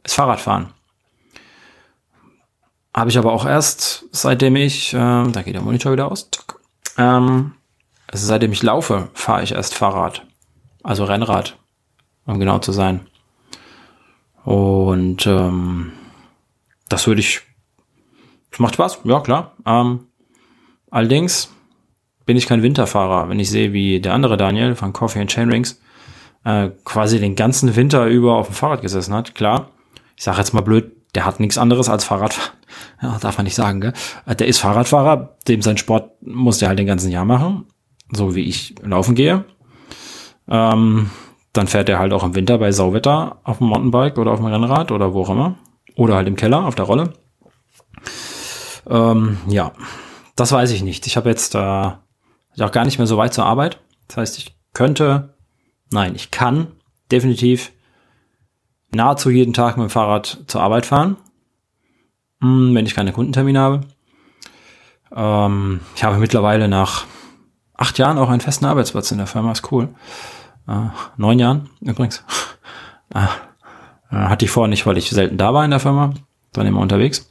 ist 0.04 0.14
Fahrradfahren. 0.14 0.70
Habe 2.94 3.10
ich 3.10 3.18
aber 3.18 3.32
auch 3.32 3.46
erst, 3.46 4.06
seitdem 4.12 4.56
ich, 4.56 4.92
äh, 4.92 4.96
da 4.96 5.42
geht 5.42 5.54
der 5.54 5.62
Monitor 5.62 5.92
wieder 5.92 6.10
aus, 6.10 6.30
ähm, 6.96 7.52
also 8.06 8.26
seitdem 8.26 8.52
ich 8.52 8.62
laufe, 8.62 9.10
fahre 9.14 9.42
ich 9.42 9.52
erst 9.52 9.74
Fahrrad. 9.74 10.26
Also 10.82 11.04
Rennrad, 11.04 11.58
um 12.26 12.38
genau 12.38 12.58
zu 12.58 12.72
sein. 12.72 13.06
Und 14.44 15.26
ähm, 15.26 15.92
das 16.88 17.06
würde 17.06 17.20
ich, 17.20 17.42
das 18.50 18.60
macht 18.60 18.74
Spaß, 18.74 19.00
ja 19.04 19.20
klar. 19.20 19.54
Ähm, 19.66 20.06
allerdings 20.90 21.50
bin 22.28 22.36
ich 22.36 22.46
kein 22.46 22.62
Winterfahrer. 22.62 23.30
Wenn 23.30 23.40
ich 23.40 23.48
sehe, 23.48 23.72
wie 23.72 24.00
der 24.00 24.12
andere 24.12 24.36
Daniel 24.36 24.74
von 24.74 24.92
Coffee 24.92 25.18
and 25.18 25.30
Chainrings 25.30 25.80
äh, 26.44 26.68
quasi 26.84 27.18
den 27.18 27.36
ganzen 27.36 27.74
Winter 27.74 28.06
über 28.06 28.36
auf 28.36 28.48
dem 28.48 28.54
Fahrrad 28.54 28.82
gesessen 28.82 29.14
hat, 29.14 29.34
klar, 29.34 29.70
ich 30.14 30.24
sage 30.24 30.36
jetzt 30.36 30.52
mal 30.52 30.60
blöd, 30.60 30.92
der 31.14 31.24
hat 31.24 31.40
nichts 31.40 31.56
anderes 31.56 31.88
als 31.88 32.04
Fahrradfahren. 32.04 32.52
Ja, 33.02 33.16
darf 33.18 33.38
man 33.38 33.44
nicht 33.44 33.54
sagen, 33.54 33.80
gell? 33.80 33.94
Äh, 34.26 34.36
der 34.36 34.46
ist 34.46 34.58
Fahrradfahrer, 34.58 35.38
dem 35.48 35.62
sein 35.62 35.78
Sport 35.78 36.20
muss 36.20 36.58
der 36.58 36.68
halt 36.68 36.78
den 36.78 36.86
ganzen 36.86 37.10
Jahr 37.10 37.24
machen, 37.24 37.64
so 38.12 38.34
wie 38.34 38.42
ich 38.42 38.74
laufen 38.82 39.14
gehe. 39.14 39.44
Ähm, 40.48 41.10
dann 41.54 41.66
fährt 41.66 41.88
er 41.88 41.98
halt 41.98 42.12
auch 42.12 42.24
im 42.24 42.34
Winter 42.34 42.58
bei 42.58 42.72
Sauwetter 42.72 43.38
auf 43.42 43.56
dem 43.58 43.68
Mountainbike 43.68 44.18
oder 44.18 44.32
auf 44.32 44.38
dem 44.38 44.46
Rennrad 44.46 44.92
oder 44.92 45.14
wo 45.14 45.22
auch 45.22 45.30
immer. 45.30 45.56
Oder 45.96 46.16
halt 46.16 46.28
im 46.28 46.36
Keller 46.36 46.66
auf 46.66 46.74
der 46.74 46.84
Rolle. 46.84 47.14
Ähm, 48.86 49.38
ja, 49.48 49.72
das 50.36 50.52
weiß 50.52 50.70
ich 50.72 50.82
nicht. 50.82 51.06
Ich 51.06 51.16
habe 51.16 51.30
jetzt 51.30 51.54
äh, 51.54 51.90
ist 52.58 52.64
auch 52.64 52.72
gar 52.72 52.84
nicht 52.84 52.98
mehr 52.98 53.06
so 53.06 53.16
weit 53.16 53.32
zur 53.32 53.46
Arbeit. 53.46 53.78
Das 54.08 54.16
heißt, 54.16 54.38
ich 54.38 54.56
könnte, 54.72 55.34
nein, 55.92 56.16
ich 56.16 56.32
kann 56.32 56.66
definitiv 57.10 57.70
nahezu 58.90 59.30
jeden 59.30 59.52
Tag 59.52 59.76
mit 59.76 59.86
dem 59.86 59.90
Fahrrad 59.90 60.38
zur 60.48 60.60
Arbeit 60.60 60.84
fahren, 60.84 61.16
hm, 62.40 62.74
wenn 62.74 62.84
ich 62.84 62.96
keine 62.96 63.12
Kundentermine 63.12 63.60
habe. 63.60 63.80
Ähm, 65.14 65.80
ich 65.94 66.02
habe 66.02 66.18
mittlerweile 66.18 66.66
nach 66.68 67.04
acht 67.74 67.96
Jahren 67.98 68.18
auch 68.18 68.28
einen 68.28 68.40
festen 68.40 68.64
Arbeitsplatz 68.64 69.12
in 69.12 69.18
der 69.18 69.28
Firma, 69.28 69.52
ist 69.52 69.70
cool. 69.70 69.90
Äh, 70.66 70.88
neun 71.16 71.38
Jahren 71.38 71.70
übrigens. 71.80 72.24
äh, 73.14 73.26
hatte 74.10 74.46
ich 74.46 74.50
vorher 74.50 74.68
nicht, 74.68 74.84
weil 74.84 74.98
ich 74.98 75.10
selten 75.10 75.36
da 75.36 75.54
war 75.54 75.64
in 75.64 75.70
der 75.70 75.80
Firma, 75.80 76.12
dann 76.54 76.66
immer 76.66 76.80
unterwegs. 76.80 77.30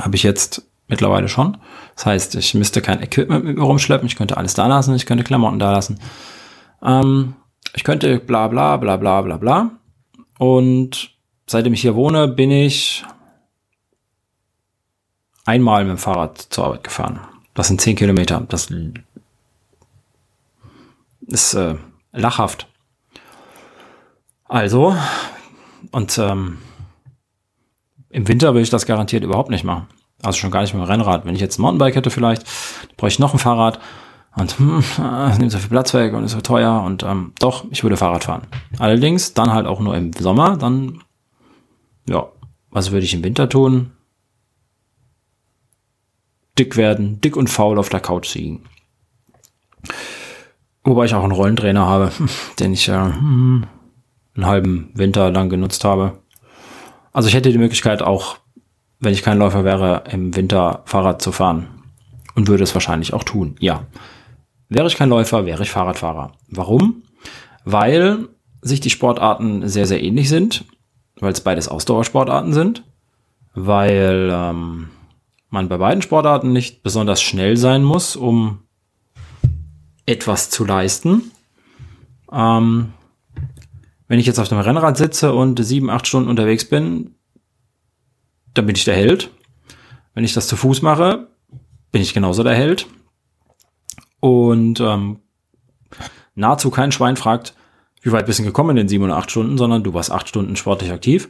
Habe 0.00 0.16
ich 0.16 0.24
jetzt 0.24 0.66
mittlerweile 0.94 1.28
schon. 1.28 1.56
Das 1.96 2.06
heißt, 2.06 2.34
ich 2.36 2.54
müsste 2.54 2.80
kein 2.80 3.02
Equipment 3.02 3.44
mit 3.44 3.58
mir 3.58 3.64
rumschleppen, 3.64 4.06
ich 4.06 4.14
könnte 4.14 4.36
alles 4.36 4.54
da 4.54 4.68
lassen, 4.68 4.94
ich 4.94 5.06
könnte 5.06 5.24
Klamotten 5.24 5.58
da 5.58 5.72
lassen. 5.72 5.98
Ähm, 6.82 7.34
ich 7.74 7.82
könnte 7.82 8.20
bla 8.20 8.46
bla 8.46 8.76
bla 8.76 8.96
bla 8.96 9.22
bla 9.22 9.36
bla. 9.36 9.70
Und 10.38 11.10
seitdem 11.46 11.72
ich 11.72 11.80
hier 11.80 11.96
wohne, 11.96 12.28
bin 12.28 12.52
ich 12.52 13.04
einmal 15.44 15.84
mit 15.84 15.96
dem 15.96 15.98
Fahrrad 15.98 16.38
zur 16.38 16.66
Arbeit 16.66 16.84
gefahren. 16.84 17.20
Das 17.54 17.66
sind 17.66 17.80
10 17.80 17.96
Kilometer. 17.96 18.44
Das 18.48 18.72
ist 21.26 21.54
äh, 21.54 21.74
lachhaft. 22.12 22.68
Also, 24.44 24.96
und 25.90 26.16
ähm, 26.18 26.58
im 28.10 28.28
Winter 28.28 28.54
würde 28.54 28.62
ich 28.62 28.70
das 28.70 28.86
garantiert 28.86 29.24
überhaupt 29.24 29.50
nicht 29.50 29.64
machen. 29.64 29.88
Also 30.24 30.38
schon 30.38 30.50
gar 30.50 30.62
nicht 30.62 30.74
mit 30.74 30.82
dem 30.82 30.88
Rennrad. 30.88 31.24
Wenn 31.24 31.34
ich 31.34 31.40
jetzt 31.40 31.58
ein 31.58 31.62
Mountainbike 31.62 31.96
hätte 31.96 32.10
vielleicht, 32.10 32.44
bräuchte 32.96 33.16
ich 33.16 33.18
noch 33.20 33.32
ein 33.32 33.38
Fahrrad 33.38 33.78
und 34.36 34.58
hm, 34.58 34.84
äh, 34.98 35.38
nimmt 35.38 35.52
so 35.52 35.58
viel 35.58 35.68
Platz 35.68 35.94
weg 35.94 36.12
und 36.14 36.24
ist 36.24 36.32
so 36.32 36.40
teuer 36.40 36.82
und 36.82 37.02
ähm, 37.02 37.32
doch, 37.38 37.64
ich 37.70 37.82
würde 37.82 37.96
Fahrrad 37.96 38.24
fahren. 38.24 38.42
Allerdings 38.78 39.34
dann 39.34 39.52
halt 39.52 39.66
auch 39.66 39.80
nur 39.80 39.96
im 39.96 40.12
Sommer, 40.12 40.56
dann 40.56 41.00
ja, 42.08 42.28
was 42.70 42.90
würde 42.90 43.04
ich 43.04 43.14
im 43.14 43.24
Winter 43.24 43.48
tun? 43.48 43.92
Dick 46.58 46.76
werden, 46.76 47.20
dick 47.20 47.36
und 47.36 47.48
faul 47.48 47.78
auf 47.78 47.88
der 47.88 48.00
Couch 48.00 48.34
liegen. 48.34 48.64
Wobei 50.84 51.06
ich 51.06 51.14
auch 51.14 51.22
einen 51.22 51.32
Rollentrainer 51.32 51.86
habe, 51.86 52.12
den 52.58 52.72
ich 52.72 52.88
äh, 52.88 52.92
einen 52.92 53.66
halben 54.36 54.90
Winter 54.94 55.30
lang 55.30 55.48
genutzt 55.48 55.84
habe. 55.84 56.18
Also 57.12 57.28
ich 57.28 57.34
hätte 57.34 57.52
die 57.52 57.58
Möglichkeit 57.58 58.02
auch, 58.02 58.38
wenn 59.04 59.12
ich 59.12 59.22
kein 59.22 59.38
Läufer 59.38 59.64
wäre, 59.64 60.04
im 60.10 60.34
Winter 60.34 60.82
Fahrrad 60.86 61.22
zu 61.22 61.32
fahren. 61.32 61.68
Und 62.34 62.48
würde 62.48 62.64
es 62.64 62.74
wahrscheinlich 62.74 63.14
auch 63.14 63.22
tun, 63.22 63.54
ja. 63.60 63.86
Wäre 64.68 64.88
ich 64.88 64.96
kein 64.96 65.08
Läufer, 65.08 65.46
wäre 65.46 65.62
ich 65.62 65.70
Fahrradfahrer. 65.70 66.32
Warum? 66.48 67.04
Weil 67.64 68.28
sich 68.60 68.80
die 68.80 68.90
Sportarten 68.90 69.68
sehr, 69.68 69.86
sehr 69.86 70.02
ähnlich 70.02 70.28
sind, 70.28 70.64
weil 71.20 71.32
es 71.32 71.42
beides 71.42 71.68
Ausdauersportarten 71.68 72.52
sind, 72.52 72.82
weil 73.54 74.30
ähm, 74.32 74.88
man 75.50 75.68
bei 75.68 75.76
beiden 75.76 76.02
Sportarten 76.02 76.52
nicht 76.52 76.82
besonders 76.82 77.22
schnell 77.22 77.56
sein 77.56 77.84
muss, 77.84 78.16
um 78.16 78.60
etwas 80.06 80.50
zu 80.50 80.64
leisten. 80.64 81.30
Ähm, 82.32 82.94
wenn 84.08 84.18
ich 84.18 84.26
jetzt 84.26 84.40
auf 84.40 84.48
dem 84.48 84.58
Rennrad 84.58 84.96
sitze 84.96 85.32
und 85.34 85.64
sieben, 85.64 85.88
acht 85.88 86.06
Stunden 86.06 86.28
unterwegs 86.28 86.68
bin, 86.68 87.14
dann 88.54 88.66
bin 88.66 88.76
ich 88.76 88.84
der 88.84 88.94
Held. 88.94 89.30
Wenn 90.14 90.24
ich 90.24 90.32
das 90.32 90.48
zu 90.48 90.56
Fuß 90.56 90.82
mache, 90.82 91.28
bin 91.92 92.02
ich 92.02 92.14
genauso 92.14 92.42
der 92.42 92.54
Held. 92.54 92.86
Und 94.20 94.80
ähm, 94.80 95.20
nahezu 96.34 96.70
kein 96.70 96.92
Schwein 96.92 97.16
fragt, 97.16 97.54
wie 98.02 98.12
weit 98.12 98.26
bist 98.26 98.38
du 98.38 98.44
gekommen 98.44 98.70
in 98.70 98.76
den 98.76 98.88
sieben 98.88 99.04
oder 99.04 99.16
acht 99.16 99.30
Stunden, 99.30 99.58
sondern 99.58 99.82
du 99.82 99.92
warst 99.92 100.10
acht 100.12 100.28
Stunden 100.28 100.56
sportlich 100.56 100.92
aktiv. 100.92 101.28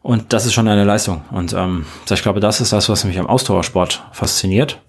Und 0.00 0.32
das 0.32 0.46
ist 0.46 0.54
schon 0.54 0.68
eine 0.68 0.84
Leistung. 0.84 1.22
Und 1.32 1.52
ähm, 1.52 1.84
ich 2.08 2.22
glaube, 2.22 2.40
das 2.40 2.60
ist 2.60 2.72
das, 2.72 2.88
was 2.88 3.04
mich 3.04 3.18
am 3.18 3.26
Ausdauersport 3.26 4.04
fasziniert. 4.12 4.80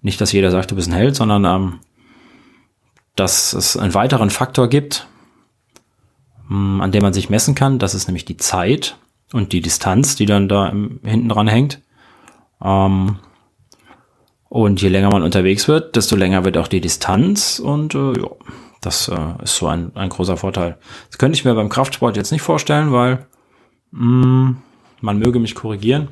Nicht, 0.00 0.20
dass 0.20 0.32
jeder 0.32 0.50
sagt, 0.50 0.70
du 0.70 0.74
bist 0.74 0.88
ein 0.88 0.94
Held, 0.94 1.16
sondern 1.16 1.44
ähm, 1.44 1.80
dass 3.14 3.52
es 3.52 3.76
einen 3.76 3.94
weiteren 3.94 4.30
Faktor 4.30 4.68
gibt, 4.68 5.06
ähm, 6.50 6.80
an 6.80 6.92
dem 6.92 7.02
man 7.02 7.12
sich 7.12 7.30
messen 7.30 7.54
kann. 7.54 7.78
Das 7.78 7.94
ist 7.94 8.08
nämlich 8.08 8.24
die 8.24 8.36
Zeit 8.36 8.96
und 9.34 9.52
die 9.52 9.60
Distanz, 9.60 10.14
die 10.14 10.26
dann 10.26 10.48
da 10.48 10.70
hinten 10.70 11.28
dran 11.28 11.48
hängt. 11.48 11.82
Ähm, 12.62 13.16
und 14.48 14.80
je 14.80 14.88
länger 14.88 15.10
man 15.10 15.24
unterwegs 15.24 15.66
wird, 15.66 15.96
desto 15.96 16.14
länger 16.14 16.44
wird 16.44 16.56
auch 16.56 16.68
die 16.68 16.80
Distanz. 16.80 17.58
Und 17.58 17.96
äh, 17.96 18.12
ja, 18.12 18.28
das 18.80 19.08
äh, 19.08 19.42
ist 19.42 19.56
so 19.56 19.66
ein, 19.66 19.90
ein 19.96 20.08
großer 20.08 20.36
Vorteil. 20.36 20.78
Das 21.08 21.18
könnte 21.18 21.36
ich 21.36 21.44
mir 21.44 21.52
beim 21.54 21.68
Kraftsport 21.68 22.16
jetzt 22.16 22.30
nicht 22.30 22.42
vorstellen, 22.42 22.92
weil 22.92 23.26
mh, 23.90 24.26
mm, 24.26 24.62
man 25.00 25.18
möge 25.18 25.40
mich 25.40 25.56
korrigieren. 25.56 26.08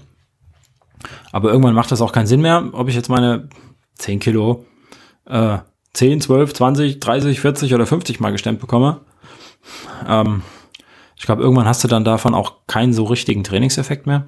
Aber 1.30 1.50
irgendwann 1.50 1.74
macht 1.74 1.92
das 1.92 2.00
auch 2.00 2.10
keinen 2.10 2.26
Sinn 2.26 2.42
mehr, 2.42 2.70
ob 2.72 2.88
ich 2.88 2.96
jetzt 2.96 3.08
meine 3.08 3.48
10 3.98 4.18
Kilo 4.18 4.66
äh, 5.26 5.58
10, 5.92 6.22
12, 6.22 6.54
20, 6.54 6.98
30, 6.98 7.40
40 7.40 7.72
oder 7.72 7.86
50 7.86 8.18
mal 8.18 8.32
gestemmt 8.32 8.58
bekomme. 8.58 9.02
Ähm, 10.08 10.42
ich 11.22 11.26
glaube, 11.26 11.42
irgendwann 11.42 11.66
hast 11.66 11.84
du 11.84 11.86
dann 11.88 12.02
davon 12.02 12.34
auch 12.34 12.66
keinen 12.66 12.92
so 12.92 13.04
richtigen 13.04 13.44
Trainingseffekt 13.44 14.08
mehr. 14.08 14.26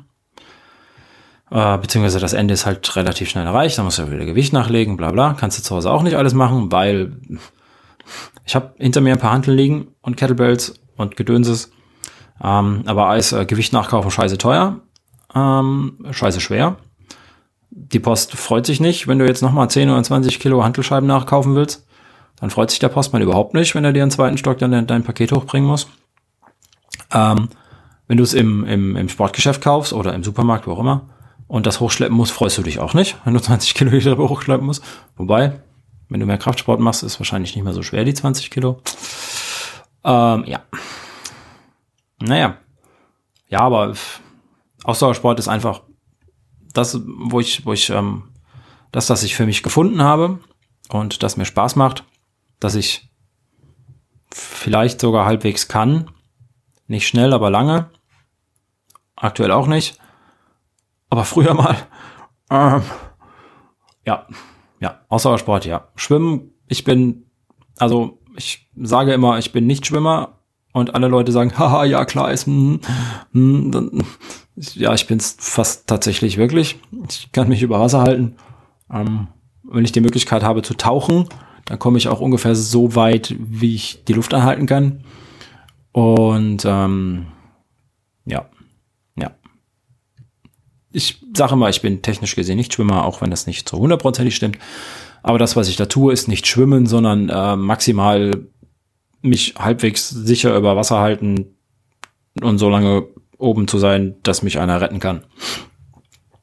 Äh, 1.51 1.77
beziehungsweise 1.79 2.21
das 2.21 2.35
Ende 2.35 2.55
ist 2.55 2.67
halt 2.67 2.95
relativ 2.95 3.29
schnell 3.29 3.45
erreicht. 3.45 3.77
Da 3.77 3.83
musst 3.83 3.99
du 3.99 4.13
wieder 4.13 4.25
Gewicht 4.25 4.53
nachlegen, 4.53 4.97
bla 4.97 5.11
bla. 5.11 5.35
Kannst 5.35 5.59
du 5.59 5.63
zu 5.65 5.75
Hause 5.75 5.91
auch 5.91 6.05
nicht 6.05 6.17
alles 6.17 6.35
machen, 6.35 6.71
weil 6.71 7.17
ich 8.47 8.55
habe 8.55 8.75
hinter 8.79 9.01
mir 9.01 9.13
ein 9.13 9.19
paar 9.19 9.33
Handeln 9.33 9.57
liegen 9.57 9.89
und 10.03 10.17
Kettlebells 10.17 10.79
und 10.97 11.17
Gedönses. 11.17 11.73
Ähm, 12.41 12.85
aber 12.87 13.09
als 13.09 13.33
äh, 13.33 13.45
Gewicht 13.45 13.73
nachkaufen 13.73 14.13
scheiße 14.13 14.39
teuer, 14.39 14.79
ähm, 15.35 15.99
scheiße 16.13 16.41
schwer. 16.41 16.77
Die 17.71 17.99
Post 17.99 18.37
freut 18.37 18.67
sich 18.67 18.79
nicht, 18.79 19.09
wenn 19.09 19.19
du 19.19 19.27
jetzt 19.27 19.43
nochmal 19.43 19.69
10 19.69 19.91
oder 19.91 20.01
20 20.01 20.39
Kilo 20.39 20.63
Handelscheiben 20.63 21.09
nachkaufen 21.09 21.57
willst. 21.57 21.89
Dann 22.39 22.51
freut 22.51 22.71
sich 22.71 22.79
der 22.79 22.89
Postmann 22.89 23.21
überhaupt 23.21 23.53
nicht, 23.53 23.75
wenn 23.75 23.85
er 23.85 23.93
dir 23.93 24.03
einen 24.03 24.13
zweiten 24.13 24.39
Stock 24.39 24.59
dann 24.59 24.87
dein 24.87 25.03
Paket 25.03 25.33
hochbringen 25.33 25.69
muss. 25.69 25.89
Ähm, 27.15 27.49
wenn 28.07 28.19
du 28.19 28.23
es 28.23 28.35
im, 28.35 28.65
im, 28.67 28.97
im 28.97 29.09
Sportgeschäft 29.09 29.63
kaufst 29.63 29.93
oder 29.93 30.13
im 30.15 30.23
Supermarkt, 30.23 30.67
wo 30.67 30.73
auch 30.73 30.81
immer, 30.81 31.09
und 31.47 31.67
das 31.67 31.81
hochschleppen 31.81 32.17
musst, 32.17 32.33
freust 32.33 32.59
du 32.59 32.63
dich 32.63 32.81
auch 32.81 32.95
nicht, 32.95 33.17
wenn 33.25 33.35
du 33.35 33.41
20 33.43 33.75
Kilo 33.75 33.93
wieder 33.93 34.17
hochschleppen 34.17 34.67
musst. 34.67 34.85
Wobei, 35.17 35.61
wenn 36.09 36.21
du 36.21 36.27
mehr 36.27 36.39
Kraftsport 36.39 36.81
machst, 36.81 37.03
ist 37.03 37.19
wahrscheinlich 37.21 37.55
nicht 37.55 37.65
mehr 37.65 37.73
so 37.73 37.83
schwer, 37.83 38.05
die 38.05 38.15
20 38.15 38.51
Kilo. 38.51 38.81
Ähm, 40.05 40.45
ja. 40.47 40.61
Naja. 42.21 42.59
Ja, 43.49 43.61
aber 43.61 43.95
Ausdauersport 44.85 45.39
ist 45.39 45.49
einfach 45.49 45.83
das, 46.73 47.01
wo 47.07 47.41
ich, 47.41 47.65
wo 47.65 47.73
ich, 47.73 47.91
ähm, 47.91 48.25
das, 48.93 49.07
das 49.07 49.23
ich 49.23 49.35
für 49.37 49.47
mich 49.47 49.63
gefunden 49.63 50.03
habe 50.03 50.41
und 50.89 51.23
das 51.23 51.37
mir 51.37 51.45
Spaß 51.45 51.77
macht, 51.77 52.05
dass 52.61 52.75
ich 52.75 53.09
vielleicht 54.33 55.01
sogar 55.01 55.25
halbwegs 55.25 55.69
kann. 55.69 56.11
Nicht 56.87 57.07
schnell, 57.09 57.33
aber 57.33 57.51
lange. 57.51 57.91
Aktuell 59.17 59.51
auch 59.53 59.67
nicht. 59.67 59.99
Aber 61.11 61.25
früher 61.25 61.55
mal. 61.55 61.77
Ähm, 62.51 62.83
ja, 64.07 64.27
ja, 64.81 65.01
Ausdauersport, 65.09 65.65
ja. 65.65 65.89
Schwimmen, 65.97 66.53
ich 66.69 66.85
bin, 66.85 67.25
also 67.79 68.19
ich 68.37 68.71
sage 68.77 69.13
immer, 69.13 69.39
ich 69.39 69.53
bin 69.53 69.67
nicht 69.67 69.87
Schwimmer 69.87 70.41
und 70.73 70.95
alle 70.95 71.09
Leute 71.09 71.33
sagen, 71.33 71.53
haha, 71.59 71.85
ja 71.85 72.05
klar 72.05 72.33
ist, 72.33 72.47
hm, 72.47 72.81
hm, 73.33 73.71
dann, 73.71 74.05
ja, 74.57 74.93
ich 74.93 75.07
bin's 75.07 75.37
fast 75.39 75.87
tatsächlich 75.87 76.37
wirklich. 76.37 76.81
Ich 77.09 77.33
kann 77.33 77.49
mich 77.49 77.63
über 77.63 77.81
Wasser 77.81 78.03
halten. 78.03 78.37
Ähm, 78.93 79.29
wenn 79.63 79.85
ich 79.85 79.93
die 79.93 80.01
Möglichkeit 80.01 80.43
habe 80.43 80.63
zu 80.63 80.75
tauchen, 80.75 81.29
dann 81.65 81.79
komme 81.79 81.97
ich 81.99 82.09
auch 82.09 82.21
ungefähr 82.21 82.55
so 82.55 82.95
weit, 82.95 83.35
wie 83.39 83.75
ich 83.75 84.05
die 84.05 84.13
Luft 84.13 84.35
anhalten 84.35 84.67
kann. 84.67 85.05
Und 85.95 86.65
ähm, 86.67 87.29
ja, 88.27 88.49
ich 90.95 91.21
sage 91.35 91.57
mal, 91.57 91.71
ich 91.71 91.83
bin 91.83 92.03
technisch 92.03 92.37
gesehen 92.37 92.57
nicht 92.57 92.73
Schwimmer, 92.73 93.05
auch 93.05 93.21
wenn 93.21 93.31
das 93.31 93.49
nicht 93.49 93.69
zu 93.69 93.79
hundertprozentig 93.79 94.37
stimmt. 94.37 94.59
Aber 95.25 95.39
das, 95.39 95.57
was 95.57 95.69
ich 95.69 95.77
da 95.77 95.87
tue, 95.87 96.13
ist 96.13 96.29
nicht 96.29 96.47
schwimmen, 96.47 96.87
sondern 96.87 97.29
äh, 97.29 97.57
maximal 97.57 98.47
mich 99.21 99.55
halbwegs 99.59 100.09
sicher 100.09 100.57
über 100.57 100.77
Wasser 100.77 101.01
halten 101.01 101.57
und 102.41 102.59
so 102.59 102.69
lange 102.69 103.09
oben 103.39 103.67
zu 103.67 103.79
sein, 103.79 104.15
dass 104.23 104.45
mich 104.45 104.61
einer 104.61 104.81
retten 104.81 105.01
kann. 105.01 105.25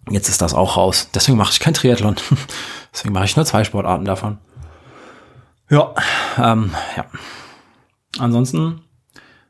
Jetzt 0.09 0.27
ist 0.27 0.41
das 0.41 0.53
auch 0.53 0.75
raus. 0.75 1.09
Deswegen 1.15 1.37
mache 1.37 1.53
ich 1.53 1.61
kein 1.61 1.73
Triathlon. 1.73 2.15
Deswegen 2.93 3.13
mache 3.13 3.25
ich 3.25 3.37
nur 3.37 3.45
zwei 3.45 3.63
Sportarten 3.63 4.03
davon. 4.03 4.39
Ja, 5.69 5.93
ähm, 6.37 6.71
ja. 6.97 7.05
Ansonsten, 8.19 8.81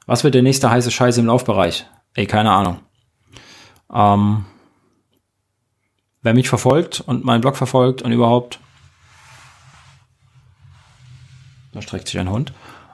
was 0.05 0.23
wird 0.23 0.35
der 0.35 0.41
nächste 0.41 0.69
heiße 0.69 0.91
Scheiß 0.91 1.17
im 1.17 1.27
Laufbereich? 1.27 1.87
Ey, 2.13 2.25
keine 2.25 2.51
Ahnung. 2.51 2.79
Ähm, 3.93 4.45
wer 6.21 6.33
mich 6.33 6.49
verfolgt 6.49 7.01
und 7.01 7.23
meinen 7.23 7.41
Blog 7.41 7.55
verfolgt 7.55 8.01
und 8.01 8.11
überhaupt, 8.11 8.59
da 11.73 11.81
streckt 11.81 12.07
sich 12.07 12.19
ein 12.19 12.29
Hund, 12.29 12.53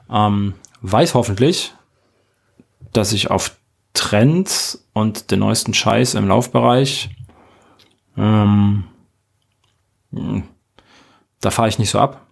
ähm, 0.10 0.54
weiß 0.82 1.14
hoffentlich, 1.14 1.74
dass 2.94 3.12
ich 3.12 3.30
auf 3.30 3.58
Trends 3.94 4.88
und 4.94 5.32
den 5.32 5.40
neuesten 5.40 5.74
Scheiß 5.74 6.14
im 6.14 6.28
Laufbereich, 6.28 7.10
ähm, 8.16 8.84
hm, 10.12 10.44
da 11.42 11.52
fahre 11.52 11.70
ich 11.70 11.80
nicht 11.80 11.90
so 11.90 12.00
ab. 12.00 12.26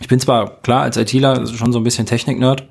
Ich 0.00 0.08
bin 0.08 0.20
zwar 0.20 0.60
klar 0.62 0.82
als 0.82 0.96
ITler 0.96 1.46
schon 1.46 1.72
so 1.72 1.78
ein 1.78 1.84
bisschen 1.84 2.06
Technik-Nerd, 2.06 2.68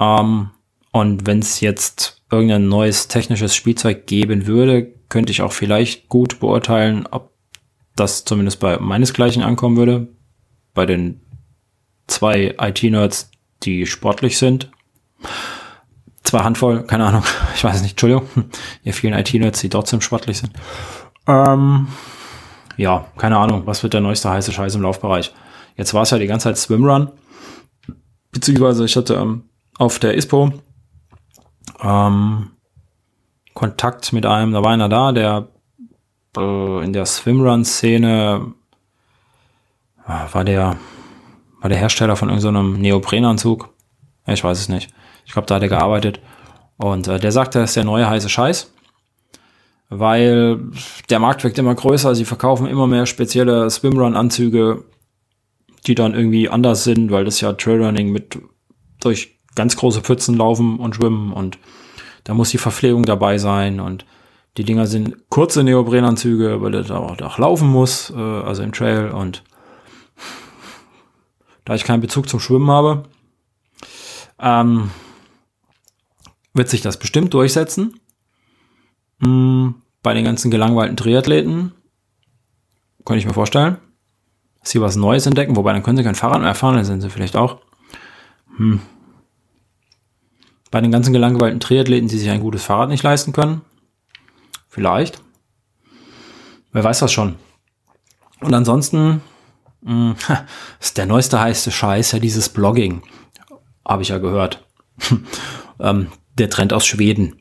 ähm, 0.00 0.50
und 0.92 1.26
wenn 1.26 1.38
es 1.38 1.60
jetzt 1.60 2.22
irgendein 2.30 2.68
neues 2.68 3.08
technisches 3.08 3.54
Spielzeug 3.54 4.06
geben 4.06 4.46
würde, 4.46 4.92
könnte 5.08 5.32
ich 5.32 5.42
auch 5.42 5.52
vielleicht 5.52 6.08
gut 6.08 6.40
beurteilen, 6.40 7.06
ob 7.10 7.32
das 7.96 8.24
zumindest 8.24 8.60
bei 8.60 8.78
meinesgleichen 8.78 9.42
ankommen 9.42 9.76
würde. 9.76 10.08
Bei 10.74 10.86
den 10.86 11.20
zwei 12.06 12.54
IT-Nerds, 12.58 13.30
die 13.62 13.86
sportlich 13.86 14.38
sind. 14.38 14.70
Zwei 16.22 16.40
Handvoll, 16.40 16.84
keine 16.84 17.06
Ahnung, 17.06 17.24
ich 17.54 17.62
weiß 17.62 17.82
nicht, 17.82 17.92
Entschuldigung. 17.92 18.28
Ihr 18.84 18.94
vielen 18.94 19.14
IT-Nerds, 19.14 19.60
die 19.60 19.68
trotzdem 19.68 20.00
sportlich 20.00 20.38
sind. 20.38 20.52
Ähm, 21.26 21.88
ja, 22.76 23.06
keine 23.16 23.36
Ahnung, 23.36 23.66
was 23.66 23.82
wird 23.82 23.92
der 23.92 24.00
neueste 24.00 24.30
heiße 24.30 24.52
Scheiß 24.52 24.74
im 24.74 24.82
Laufbereich? 24.82 25.34
Jetzt 25.76 25.94
war 25.94 26.02
es 26.02 26.10
ja 26.10 26.18
die 26.18 26.26
ganze 26.26 26.44
Zeit 26.44 26.58
Swimrun, 26.58 27.10
beziehungsweise 28.32 28.84
ich 28.84 28.96
hatte 28.96 29.14
ähm, 29.14 29.49
auf 29.80 29.98
der 29.98 30.14
ISPO 30.14 30.52
ähm, 31.82 32.50
Kontakt 33.54 34.12
mit 34.12 34.26
einem, 34.26 34.52
da 34.52 34.62
war 34.62 34.72
einer 34.72 34.88
da, 34.88 35.12
der 35.12 35.48
äh, 36.36 36.84
in 36.84 36.92
der 36.92 37.06
Swimrun-Szene 37.06 38.52
äh, 40.06 40.34
war 40.34 40.44
der 40.44 40.76
war 41.60 41.68
der 41.68 41.78
Hersteller 41.78 42.16
von 42.16 42.30
irgendeinem 42.30 42.74
so 42.74 42.78
Neoprenanzug. 42.80 43.68
Ich 44.26 44.42
weiß 44.42 44.58
es 44.58 44.68
nicht. 44.70 44.94
Ich 45.26 45.32
glaube, 45.32 45.46
da 45.46 45.56
hat 45.56 45.62
er 45.62 45.68
gearbeitet. 45.68 46.20
Und 46.78 47.06
äh, 47.06 47.18
der 47.18 47.32
sagte, 47.32 47.58
das 47.58 47.70
ist 47.70 47.76
der 47.76 47.84
neue 47.84 48.08
heiße 48.08 48.28
Scheiß 48.28 48.72
weil 49.90 50.70
der 51.10 51.18
Markt 51.18 51.42
wird 51.42 51.58
immer 51.58 51.74
größer, 51.74 52.14
sie 52.14 52.24
verkaufen 52.24 52.68
immer 52.68 52.86
mehr 52.86 53.06
spezielle 53.06 53.68
Swimrun-Anzüge, 53.68 54.84
die 55.86 55.96
dann 55.96 56.14
irgendwie 56.14 56.48
anders 56.48 56.84
sind, 56.84 57.10
weil 57.10 57.24
das 57.24 57.40
ja 57.40 57.52
Trailrunning 57.52 58.12
mit 58.12 58.38
durch 59.00 59.39
ganz 59.54 59.76
große 59.76 60.00
Pfützen 60.00 60.36
laufen 60.36 60.78
und 60.78 60.94
schwimmen 60.94 61.32
und 61.32 61.58
da 62.24 62.34
muss 62.34 62.50
die 62.50 62.58
Verpflegung 62.58 63.04
dabei 63.04 63.38
sein 63.38 63.80
und 63.80 64.04
die 64.56 64.64
Dinger 64.64 64.86
sind 64.86 65.30
kurze 65.30 65.62
Neoprenanzüge, 65.62 66.60
weil 66.60 66.72
das 66.72 66.90
auch, 66.90 67.20
auch 67.20 67.38
laufen 67.38 67.68
muss, 67.68 68.10
äh, 68.10 68.14
also 68.14 68.62
im 68.62 68.72
Trail 68.72 69.10
und 69.10 69.42
da 71.64 71.74
ich 71.74 71.84
keinen 71.84 72.00
Bezug 72.00 72.28
zum 72.28 72.40
Schwimmen 72.40 72.70
habe, 72.70 73.04
ähm, 74.40 74.90
wird 76.52 76.68
sich 76.68 76.80
das 76.80 76.98
bestimmt 76.98 77.32
durchsetzen. 77.32 78.00
Hm, 79.22 79.76
bei 80.02 80.14
den 80.14 80.24
ganzen 80.24 80.50
gelangweilten 80.50 80.96
Triathleten 80.96 81.72
könnte 83.04 83.20
ich 83.20 83.26
mir 83.26 83.34
vorstellen, 83.34 83.76
dass 84.60 84.70
sie 84.70 84.80
was 84.80 84.96
Neues 84.96 85.26
entdecken, 85.26 85.56
wobei 85.56 85.72
dann 85.72 85.82
können 85.82 85.96
sie 85.96 86.04
kein 86.04 86.14
Fahrrad 86.14 86.40
mehr 86.40 86.54
fahren, 86.54 86.76
dann 86.76 86.84
sind 86.84 87.02
sie 87.02 87.10
vielleicht 87.10 87.36
auch. 87.36 87.60
Hm. 88.56 88.80
Bei 90.70 90.80
den 90.80 90.92
ganzen 90.92 91.12
gelangweilten 91.12 91.60
Triathleten, 91.60 92.08
die 92.08 92.18
sich 92.18 92.30
ein 92.30 92.40
gutes 92.40 92.64
Fahrrad 92.64 92.88
nicht 92.88 93.02
leisten 93.02 93.32
können, 93.32 93.62
vielleicht. 94.68 95.22
Wer 96.72 96.84
weiß 96.84 97.00
das 97.00 97.12
schon. 97.12 97.36
Und 98.40 98.54
ansonsten 98.54 99.20
mh, 99.82 100.16
hm, 100.16 100.16
ist 100.80 100.98
der 100.98 101.06
neueste 101.06 101.40
heiße 101.40 101.70
Scheiß 101.70 102.12
ja 102.12 102.18
dieses 102.18 102.48
Blogging. 102.48 103.02
Habe 103.86 104.02
ich 104.02 104.08
ja 104.08 104.18
gehört. 104.18 104.64
ähm, 105.80 106.08
der 106.38 106.50
Trend 106.50 106.72
aus 106.72 106.86
Schweden 106.86 107.40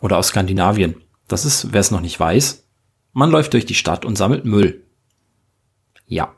oder 0.00 0.18
aus 0.18 0.28
Skandinavien. 0.28 0.96
Das 1.28 1.44
ist, 1.44 1.72
wer 1.72 1.80
es 1.80 1.90
noch 1.90 2.00
nicht 2.00 2.18
weiß, 2.18 2.66
man 3.12 3.30
läuft 3.30 3.52
durch 3.52 3.66
die 3.66 3.74
Stadt 3.74 4.04
und 4.04 4.16
sammelt 4.16 4.44
Müll. 4.44 4.84
Ja. 6.06 6.34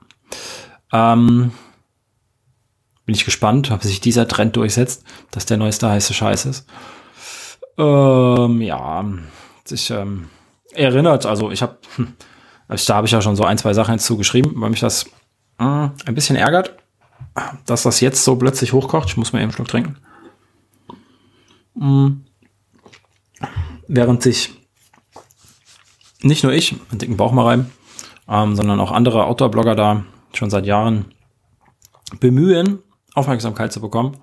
Ähm, 0.93 1.53
bin 3.07 3.15
ich 3.15 3.25
gespannt, 3.25 3.71
ob 3.71 3.83
sich 3.83 4.01
dieser 4.01 4.29
Trend 4.29 4.57
durchsetzt, 4.57 5.05
dass 5.31 5.47
der 5.47 5.57
neueste 5.57 5.89
heiße 5.89 6.13
Scheiß 6.13 6.45
ist. 6.47 6.67
Ähm, 7.79 8.61
ja, 8.61 9.05
sich 9.65 9.91
ähm, 9.91 10.29
erinnert, 10.75 11.25
also 11.25 11.51
ich 11.51 11.63
habe, 11.63 11.79
hm, 11.95 12.15
da 12.69 12.95
habe 12.95 13.07
ich 13.07 13.13
ja 13.13 13.23
schon 13.23 13.37
so 13.37 13.45
ein, 13.45 13.59
zwei 13.59 13.75
Sachen 13.75 13.93
hinzu 13.93 14.17
geschrieben, 14.17 14.53
weil 14.57 14.71
mich 14.71 14.81
das 14.81 15.05
äh, 15.59 15.63
ein 15.63 16.15
bisschen 16.15 16.37
ärgert, 16.37 16.77
dass 17.65 17.85
das 17.85 18.01
jetzt 18.01 18.25
so 18.25 18.37
plötzlich 18.37 18.73
hochkocht. 18.73 19.09
Ich 19.09 19.17
muss 19.17 19.33
mir 19.33 19.39
eben 19.39 19.45
einen 19.45 19.53
Schluck 19.53 19.69
trinken. 19.69 19.97
Mhm. 21.75 22.25
Während 23.87 24.23
sich 24.23 24.53
nicht 26.23 26.43
nur 26.43 26.53
ich, 26.53 26.75
einen 26.91 26.99
dicken 26.99 27.17
Bauch 27.17 27.33
mal 27.33 27.45
rein, 27.45 27.71
ähm, 28.29 28.57
sondern 28.57 28.81
auch 28.81 28.91
andere 28.91 29.27
Outdoor-Blogger 29.27 29.77
da 29.77 30.05
schon 30.33 30.51
seit 30.51 30.67
Jahren 30.67 31.07
bemühen, 32.19 32.81
Aufmerksamkeit 33.17 33.73
zu 33.73 33.81
bekommen. 33.81 34.17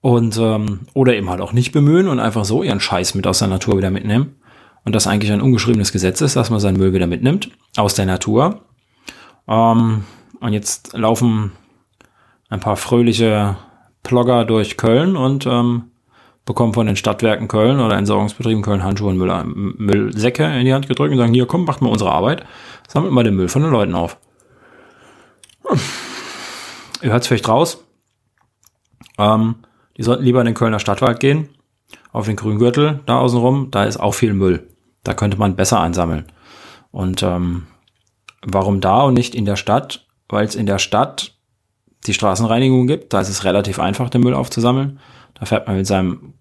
Und 0.00 0.36
ähm, 0.38 0.80
oder 0.92 1.14
eben 1.14 1.30
halt 1.30 1.40
auch 1.40 1.52
nicht 1.52 1.72
bemühen 1.72 2.08
und 2.08 2.20
einfach 2.20 2.44
so 2.44 2.62
ihren 2.62 2.80
Scheiß 2.80 3.14
mit 3.14 3.26
aus 3.26 3.38
der 3.38 3.48
Natur 3.48 3.78
wieder 3.78 3.90
mitnehmen. 3.90 4.36
Und 4.84 4.94
das 4.94 5.06
eigentlich 5.06 5.32
ein 5.32 5.40
ungeschriebenes 5.40 5.92
Gesetz 5.92 6.20
ist, 6.20 6.36
dass 6.36 6.50
man 6.50 6.60
seinen 6.60 6.76
Müll 6.76 6.92
wieder 6.92 7.06
mitnimmt 7.06 7.50
aus 7.76 7.94
der 7.94 8.04
Natur. 8.04 8.60
Ähm, 9.48 10.04
und 10.40 10.52
jetzt 10.52 10.92
laufen 10.92 11.52
ein 12.50 12.60
paar 12.60 12.76
fröhliche 12.76 13.56
Blogger 14.02 14.44
durch 14.44 14.76
Köln 14.76 15.16
und 15.16 15.46
ähm, 15.46 15.84
bekommen 16.44 16.74
von 16.74 16.86
den 16.86 16.96
Stadtwerken 16.96 17.48
Köln 17.48 17.80
oder 17.80 17.96
Entsorgungsbetrieben 17.96 18.62
Köln 18.62 18.84
Handschuhe 18.84 19.08
und 19.08 19.16
Müll, 19.16 19.44
Müllsäcke 19.44 20.44
in 20.44 20.66
die 20.66 20.74
Hand 20.74 20.86
gedrückt 20.86 21.12
und 21.12 21.18
sagen, 21.18 21.32
hier, 21.32 21.46
komm, 21.46 21.64
macht 21.64 21.80
mal 21.80 21.88
unsere 21.88 22.12
Arbeit, 22.12 22.44
sammelt 22.86 23.12
mal 23.12 23.24
den 23.24 23.36
Müll 23.36 23.48
von 23.48 23.62
den 23.62 23.72
Leuten 23.72 23.94
auf. 23.94 24.18
Hm. 25.66 25.80
Ihr 27.00 27.10
hört 27.10 27.22
es 27.22 27.28
vielleicht 27.28 27.48
raus. 27.48 27.84
Ähm, 29.18 29.56
die 29.96 30.02
sollten 30.02 30.24
lieber 30.24 30.40
in 30.40 30.46
den 30.46 30.54
Kölner 30.54 30.78
Stadtwald 30.78 31.20
gehen, 31.20 31.48
auf 32.12 32.26
den 32.26 32.36
Grüngürtel 32.36 33.00
da 33.06 33.18
außenrum, 33.18 33.70
da 33.70 33.84
ist 33.84 33.98
auch 33.98 34.14
viel 34.14 34.34
Müll. 34.34 34.68
Da 35.02 35.14
könnte 35.14 35.36
man 35.36 35.56
besser 35.56 35.80
einsammeln. 35.80 36.26
Und 36.90 37.22
ähm, 37.22 37.66
warum 38.42 38.80
da 38.80 39.02
und 39.02 39.14
nicht 39.14 39.34
in 39.34 39.44
der 39.44 39.56
Stadt? 39.56 40.06
Weil 40.28 40.46
es 40.46 40.54
in 40.54 40.66
der 40.66 40.78
Stadt 40.78 41.36
die 42.06 42.14
Straßenreinigung 42.14 42.86
gibt, 42.86 43.12
da 43.12 43.20
ist 43.20 43.28
es 43.28 43.44
relativ 43.44 43.78
einfach, 43.78 44.10
den 44.10 44.22
Müll 44.22 44.34
aufzusammeln. 44.34 44.98
Da 45.34 45.46
fährt 45.46 45.66
man 45.66 45.76
mit 45.76 45.86
seinem 45.86 46.34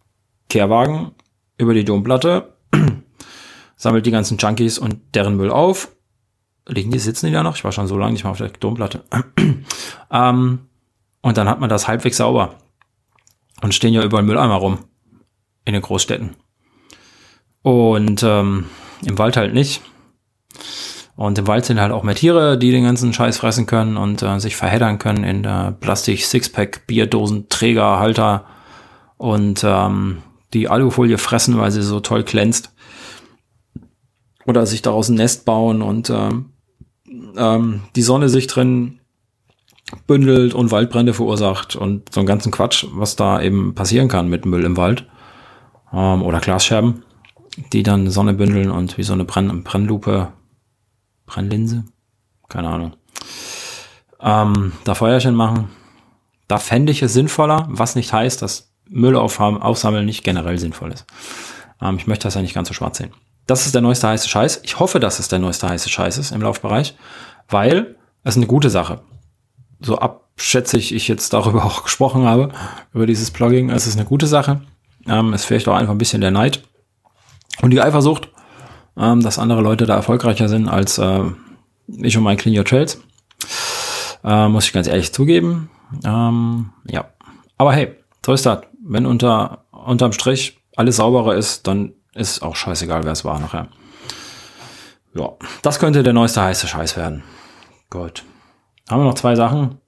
Kehrwagen 0.50 1.12
über 1.58 1.74
die 1.74 1.86
Domplatte, 1.86 2.54
sammelt 3.76 4.06
die 4.06 4.12
ganzen 4.12 4.38
Junkies 4.38 4.78
und 4.78 5.00
deren 5.16 5.36
Müll 5.36 5.52
auf. 5.52 5.90
Liegen 6.68 6.92
die, 6.92 7.00
sitzen 7.00 7.28
die 7.28 7.34
da 7.34 7.44
noch? 7.44 7.56
Ich 7.56 7.64
war 7.64 7.72
schon 7.72 7.88
so 7.88 7.98
lange 7.98 8.14
nicht 8.14 8.24
mal 8.24 8.32
auf 8.32 8.38
der 8.38 8.50
Domplatte. 8.50 9.04
ähm, 10.12 10.60
und 11.22 11.38
dann 11.38 11.50
hat 11.50 11.60
man 11.60 11.70
das 11.70 11.88
halbwegs 11.88 12.18
sauber. 12.18 12.56
Und 13.64 13.74
stehen 13.74 13.94
ja 13.94 14.04
überall 14.04 14.24
Mülleimer 14.24 14.56
rum. 14.56 14.80
In 15.66 15.74
den 15.74 15.82
Großstädten. 15.82 16.36
Und 17.62 18.22
ähm, 18.22 18.66
im 19.06 19.18
Wald 19.18 19.38
halt 19.38 19.54
nicht. 19.54 19.82
Und 21.16 21.38
im 21.38 21.48
Wald 21.48 21.64
sind 21.64 21.80
halt 21.80 21.94
auch 21.94 22.04
mehr 22.04 22.16
Tiere, 22.16 22.58
die 22.58 22.72
den 22.72 22.84
ganzen 22.84 23.14
Scheiß 23.14 23.38
fressen 23.38 23.66
können 23.66 23.96
und 23.96 24.22
äh, 24.22 24.40
sich 24.40 24.58
verheddern 24.58 25.00
können 25.00 25.24
in 25.24 25.46
äh, 25.46 25.72
Plastik, 25.72 26.26
Sixpack, 26.26 26.86
Bierdosen, 26.88 27.48
Träger, 27.48 28.00
Halter 28.00 28.46
und 29.18 29.64
ähm, 29.64 30.24
die 30.54 30.68
Alufolie 30.68 31.18
fressen, 31.18 31.58
weil 31.58 31.72
sie 31.72 31.84
so 31.84 32.02
toll 32.02 32.24
glänzt. 32.24 32.74
Oder 34.46 34.66
sich 34.66 34.82
daraus 34.82 35.08
ein 35.08 35.16
Nest 35.16 35.46
bauen 35.46 35.82
und 35.82 36.10
ähm, 36.10 36.52
ähm, 37.38 37.84
die 37.96 38.02
Sonne 38.02 38.28
sich 38.28 38.48
drin 38.48 39.00
bündelt 40.08 40.54
und 40.54 40.72
Waldbrände 40.72 41.14
verursacht 41.14 41.76
und 41.76 42.14
so 42.14 42.20
einen 42.20 42.28
ganzen 42.28 42.52
Quatsch, 42.52 42.86
was 42.92 43.16
da 43.16 43.42
eben 43.42 43.76
passieren 43.76 44.08
kann 44.08 44.30
mit 44.30 44.46
Müll 44.46 44.64
im 44.64 44.78
Wald. 44.78 45.06
Ähm, 45.92 46.24
oder 46.24 46.40
Glasscherben, 46.40 47.04
die 47.72 47.84
dann 47.84 48.10
Sonne 48.10 48.34
bündeln 48.34 48.72
und 48.72 48.98
wie 48.98 49.04
so 49.04 49.14
eine 49.14 49.26
Brenn 49.26 49.64
Brennlupe, 49.64 50.30
Brennlinse, 51.26 51.86
keine 52.50 52.70
Ahnung, 52.70 52.94
ähm, 54.20 54.74
da 54.84 54.96
Feuerchen 54.96 55.36
machen. 55.36 55.70
Da 56.48 56.58
fände 56.58 56.92
ich 56.92 57.02
es 57.02 57.14
sinnvoller, 57.14 57.68
was 57.70 57.96
nicht 57.96 58.12
heißt, 58.12 58.42
dass 58.42 58.74
Müll 58.90 59.16
aufsammeln 59.16 60.06
nicht 60.06 60.24
generell 60.24 60.58
sinnvoll 60.58 60.92
ist. 60.92 61.06
Ähm, 61.82 61.98
ich 61.98 62.08
möchte 62.08 62.28
das 62.28 62.36
ja 62.36 62.42
nicht 62.42 62.54
ganz 62.54 62.68
so 62.68 62.74
schwarz 62.74 62.98
sehen. 62.98 63.12
Das 63.46 63.66
ist 63.66 63.76
der 63.76 63.82
neueste 63.82 64.08
heiße 64.08 64.30
Scheiß. 64.30 64.62
Ich 64.64 64.80
hoffe, 64.80 65.00
dass 65.00 65.20
es 65.20 65.28
der 65.28 65.40
neueste 65.40 65.68
heiße 65.68 65.90
Scheiß 65.90 66.18
ist 66.18 66.32
im 66.32 66.42
Laufbereich, 66.42 66.96
weil 67.50 67.98
es 68.24 68.38
eine 68.38 68.48
gute 68.48 68.70
Sache. 68.70 69.02
So 69.84 69.98
abschätzig 69.98 70.94
ich 70.94 71.08
jetzt 71.08 71.34
darüber 71.34 71.66
auch 71.66 71.84
gesprochen 71.84 72.26
habe, 72.26 72.50
über 72.94 73.06
dieses 73.06 73.32
Plugging. 73.32 73.70
Es 73.70 73.88
ist 73.88 73.98
eine 73.98 74.06
gute 74.06 74.28
Sache. 74.28 74.62
Ähm, 75.08 75.34
es 75.34 75.46
vielleicht 75.46 75.68
auch 75.68 75.76
einfach 75.76 75.94
ein 75.94 75.98
bisschen 75.98 76.22
der 76.22 76.32
Neid 76.32 76.64
und 77.62 77.72
die 77.72 77.82
Eifersucht, 77.82 78.30
ähm, 78.98 79.22
dass 79.22 79.40
andere 79.40 79.62
Leute 79.62 79.86
da 79.86 79.96
erfolgreicher 79.96 80.48
sind 80.48 80.70
als 80.70 80.98
äh, 80.98 81.24
ich 81.88 82.18
und 82.18 82.24
mein 82.24 82.38
Clean 82.38 82.58
Your 82.58 82.66
Trails. 82.66 83.02
Äh, 84.24 84.48
muss 84.48 84.66
ich 84.66 84.74
ganz 84.74 84.88
ehrlich 84.88 85.14
zugeben. 85.14 85.70
Ähm, 86.06 86.72
ja. 86.86 87.06
Aber 87.58 87.74
hey, 87.74 87.96
so 88.26 88.34
ist 88.34 88.46
das 88.46 88.62
wenn 88.84 89.06
unter, 89.06 89.66
unterm 89.72 90.12
Strich 90.12 90.60
alles 90.76 90.98
sauberer 90.98 91.36
ist, 91.36 91.68
dann 91.68 91.94
ist 92.14 92.42
auch 92.42 92.56
scheißegal, 92.56 93.04
wer 93.06 93.12
es 93.12 93.26
war 93.26 93.40
nachher. 93.40 93.68
Ja, 95.16 95.30
das 95.62 95.80
könnte 95.80 96.04
der 96.04 96.14
neueste 96.14 96.42
heiße 96.42 96.68
Scheiß 96.68 96.98
werden. 96.98 97.24
Gut. 97.90 98.24
Haben 98.90 99.02
wir 99.02 99.08
noch 99.08 99.16
zwei 99.16 99.36
Sachen. 99.36 99.80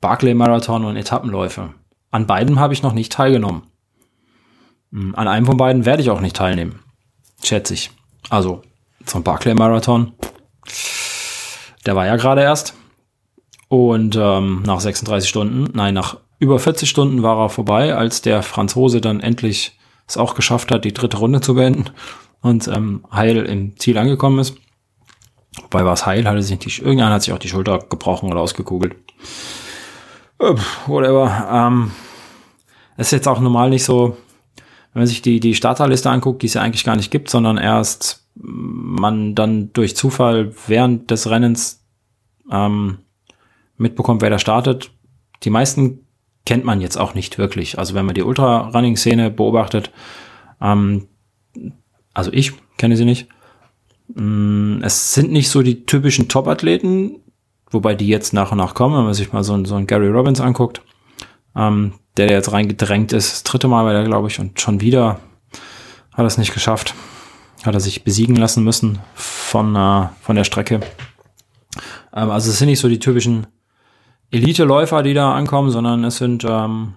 Barclay 0.00 0.34
Marathon 0.34 0.84
und 0.84 0.96
Etappenläufe. 0.96 1.74
An 2.10 2.26
beiden 2.26 2.60
habe 2.60 2.72
ich 2.72 2.82
noch 2.82 2.92
nicht 2.92 3.12
teilgenommen. 3.12 3.62
Hm, 4.92 5.14
an 5.14 5.28
einem 5.28 5.46
von 5.46 5.56
beiden 5.56 5.84
werde 5.84 6.02
ich 6.02 6.10
auch 6.10 6.20
nicht 6.20 6.36
teilnehmen. 6.36 6.80
Schätze 7.42 7.74
ich. 7.74 7.90
Also 8.30 8.62
zum 9.04 9.22
Barclay 9.22 9.54
Marathon. 9.54 10.12
Der 11.84 11.96
war 11.96 12.06
ja 12.06 12.16
gerade 12.16 12.42
erst. 12.42 12.74
Und 13.68 14.16
ähm, 14.16 14.62
nach 14.64 14.80
36 14.80 15.28
Stunden, 15.28 15.70
nein, 15.74 15.94
nach 15.94 16.18
über 16.38 16.58
40 16.58 16.88
Stunden 16.88 17.22
war 17.22 17.38
er 17.38 17.48
vorbei, 17.48 17.94
als 17.94 18.22
der 18.22 18.42
Franzose 18.42 19.00
dann 19.00 19.20
endlich 19.20 19.78
es 20.06 20.16
auch 20.16 20.34
geschafft 20.34 20.70
hat, 20.70 20.84
die 20.84 20.94
dritte 20.94 21.16
Runde 21.16 21.40
zu 21.40 21.54
beenden 21.54 21.90
und 22.42 22.68
ähm, 22.68 23.04
heil 23.12 23.38
im 23.38 23.76
Ziel 23.78 23.98
angekommen 23.98 24.38
ist. 24.38 24.56
Wobei 25.62 25.84
war 25.84 25.94
es 25.94 26.06
heil, 26.06 26.26
hatte 26.26 26.42
sich 26.42 26.58
die, 26.58 26.80
irgendeiner 26.80 27.14
hat 27.14 27.22
sich 27.22 27.32
auch 27.32 27.38
die 27.38 27.48
Schulter 27.48 27.78
gebrochen 27.78 28.30
oder 28.30 28.40
ausgekugelt. 28.40 28.96
Äh, 30.38 30.54
whatever. 30.86 31.48
Ähm, 31.50 31.90
es 32.96 33.08
ist 33.08 33.12
jetzt 33.12 33.28
auch 33.28 33.40
normal 33.40 33.70
nicht 33.70 33.84
so, 33.84 34.16
wenn 34.92 35.00
man 35.00 35.06
sich 35.06 35.22
die, 35.22 35.40
die 35.40 35.54
Starterliste 35.54 36.10
anguckt, 36.10 36.42
die 36.42 36.46
es 36.46 36.54
ja 36.54 36.62
eigentlich 36.62 36.84
gar 36.84 36.96
nicht 36.96 37.10
gibt, 37.10 37.30
sondern 37.30 37.58
erst 37.58 38.26
man 38.34 39.34
dann 39.34 39.72
durch 39.72 39.96
Zufall 39.96 40.52
während 40.66 41.10
des 41.10 41.28
Rennens 41.30 41.84
ähm, 42.50 42.98
mitbekommt, 43.76 44.22
wer 44.22 44.30
da 44.30 44.38
startet. 44.38 44.90
Die 45.42 45.50
meisten 45.50 46.06
kennt 46.44 46.64
man 46.64 46.80
jetzt 46.80 46.96
auch 46.96 47.14
nicht 47.14 47.38
wirklich. 47.38 47.78
Also 47.78 47.94
wenn 47.94 48.06
man 48.06 48.14
die 48.14 48.22
Ultra-Running-Szene 48.22 49.30
beobachtet, 49.30 49.90
ähm, 50.60 51.08
also 52.14 52.32
ich 52.32 52.52
kenne 52.78 52.96
sie 52.96 53.04
nicht. 53.04 53.28
Mm, 54.14 54.82
es 54.82 55.14
sind 55.14 55.32
nicht 55.32 55.48
so 55.48 55.62
die 55.62 55.84
typischen 55.86 56.28
Top-Athleten, 56.28 57.20
wobei 57.70 57.94
die 57.94 58.08
jetzt 58.08 58.32
nach 58.32 58.52
und 58.52 58.58
nach 58.58 58.74
kommen, 58.74 58.96
wenn 58.96 59.04
man 59.04 59.14
sich 59.14 59.32
mal 59.32 59.44
so, 59.44 59.64
so 59.64 59.74
einen 59.74 59.86
Gary 59.86 60.08
Robbins 60.08 60.40
anguckt, 60.40 60.82
ähm, 61.54 61.94
der 62.16 62.30
jetzt 62.30 62.52
reingedrängt 62.52 63.12
ist, 63.12 63.32
das 63.32 63.42
dritte 63.42 63.68
Mal 63.68 63.84
war 63.84 63.92
der, 63.92 64.04
glaube 64.04 64.28
ich, 64.28 64.38
und 64.38 64.60
schon 64.60 64.80
wieder 64.80 65.20
hat 66.16 66.24
er 66.24 66.26
es 66.26 66.38
nicht 66.38 66.54
geschafft. 66.54 66.94
Hat 67.64 67.74
er 67.74 67.80
sich 67.80 68.04
besiegen 68.04 68.36
lassen 68.36 68.64
müssen 68.64 69.00
von, 69.14 69.76
äh, 69.76 70.08
von 70.22 70.36
der 70.36 70.44
Strecke. 70.44 70.80
Ähm, 72.14 72.30
also 72.30 72.50
es 72.50 72.58
sind 72.58 72.68
nicht 72.68 72.80
so 72.80 72.88
die 72.88 72.98
typischen 72.98 73.46
Elite-Läufer, 74.30 75.02
die 75.02 75.14
da 75.14 75.34
ankommen, 75.34 75.70
sondern 75.70 76.04
es 76.04 76.16
sind 76.16 76.44
ähm, 76.48 76.94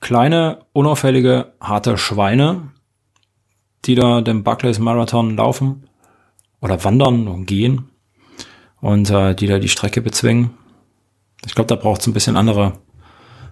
kleine, 0.00 0.66
unauffällige, 0.72 1.52
harte 1.60 1.96
Schweine, 1.96 2.71
die 3.84 3.94
da 3.94 4.20
den 4.20 4.42
Buckley's 4.42 4.78
Marathon 4.78 5.36
laufen 5.36 5.88
oder 6.60 6.82
wandern 6.84 7.28
und 7.28 7.46
gehen 7.46 7.90
und 8.80 9.10
äh, 9.10 9.34
die 9.34 9.46
da 9.46 9.58
die 9.58 9.68
Strecke 9.68 10.00
bezwingen. 10.00 10.50
Ich 11.44 11.54
glaube, 11.54 11.68
da 11.68 11.76
braucht 11.76 12.00
es 12.00 12.06
ein 12.06 12.12
bisschen 12.12 12.36
andere, 12.36 12.74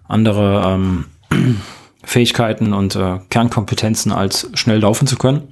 andere 0.07 0.63
ähm, 0.67 1.07
Fähigkeiten 2.05 2.73
und 2.73 2.97
äh, 2.97 3.19
Kernkompetenzen, 3.31 4.13
als 4.13 4.51
schnell 4.55 4.79
laufen 4.79 5.07
zu 5.07 5.17
können. 5.17 5.49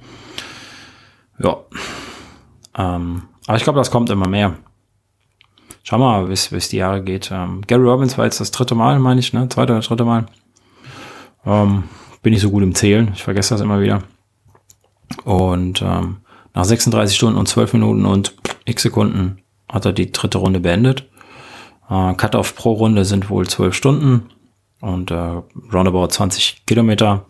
Ja. 1.39 1.57
Ähm, 2.77 3.23
aber 3.47 3.57
ich 3.57 3.63
glaube, 3.63 3.79
das 3.79 3.91
kommt 3.91 4.09
immer 4.09 4.27
mehr. 4.27 4.55
Schau 5.83 5.97
mal, 5.97 6.25
bis, 6.27 6.49
bis 6.49 6.69
die 6.69 6.77
Jahre 6.77 7.01
geht. 7.01 7.31
Ähm, 7.31 7.61
Gary 7.65 7.83
Robbins 7.83 8.17
war 8.17 8.25
jetzt 8.25 8.39
das 8.39 8.51
dritte 8.51 8.75
Mal, 8.75 8.99
meine 8.99 9.19
ich, 9.19 9.33
ne? 9.33 9.49
Zweite 9.49 9.73
oder 9.73 9.81
dritte 9.81 10.05
Mal. 10.05 10.25
Ähm, 11.45 11.85
bin 12.21 12.33
ich 12.33 12.41
so 12.41 12.51
gut 12.51 12.63
im 12.63 12.75
Zählen. 12.75 13.11
Ich 13.13 13.23
vergesse 13.23 13.53
das 13.53 13.61
immer 13.61 13.81
wieder. 13.81 14.03
Und 15.23 15.81
ähm, 15.81 16.17
nach 16.53 16.65
36 16.65 17.15
Stunden 17.15 17.37
und 17.37 17.47
12 17.47 17.73
Minuten 17.73 18.05
und 18.05 18.35
x 18.65 18.83
Sekunden 18.83 19.39
hat 19.67 19.85
er 19.85 19.93
die 19.93 20.11
dritte 20.11 20.37
Runde 20.37 20.59
beendet. 20.59 21.09
Äh, 21.89 22.13
Cut-off 22.13 22.55
pro 22.55 22.73
Runde 22.73 23.05
sind 23.05 23.29
wohl 23.29 23.47
12 23.47 23.73
Stunden 23.73 24.29
und 24.81 25.11
äh, 25.11 25.41
roundabout 25.73 26.07
20 26.07 26.65
Kilometer 26.65 27.25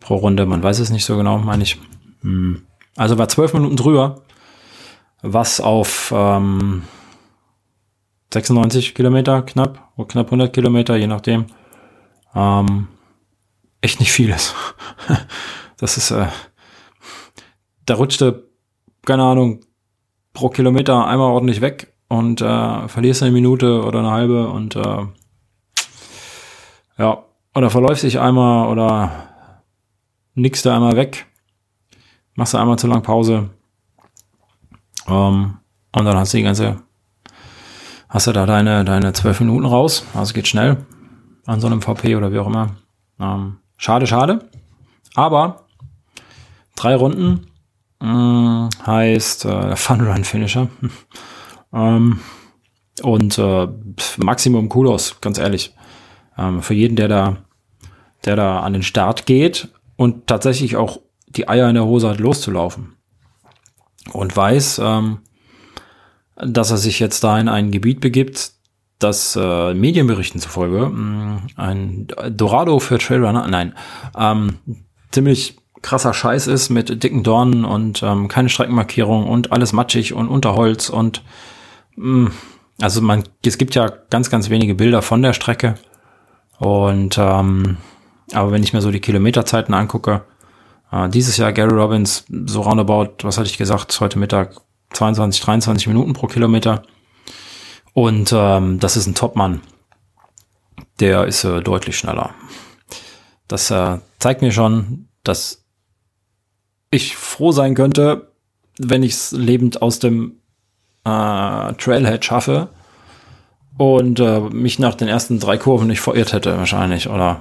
pro 0.00 0.16
Runde. 0.16 0.46
Man 0.46 0.62
weiß 0.62 0.78
es 0.78 0.90
nicht 0.90 1.04
so 1.04 1.16
genau, 1.16 1.38
meine 1.38 1.62
ich. 1.62 1.78
Hm. 2.22 2.62
Also 2.96 3.18
war 3.18 3.28
12 3.28 3.54
Minuten 3.54 3.76
drüber, 3.76 4.22
was 5.22 5.60
auf 5.60 6.12
ähm, 6.16 6.82
96 8.32 8.94
Kilometer 8.94 9.42
knapp, 9.42 9.92
knapp 10.08 10.26
100 10.26 10.52
Kilometer, 10.52 10.96
je 10.96 11.06
nachdem, 11.06 11.46
ähm, 12.34 12.88
echt 13.80 14.00
nicht 14.00 14.12
viel 14.12 14.30
ist. 14.30 14.54
das 15.76 15.96
ist, 15.96 16.10
äh, 16.10 16.26
da 17.86 17.94
rutschte, 17.94 18.48
keine 19.04 19.22
Ahnung, 19.22 19.60
pro 20.32 20.50
Kilometer 20.50 21.06
einmal 21.06 21.30
ordentlich 21.30 21.60
weg 21.60 21.94
und 22.08 22.40
äh, 22.40 22.88
verlierst 22.88 23.22
eine 23.22 23.32
Minute 23.32 23.82
oder 23.82 24.00
eine 24.00 24.10
halbe 24.10 24.48
und 24.48 24.76
äh, 24.76 25.06
ja, 26.98 27.24
oder 27.54 27.70
verläufst 27.70 28.02
dich 28.02 28.20
einmal 28.20 28.68
oder 28.68 29.10
nix 30.34 30.62
da 30.62 30.74
einmal 30.74 30.96
weg, 30.96 31.26
machst 32.34 32.54
du 32.54 32.58
einmal 32.58 32.78
zu 32.78 32.86
lang 32.86 33.02
Pause 33.02 33.50
ähm, 35.08 35.58
und 35.92 36.04
dann 36.04 36.16
hast 36.16 36.34
du 36.34 36.38
die 36.38 36.42
ganze, 36.42 36.82
hast 38.08 38.26
du 38.26 38.32
da 38.32 38.44
deine, 38.46 38.84
deine 38.84 39.12
zwölf 39.12 39.40
Minuten 39.40 39.64
raus, 39.64 40.04
also 40.14 40.34
geht 40.34 40.48
schnell 40.48 40.84
an 41.46 41.60
so 41.60 41.66
einem 41.66 41.80
VP 41.80 42.16
oder 42.16 42.32
wie 42.32 42.38
auch 42.38 42.48
immer. 42.48 42.76
Ähm, 43.18 43.58
schade, 43.78 44.06
schade, 44.06 44.50
aber 45.14 45.64
drei 46.74 46.94
Runden 46.94 47.46
mh, 48.00 48.08
mm, 48.08 48.68
heißt 48.86 49.44
äh, 49.44 49.76
Fun 49.76 50.00
Run 50.00 50.24
Finisher. 50.24 50.68
ähm, 51.72 52.20
und 53.02 53.38
äh, 53.38 53.68
Maximum 54.18 54.68
Kudos, 54.68 55.20
ganz 55.20 55.38
ehrlich. 55.38 55.74
Ähm, 56.38 56.62
für 56.62 56.74
jeden, 56.74 56.96
der 56.96 57.08
da, 57.08 57.36
der 58.24 58.36
da 58.36 58.60
an 58.60 58.72
den 58.72 58.82
Start 58.82 59.26
geht 59.26 59.68
und 59.96 60.26
tatsächlich 60.26 60.76
auch 60.76 61.00
die 61.28 61.48
Eier 61.48 61.68
in 61.68 61.74
der 61.74 61.84
Hose 61.84 62.08
hat, 62.08 62.18
loszulaufen. 62.18 62.96
Und 64.12 64.36
weiß, 64.36 64.80
ähm, 64.82 65.18
dass 66.36 66.70
er 66.70 66.76
sich 66.76 67.00
jetzt 67.00 67.24
da 67.24 67.38
in 67.38 67.48
ein 67.48 67.70
Gebiet 67.70 68.00
begibt, 68.00 68.52
das 68.98 69.36
äh, 69.36 69.74
Medienberichten 69.74 70.40
zufolge 70.40 70.86
mh, 70.86 70.90
mm, 70.90 71.46
ein 71.56 72.06
Dorado 72.30 72.78
für 72.78 72.98
Trailrunner, 72.98 73.46
nein, 73.46 73.74
ähm, 74.16 74.58
ziemlich 75.10 75.58
krasser 75.82 76.14
Scheiß 76.14 76.46
ist 76.46 76.70
mit 76.70 77.02
dicken 77.02 77.22
Dornen 77.22 77.64
und 77.64 78.02
ähm, 78.02 78.28
keine 78.28 78.48
Streckenmarkierung 78.48 79.26
und 79.26 79.52
alles 79.52 79.72
matschig 79.72 80.14
und 80.14 80.28
Unterholz 80.28 80.88
und 80.88 81.22
mh, 81.96 82.28
mm, 82.28 82.32
also 82.80 83.00
man, 83.00 83.24
es 83.44 83.56
gibt 83.56 83.74
ja 83.74 83.90
ganz, 84.10 84.28
ganz 84.28 84.50
wenige 84.50 84.74
Bilder 84.74 85.00
von 85.00 85.22
der 85.22 85.32
Strecke 85.32 85.76
und 86.58 87.16
ähm, 87.18 87.78
aber 88.32 88.52
wenn 88.52 88.62
ich 88.62 88.72
mir 88.72 88.80
so 88.80 88.90
die 88.90 89.00
Kilometerzeiten 89.00 89.74
angucke, 89.74 90.24
äh, 90.90 91.08
dieses 91.08 91.36
Jahr 91.36 91.52
Gary 91.52 91.74
Robbins 91.74 92.24
so 92.28 92.62
roundabout, 92.62 93.14
was 93.22 93.38
hatte 93.38 93.48
ich 93.48 93.58
gesagt, 93.58 93.98
heute 94.00 94.18
Mittag 94.18 94.60
22, 94.92 95.42
23 95.42 95.86
Minuten 95.86 96.12
pro 96.12 96.26
Kilometer 96.26 96.82
und 97.92 98.32
ähm, 98.34 98.78
das 98.78 98.96
ist 98.96 99.06
ein 99.06 99.14
Topmann. 99.14 99.62
Der 101.00 101.26
ist 101.26 101.44
äh, 101.44 101.60
deutlich 101.60 101.96
schneller. 101.96 102.34
Das 103.48 103.70
äh, 103.70 103.98
zeigt 104.18 104.42
mir 104.42 104.52
schon, 104.52 105.08
dass 105.24 105.65
ich 106.90 107.16
froh 107.16 107.52
sein 107.52 107.74
könnte, 107.74 108.32
wenn 108.78 109.02
ich 109.02 109.12
es 109.12 109.32
lebend 109.32 109.82
aus 109.82 109.98
dem 109.98 110.40
äh, 111.04 111.72
Trailhead 111.74 112.24
schaffe 112.24 112.68
und 113.78 114.20
äh, 114.20 114.40
mich 114.40 114.78
nach 114.78 114.94
den 114.94 115.08
ersten 115.08 115.38
drei 115.38 115.56
Kurven 115.58 115.88
nicht 115.88 116.00
verirrt 116.00 116.32
hätte 116.32 116.56
wahrscheinlich 116.56 117.08
oder 117.08 117.40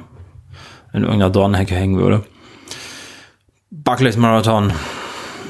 in 0.93 1.03
irgendeiner 1.03 1.29
Dornhecke 1.29 1.75
hängen 1.75 1.97
würde. 1.97 2.23
Barclays 3.71 4.17
Marathon, 4.17 4.71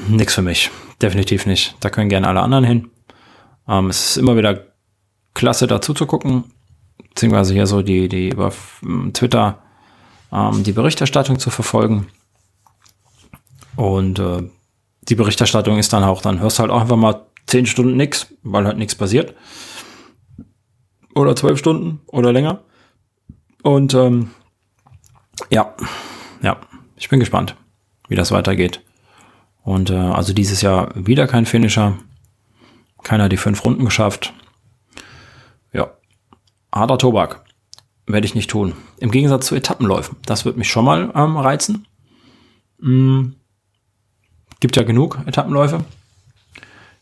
nix 0.08 0.34
für 0.34 0.42
mich. 0.42 0.70
Definitiv 1.00 1.46
nicht. 1.46 1.76
Da 1.80 1.90
können 1.90 2.08
gerne 2.08 2.26
alle 2.26 2.40
anderen 2.40 2.64
hin. 2.64 2.90
Ähm, 3.68 3.90
es 3.90 4.10
ist 4.10 4.16
immer 4.16 4.36
wieder 4.36 4.66
klasse 5.34 5.66
dazu 5.66 5.92
zu 5.92 6.06
gucken, 6.06 6.44
beziehungsweise 7.10 7.52
hier 7.52 7.66
so 7.66 7.82
die, 7.82 8.08
die 8.08 8.30
über 8.30 8.52
Twitter 9.12 9.58
ähm, 10.32 10.62
die 10.64 10.72
Berichterstattung 10.72 11.38
zu 11.38 11.50
verfolgen. 11.50 12.08
Und 13.76 14.18
äh, 14.18 14.42
die 15.02 15.14
Berichterstattung 15.14 15.78
ist 15.78 15.92
dann 15.92 16.04
auch, 16.04 16.22
dann 16.22 16.40
hörst 16.40 16.58
du 16.58 16.62
halt 16.62 16.72
auch 16.72 16.80
einfach 16.80 16.96
mal 16.96 17.26
zehn 17.46 17.66
Stunden 17.66 17.96
nix, 17.96 18.32
weil 18.42 18.66
halt 18.66 18.78
nichts 18.78 18.94
passiert. 18.94 19.34
Oder 21.14 21.36
zwölf 21.36 21.58
Stunden 21.58 22.00
oder 22.06 22.32
länger. 22.32 22.62
Und 23.62 23.94
ähm, 23.94 24.30
ja, 25.50 25.74
ja, 26.42 26.58
ich 26.96 27.08
bin 27.08 27.20
gespannt, 27.20 27.56
wie 28.08 28.16
das 28.16 28.32
weitergeht. 28.32 28.82
Und 29.62 29.90
äh, 29.90 29.94
also 29.96 30.32
dieses 30.32 30.62
Jahr 30.62 30.92
wieder 30.94 31.26
kein 31.26 31.46
Finisher. 31.46 31.98
Keiner 33.02 33.28
die 33.28 33.36
fünf 33.36 33.64
Runden 33.64 33.84
geschafft. 33.84 34.32
Ja, 35.72 35.90
harter 36.72 36.98
Tobak. 36.98 37.44
Werde 38.06 38.26
ich 38.26 38.34
nicht 38.34 38.50
tun. 38.50 38.74
Im 38.98 39.10
Gegensatz 39.10 39.46
zu 39.46 39.54
Etappenläufen. 39.54 40.16
Das 40.24 40.44
wird 40.44 40.56
mich 40.56 40.68
schon 40.68 40.84
mal 40.84 41.12
ähm, 41.14 41.36
reizen. 41.36 41.86
Mm, 42.78 43.30
Gibt 44.60 44.76
ja 44.76 44.82
genug 44.82 45.18
Etappenläufe. 45.26 45.84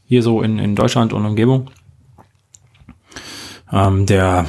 Hier 0.07 0.23
so 0.23 0.43
in, 0.43 0.59
in 0.59 0.77
Deutschland 0.77 1.13
und 1.13 1.25
Umgebung. 1.25 1.71
Ähm, 3.73 4.07
der 4.07 4.47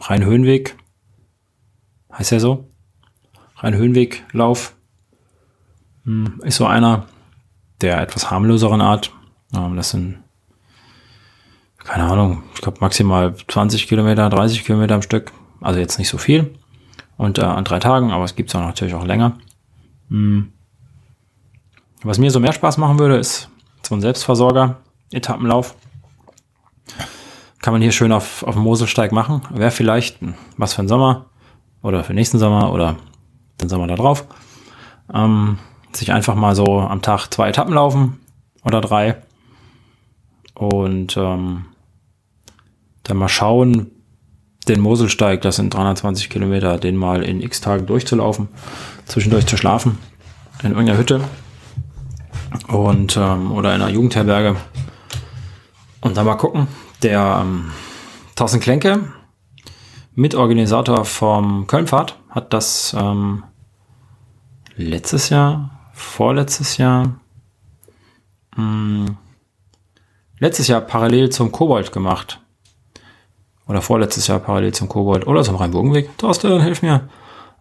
Rhein-Höhenweg, 0.00 0.76
heißt 2.12 2.32
er 2.32 2.40
so? 2.40 2.68
Rhein-Höhenweg-Lauf 3.56 4.74
hm, 6.04 6.40
ist 6.44 6.56
so 6.56 6.66
einer 6.66 7.06
der 7.80 8.00
etwas 8.00 8.30
harmloseren 8.30 8.80
Art. 8.80 9.12
Ähm, 9.54 9.76
das 9.76 9.90
sind, 9.90 10.18
keine 11.78 12.04
Ahnung, 12.04 12.42
ich 12.54 12.60
glaube 12.60 12.78
maximal 12.80 13.34
20 13.48 13.86
Kilometer, 13.86 14.28
30 14.28 14.64
Kilometer 14.64 14.94
am 14.94 15.02
Stück. 15.02 15.32
Also 15.60 15.80
jetzt 15.80 15.98
nicht 15.98 16.08
so 16.08 16.18
viel. 16.18 16.54
Und 17.16 17.38
äh, 17.38 17.42
an 17.42 17.64
drei 17.64 17.78
Tagen, 17.78 18.10
aber 18.10 18.24
es 18.24 18.36
gibt 18.36 18.50
es 18.50 18.54
auch 18.54 18.60
natürlich 18.60 18.94
auch 18.94 19.06
länger. 19.06 19.38
Hm. 20.08 20.52
Was 22.04 22.18
mir 22.18 22.30
so 22.30 22.38
mehr 22.38 22.52
Spaß 22.52 22.76
machen 22.76 22.98
würde, 22.98 23.16
ist 23.16 23.48
So 23.82 23.94
ein 23.94 24.02
Selbstversorger, 24.02 24.76
Etappenlauf. 25.10 25.74
Kann 27.62 27.72
man 27.72 27.80
hier 27.80 27.92
schön 27.92 28.12
auf, 28.12 28.42
auf 28.42 28.54
dem 28.54 28.62
Moselsteig 28.62 29.10
machen. 29.10 29.40
Wäre 29.48 29.70
vielleicht 29.70 30.18
was 30.58 30.74
für 30.74 30.82
den 30.82 30.88
Sommer 30.88 31.30
oder 31.82 32.04
für 32.04 32.12
nächsten 32.12 32.38
Sommer 32.38 32.74
oder 32.74 32.96
den 33.62 33.70
Sommer 33.70 33.86
da 33.86 33.94
drauf. 33.94 34.26
Ähm, 35.14 35.58
sich 35.94 36.12
einfach 36.12 36.34
mal 36.34 36.54
so 36.54 36.80
am 36.80 37.00
Tag 37.00 37.28
zwei 37.28 37.48
Etappen 37.48 37.72
laufen 37.72 38.20
oder 38.64 38.82
drei. 38.82 39.22
Und 40.54 41.16
ähm, 41.16 41.64
dann 43.04 43.16
mal 43.16 43.28
schauen, 43.28 43.90
den 44.68 44.80
Moselsteig, 44.80 45.40
das 45.40 45.56
sind 45.56 45.72
320 45.72 46.28
Kilometer, 46.28 46.76
den 46.76 46.96
mal 46.96 47.22
in 47.22 47.40
x 47.40 47.62
Tagen 47.62 47.86
durchzulaufen, 47.86 48.48
zwischendurch 49.06 49.46
zu 49.46 49.56
schlafen 49.56 49.98
in 50.62 50.72
irgendeiner 50.72 50.98
Hütte 50.98 51.22
und 52.68 53.16
ähm, 53.16 53.52
oder 53.52 53.74
in 53.74 53.82
einer 53.82 53.90
Jugendherberge 53.90 54.56
und 56.00 56.16
dann 56.16 56.26
mal 56.26 56.36
gucken. 56.36 56.68
Der 57.02 57.40
ähm, 57.42 57.70
Thorsten 58.36 58.60
Klenke, 58.60 59.12
Mitorganisator 60.14 61.04
vom 61.04 61.66
Kölnfahrt, 61.66 62.18
hat 62.30 62.52
das 62.52 62.94
ähm, 62.98 63.44
letztes 64.76 65.28
Jahr, 65.28 65.90
vorletztes 65.92 66.76
Jahr, 66.76 67.20
mh, 68.56 69.06
hm, 69.06 69.16
letztes 70.38 70.68
Jahr 70.68 70.80
parallel 70.80 71.30
zum 71.30 71.52
Kobold 71.52 71.92
gemacht. 71.92 72.40
Oder 73.66 73.80
vorletztes 73.80 74.26
Jahr 74.26 74.40
parallel 74.40 74.74
zum 74.74 74.88
Kobold 74.88 75.26
oder 75.26 75.42
zum 75.42 75.56
Rhein-Burgenweg. 75.56 76.18
Thorsten, 76.18 76.60
hilf 76.60 76.82
mir. 76.82 77.08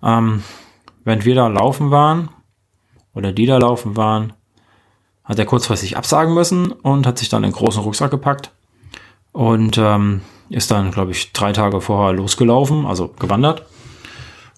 Ähm, 0.03 0.43
während 1.05 1.23
wir 1.23 1.35
da 1.35 1.47
laufen 1.47 1.91
waren, 1.91 2.29
oder 3.13 3.31
die 3.31 3.45
da 3.45 3.57
laufen 3.57 3.95
waren, 3.95 4.33
hat 5.23 5.39
er 5.39 5.45
kurzfristig 5.45 5.97
absagen 5.97 6.33
müssen 6.33 6.71
und 6.71 7.07
hat 7.07 7.17
sich 7.17 7.29
dann 7.29 7.43
einen 7.43 7.53
großen 7.53 7.81
Rucksack 7.81 8.11
gepackt 8.11 8.51
und 9.31 9.77
ähm, 9.77 10.21
ist 10.49 10.71
dann, 10.71 10.91
glaube 10.91 11.11
ich, 11.11 11.31
drei 11.33 11.53
Tage 11.53 11.81
vorher 11.81 12.13
losgelaufen, 12.13 12.85
also 12.85 13.07
gewandert. 13.19 13.65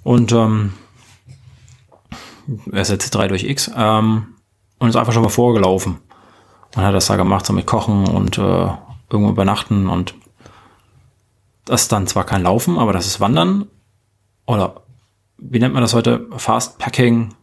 Und 0.03 0.31
ähm, 0.31 0.73
er 2.71 2.85
setzt 2.85 3.15
3 3.15 3.27
durch 3.27 3.43
X 3.43 3.71
ähm, 3.75 4.35
und 4.79 4.89
ist 4.89 4.95
einfach 4.95 5.13
schon 5.13 5.23
mal 5.23 5.29
vorgelaufen. 5.29 5.97
Und 6.75 6.83
hat 6.83 6.93
das 6.93 7.07
da 7.07 7.15
gemacht, 7.15 7.45
so 7.45 7.53
mit 7.53 7.65
Kochen 7.65 8.07
und 8.07 8.37
äh, 8.37 8.67
irgendwo 9.09 9.29
übernachten 9.29 9.87
und 9.87 10.15
das 11.65 11.83
ist 11.83 11.91
dann 11.91 12.05
zwar 12.05 12.25
kein 12.25 12.43
Laufen, 12.43 12.77
aber 12.77 12.93
das 12.93 13.07
ist 13.07 13.19
Wandern 13.19 13.67
oder 14.45 14.83
wie 15.37 15.59
nennt 15.59 15.73
man 15.73 15.81
das 15.81 15.93
heute? 15.93 16.27
Fast 16.37 16.77
Packing, 16.77 17.33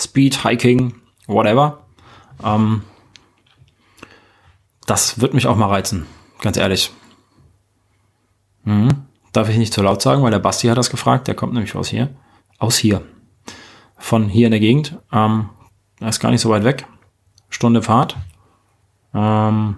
Speed 0.00 0.44
Hiking, 0.44 0.94
whatever. 1.26 1.84
Ähm, 2.44 2.82
das 4.86 5.20
wird 5.20 5.34
mich 5.34 5.46
auch 5.46 5.56
mal 5.56 5.68
reizen, 5.68 6.06
ganz 6.40 6.56
ehrlich. 6.56 6.92
Mhm. 8.64 9.06
Darf 9.32 9.48
ich 9.48 9.56
nicht 9.56 9.72
zu 9.72 9.82
laut 9.82 10.02
sagen, 10.02 10.22
weil 10.22 10.30
der 10.30 10.38
Basti 10.38 10.68
hat 10.68 10.78
das 10.78 10.90
gefragt. 10.90 11.26
Der 11.26 11.34
kommt 11.34 11.54
nämlich 11.54 11.74
aus 11.74 11.88
hier. 11.88 12.10
Aus 12.58 12.76
hier. 12.76 13.02
Von 13.96 14.28
hier 14.28 14.46
in 14.46 14.50
der 14.50 14.60
Gegend. 14.60 14.98
Ähm, 15.12 15.48
er 16.00 16.08
ist 16.08 16.20
gar 16.20 16.30
nicht 16.30 16.40
so 16.40 16.50
weit 16.50 16.64
weg. 16.64 16.86
Stunde 17.48 17.82
Fahrt. 17.82 18.16
Ähm, 19.14 19.76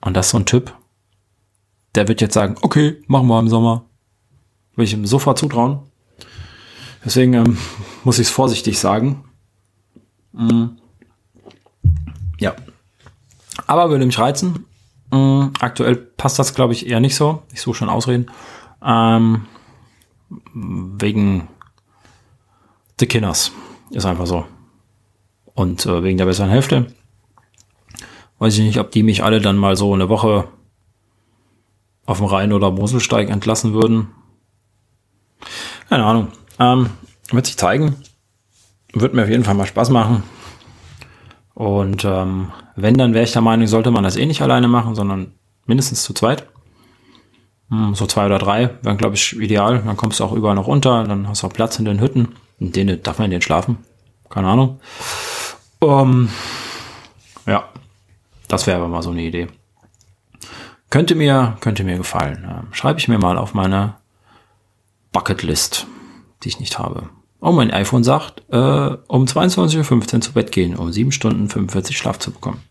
und 0.00 0.16
das 0.16 0.26
ist 0.26 0.32
so 0.32 0.38
ein 0.38 0.46
Typ. 0.46 0.76
Der 1.94 2.08
wird 2.08 2.20
jetzt 2.20 2.34
sagen, 2.34 2.56
okay, 2.62 3.02
machen 3.06 3.26
wir 3.26 3.38
im 3.38 3.48
Sommer. 3.48 3.86
Will 4.76 4.84
ich 4.84 4.92
ihm 4.92 5.06
sofort 5.06 5.38
zutrauen. 5.38 5.80
Deswegen 7.04 7.34
ähm, 7.34 7.58
muss 8.04 8.18
ich 8.18 8.28
es 8.28 8.32
vorsichtig 8.32 8.78
sagen. 8.78 9.24
Mhm. 10.32 10.78
Ja. 12.42 12.56
Aber 13.66 13.90
würde 13.90 14.04
mich 14.04 14.18
reizen. 14.18 14.66
Mhm. 15.12 15.52
Aktuell 15.60 15.94
passt 15.96 16.38
das, 16.38 16.54
glaube 16.54 16.72
ich, 16.72 16.86
eher 16.88 17.00
nicht 17.00 17.14
so. 17.14 17.42
Ich 17.52 17.60
suche 17.60 17.76
schon 17.76 17.88
Ausreden. 17.88 18.26
Ähm, 18.84 19.46
wegen 20.54 21.48
The 22.98 23.06
Kinners. 23.06 23.52
Ist 23.90 24.06
einfach 24.06 24.26
so. 24.26 24.44
Und 25.54 25.86
äh, 25.86 26.02
wegen 26.02 26.18
der 26.18 26.24
besseren 26.24 26.50
Hälfte. 26.50 26.86
Weiß 28.38 28.58
ich 28.58 28.64
nicht, 28.64 28.80
ob 28.80 28.90
die 28.90 29.04
mich 29.04 29.22
alle 29.22 29.40
dann 29.40 29.56
mal 29.56 29.76
so 29.76 29.94
eine 29.94 30.08
Woche 30.08 30.48
auf 32.06 32.18
dem 32.18 32.26
Rhein 32.26 32.52
oder 32.52 32.72
Moselsteig 32.72 33.30
entlassen 33.30 33.74
würden. 33.74 34.08
Keine 35.88 36.04
Ahnung. 36.04 36.28
Ähm, 36.58 36.90
wird 37.30 37.46
sich 37.46 37.56
zeigen. 37.56 37.96
Wird 38.94 39.14
mir 39.14 39.22
auf 39.22 39.28
jeden 39.28 39.44
Fall 39.44 39.54
mal 39.54 39.66
Spaß 39.66 39.90
machen. 39.90 40.24
Und 41.54 42.04
ähm, 42.04 42.52
wenn, 42.76 42.94
dann 42.94 43.14
wäre 43.14 43.24
ich 43.24 43.32
der 43.32 43.42
Meinung, 43.42 43.66
sollte 43.66 43.90
man 43.90 44.04
das 44.04 44.16
eh 44.16 44.26
nicht 44.26 44.42
alleine 44.42 44.68
machen, 44.68 44.94
sondern 44.94 45.32
mindestens 45.66 46.02
zu 46.02 46.14
zweit. 46.14 46.46
Hm, 47.68 47.94
so 47.94 48.06
zwei 48.06 48.26
oder 48.26 48.38
drei 48.38 48.70
wären, 48.82 48.96
glaube 48.96 49.16
ich, 49.16 49.38
ideal. 49.38 49.82
Dann 49.84 49.96
kommst 49.96 50.20
du 50.20 50.24
auch 50.24 50.32
überall 50.32 50.54
noch 50.54 50.66
unter, 50.66 51.04
dann 51.04 51.28
hast 51.28 51.42
du 51.42 51.46
auch 51.46 51.52
Platz 51.52 51.78
in 51.78 51.84
den 51.84 52.00
Hütten. 52.00 52.36
In 52.58 52.72
denen 52.72 53.02
darf 53.02 53.18
man 53.18 53.26
in 53.26 53.32
denen 53.32 53.42
schlafen. 53.42 53.78
Keine 54.30 54.48
Ahnung. 54.48 54.80
Ähm, 55.82 56.30
ja, 57.46 57.68
das 58.48 58.66
wäre 58.66 58.78
aber 58.78 58.88
mal 58.88 59.02
so 59.02 59.10
eine 59.10 59.22
Idee. 59.22 59.48
Könnte 60.90 61.14
mir, 61.14 61.56
könnte 61.60 61.84
mir 61.84 61.96
gefallen. 61.96 62.68
Schreibe 62.72 62.98
ich 62.98 63.08
mir 63.08 63.18
mal 63.18 63.38
auf 63.38 63.54
meine 63.54 63.94
Bucketlist, 65.10 65.86
die 66.42 66.48
ich 66.48 66.60
nicht 66.60 66.78
habe. 66.78 67.08
Oh, 67.44 67.50
mein 67.50 67.72
iPhone 67.72 68.04
sagt, 68.04 68.44
äh, 68.50 68.56
um 69.08 69.24
22.15 69.24 70.14
Uhr 70.14 70.20
zu 70.20 70.32
Bett 70.32 70.52
gehen, 70.52 70.76
um 70.76 70.92
7 70.92 71.10
Stunden 71.10 71.48
45 71.48 71.98
Schlaf 71.98 72.20
zu 72.20 72.30
bekommen. 72.30 72.62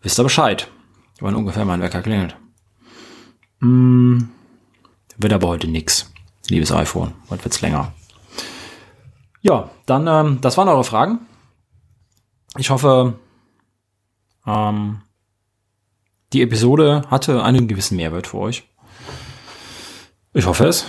Wisst 0.00 0.18
ihr 0.18 0.22
Bescheid, 0.22 0.70
wann 1.20 1.34
ungefähr 1.34 1.66
mein 1.66 1.82
Wecker 1.82 2.00
klingelt. 2.00 2.38
Hm, 3.60 4.30
wird 5.18 5.32
aber 5.34 5.48
heute 5.48 5.68
nix, 5.68 6.10
liebes 6.48 6.72
iPhone. 6.72 7.12
Heute 7.28 7.44
wird's 7.44 7.60
länger. 7.60 7.92
Ja, 9.42 9.68
dann, 9.84 10.06
ähm, 10.06 10.38
das 10.40 10.56
waren 10.56 10.68
eure 10.68 10.84
Fragen. 10.84 11.18
Ich 12.56 12.70
hoffe, 12.70 13.18
ähm, 14.46 15.02
die 16.32 16.40
Episode 16.40 17.02
hatte 17.10 17.42
einen 17.42 17.68
gewissen 17.68 17.96
Mehrwert 17.96 18.26
für 18.26 18.38
euch. 18.38 18.64
Ich 20.32 20.46
hoffe 20.46 20.66
es. 20.66 20.86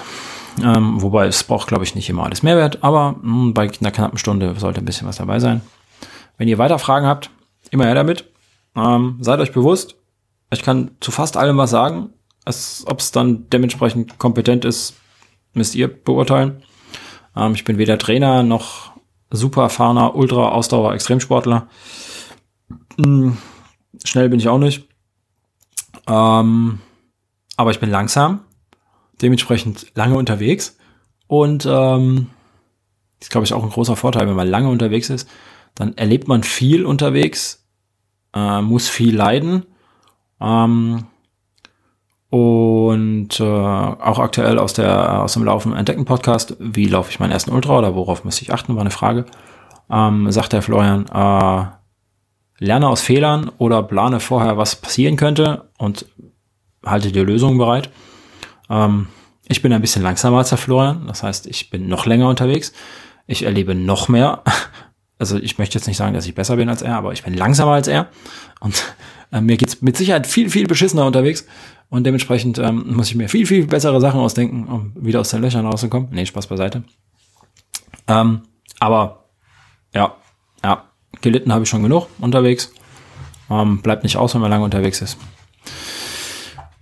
Ähm, 0.63 1.01
wobei 1.01 1.27
es 1.27 1.43
braucht, 1.43 1.67
glaube 1.67 1.83
ich, 1.83 1.95
nicht 1.95 2.09
immer 2.09 2.23
alles 2.23 2.43
Mehrwert, 2.43 2.83
aber 2.83 3.15
mh, 3.21 3.21
hm, 3.21 3.53
bei 3.53 3.69
einer 3.79 3.91
knappen 3.91 4.17
Stunde 4.17 4.55
sollte 4.57 4.81
ein 4.81 4.85
bisschen 4.85 5.07
was 5.07 5.17
dabei 5.17 5.39
sein. 5.39 5.61
Wenn 6.37 6.47
ihr 6.47 6.57
weiter 6.57 6.79
Fragen 6.79 7.05
habt, 7.05 7.29
immer 7.71 7.85
her 7.85 7.95
damit. 7.95 8.25
Ähm, 8.75 9.17
seid 9.21 9.39
euch 9.39 9.51
bewusst, 9.51 9.95
ich 10.51 10.63
kann 10.63 10.91
zu 10.99 11.11
fast 11.11 11.37
allem 11.37 11.57
was 11.57 11.69
sagen. 11.69 12.09
Ob 12.85 12.99
es 12.99 13.11
dann 13.11 13.49
dementsprechend 13.49 14.19
kompetent 14.19 14.65
ist, 14.65 14.95
müsst 15.53 15.75
ihr 15.75 15.87
beurteilen. 15.87 16.61
Ähm, 17.35 17.53
ich 17.53 17.63
bin 17.63 17.77
weder 17.77 17.97
Trainer 17.97 18.43
noch 18.43 18.91
super 19.31 19.63
erfahrener 19.63 20.15
Ultra-Ausdauer-Extremsportler. 20.15 21.67
Hm, 22.97 23.37
schnell 24.03 24.29
bin 24.29 24.39
ich 24.39 24.47
auch 24.47 24.59
nicht. 24.59 24.87
Ähm, 26.07 26.79
aber 27.57 27.71
ich 27.71 27.79
bin 27.79 27.89
langsam 27.89 28.41
dementsprechend 29.21 29.87
lange 29.95 30.15
unterwegs. 30.15 30.77
Und 31.27 31.67
ähm, 31.69 32.27
ist, 33.19 33.31
glaube 33.31 33.45
ich, 33.45 33.53
auch 33.53 33.63
ein 33.63 33.69
großer 33.69 33.95
Vorteil, 33.95 34.27
wenn 34.27 34.35
man 34.35 34.47
lange 34.47 34.69
unterwegs 34.69 35.09
ist. 35.09 35.27
Dann 35.73 35.97
erlebt 35.97 36.27
man 36.27 36.43
viel 36.43 36.85
unterwegs, 36.85 37.65
äh, 38.33 38.61
muss 38.61 38.87
viel 38.87 39.15
leiden. 39.15 39.65
Ähm, 40.39 41.05
und 42.29 43.39
äh, 43.39 43.43
auch 43.43 44.19
aktuell 44.19 44.59
aus, 44.59 44.73
der, 44.73 45.23
aus 45.23 45.33
dem 45.33 45.45
Laufen 45.45 45.73
Entdecken 45.73 46.05
Podcast, 46.05 46.57
wie 46.59 46.87
laufe 46.87 47.09
ich 47.09 47.19
meinen 47.19 47.31
ersten 47.31 47.51
Ultra 47.51 47.77
oder 47.77 47.95
worauf 47.95 48.23
müsste 48.25 48.43
ich 48.43 48.53
achten, 48.53 48.75
war 48.75 48.81
eine 48.81 48.91
Frage. 48.91 49.25
Ähm, 49.89 50.29
sagt 50.31 50.53
der 50.53 50.61
Florian, 50.61 51.05
äh, 51.07 51.65
lerne 52.63 52.87
aus 52.89 53.01
Fehlern 53.01 53.51
oder 53.57 53.83
plane 53.83 54.19
vorher, 54.19 54.57
was 54.57 54.75
passieren 54.75 55.15
könnte 55.15 55.69
und 55.77 56.05
halte 56.83 57.11
dir 57.11 57.23
Lösungen 57.23 57.57
bereit. 57.57 57.89
Ähm, 58.69 59.07
ich 59.47 59.61
bin 59.61 59.73
ein 59.73 59.81
bisschen 59.81 60.01
langsamer 60.01 60.39
als 60.39 60.49
der 60.49 60.57
Florian, 60.57 61.07
das 61.07 61.23
heißt, 61.23 61.47
ich 61.47 61.69
bin 61.69 61.87
noch 61.87 62.05
länger 62.05 62.29
unterwegs. 62.29 62.73
Ich 63.27 63.43
erlebe 63.43 63.75
noch 63.75 64.07
mehr. 64.07 64.43
Also 65.17 65.37
ich 65.37 65.57
möchte 65.57 65.77
jetzt 65.77 65.87
nicht 65.87 65.95
sagen, 65.95 66.13
dass 66.13 66.25
ich 66.25 66.35
besser 66.35 66.57
bin 66.57 66.67
als 66.67 66.81
er, 66.81 66.97
aber 66.97 67.13
ich 67.13 67.23
bin 67.23 67.33
langsamer 67.33 67.71
als 67.71 67.87
er. 67.87 68.09
Und 68.59 68.83
äh, 69.31 69.39
mir 69.39 69.55
geht's 69.55 69.81
mit 69.81 69.95
Sicherheit 69.95 70.27
viel, 70.27 70.49
viel 70.49 70.67
beschissener 70.67 71.05
unterwegs. 71.05 71.47
Und 71.89 72.05
dementsprechend 72.05 72.57
ähm, 72.57 72.93
muss 72.93 73.07
ich 73.07 73.15
mir 73.15 73.29
viel, 73.29 73.47
viel 73.47 73.65
bessere 73.65 74.01
Sachen 74.01 74.19
ausdenken, 74.19 74.67
um 74.67 74.91
wieder 74.95 75.21
aus 75.21 75.29
den 75.29 75.41
Löchern 75.41 75.65
rauszukommen. 75.65 76.09
Nee, 76.11 76.25
Spaß 76.25 76.47
beiseite. 76.47 76.83
Ähm, 78.09 78.41
aber 78.79 79.29
ja, 79.93 80.15
ja, 80.63 80.83
gelitten 81.21 81.53
habe 81.53 81.63
ich 81.63 81.69
schon 81.69 81.83
genug 81.83 82.07
unterwegs. 82.19 82.73
Ähm, 83.49 83.81
bleibt 83.81 84.03
nicht 84.03 84.17
aus, 84.17 84.33
wenn 84.33 84.41
man 84.41 84.51
lange 84.51 84.65
unterwegs 84.65 85.01
ist. 85.01 85.17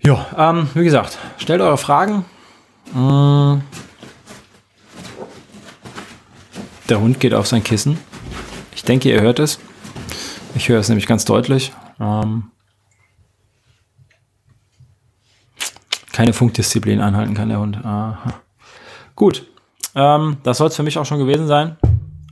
Ja, 0.05 0.25
ähm, 0.37 0.69
wie 0.73 0.83
gesagt, 0.83 1.17
stellt 1.37 1.61
eure 1.61 1.77
Fragen. 1.77 2.25
Äh, 2.93 3.61
der 6.89 6.99
Hund 6.99 7.21
geht 7.21 7.33
auf 7.33 7.47
sein 7.47 7.63
Kissen. 7.63 7.97
Ich 8.75 8.83
denke, 8.83 9.09
ihr 9.09 9.21
hört 9.21 9.39
es. 9.39 9.59
Ich 10.55 10.67
höre 10.67 10.79
es 10.79 10.89
nämlich 10.89 11.07
ganz 11.07 11.23
deutlich. 11.23 11.71
Ähm, 12.01 12.51
keine 16.11 16.33
Funkdisziplin 16.33 16.99
einhalten 16.99 17.33
kann 17.33 17.47
der 17.47 17.59
Hund. 17.59 17.77
Aha. 17.83 18.41
Gut, 19.15 19.47
ähm, 19.95 20.37
das 20.43 20.57
soll 20.57 20.67
es 20.67 20.75
für 20.75 20.83
mich 20.83 20.97
auch 20.97 21.05
schon 21.05 21.19
gewesen 21.19 21.47
sein. 21.47 21.77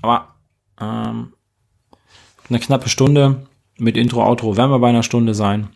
Aber 0.01 0.35
ähm, 0.79 1.33
eine 2.49 2.59
knappe 2.59 2.89
Stunde 2.89 3.47
mit 3.77 3.95
Intro, 3.95 4.25
Outro 4.25 4.57
werden 4.57 4.71
wir 4.71 4.79
bei 4.79 4.89
einer 4.89 5.03
Stunde 5.03 5.33
sein. 5.33 5.69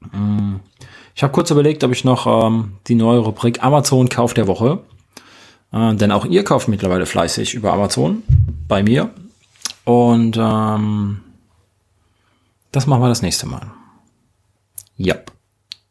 Mm. 0.00 0.56
Ich 1.14 1.22
habe 1.22 1.32
kurz 1.32 1.50
überlegt, 1.50 1.82
ob 1.82 1.92
ich 1.92 2.04
noch 2.04 2.26
ähm, 2.26 2.74
die 2.86 2.94
neue 2.94 3.18
Rubrik 3.18 3.62
Amazon 3.62 4.08
Kauf 4.08 4.34
der 4.34 4.46
Woche, 4.46 4.84
äh, 5.72 5.94
denn 5.94 6.12
auch 6.12 6.24
ihr 6.24 6.44
kauft 6.44 6.68
mittlerweile 6.68 7.06
fleißig 7.06 7.54
über 7.54 7.72
Amazon 7.72 8.22
bei 8.68 8.82
mir. 8.82 9.10
Und 9.84 10.36
ähm, 10.38 11.20
das 12.70 12.86
machen 12.86 13.02
wir 13.02 13.08
das 13.08 13.22
nächste 13.22 13.46
Mal. 13.46 13.72
Ja. 14.96 15.16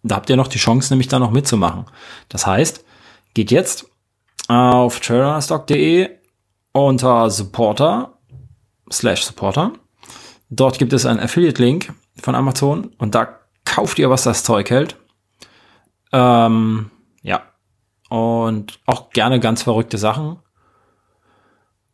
Da 0.03 0.15
habt 0.15 0.29
ihr 0.29 0.37
noch 0.37 0.47
die 0.47 0.59
Chance, 0.59 0.93
nämlich 0.93 1.07
da 1.07 1.19
noch 1.19 1.31
mitzumachen. 1.31 1.85
Das 2.29 2.47
heißt, 2.47 2.85
geht 3.33 3.51
jetzt 3.51 3.89
auf 4.47 4.99
trailrunnerstock.de 4.99 6.09
unter 6.71 7.29
Supporter 7.29 8.13
slash 8.91 9.23
Supporter. 9.23 9.73
Dort 10.49 10.79
gibt 10.79 10.93
es 10.93 11.05
einen 11.05 11.19
Affiliate-Link 11.19 11.93
von 12.21 12.35
Amazon 12.35 12.91
und 12.97 13.15
da 13.15 13.36
kauft 13.77 13.99
ihr, 13.99 14.09
was 14.09 14.23
das 14.23 14.43
Zeug 14.43 14.71
hält. 14.71 14.97
Ähm, 16.11 16.89
ja. 17.21 17.43
Und 18.09 18.79
auch 18.87 19.11
gerne 19.11 19.39
ganz 19.39 19.61
verrückte 19.61 19.99
Sachen. 19.99 20.39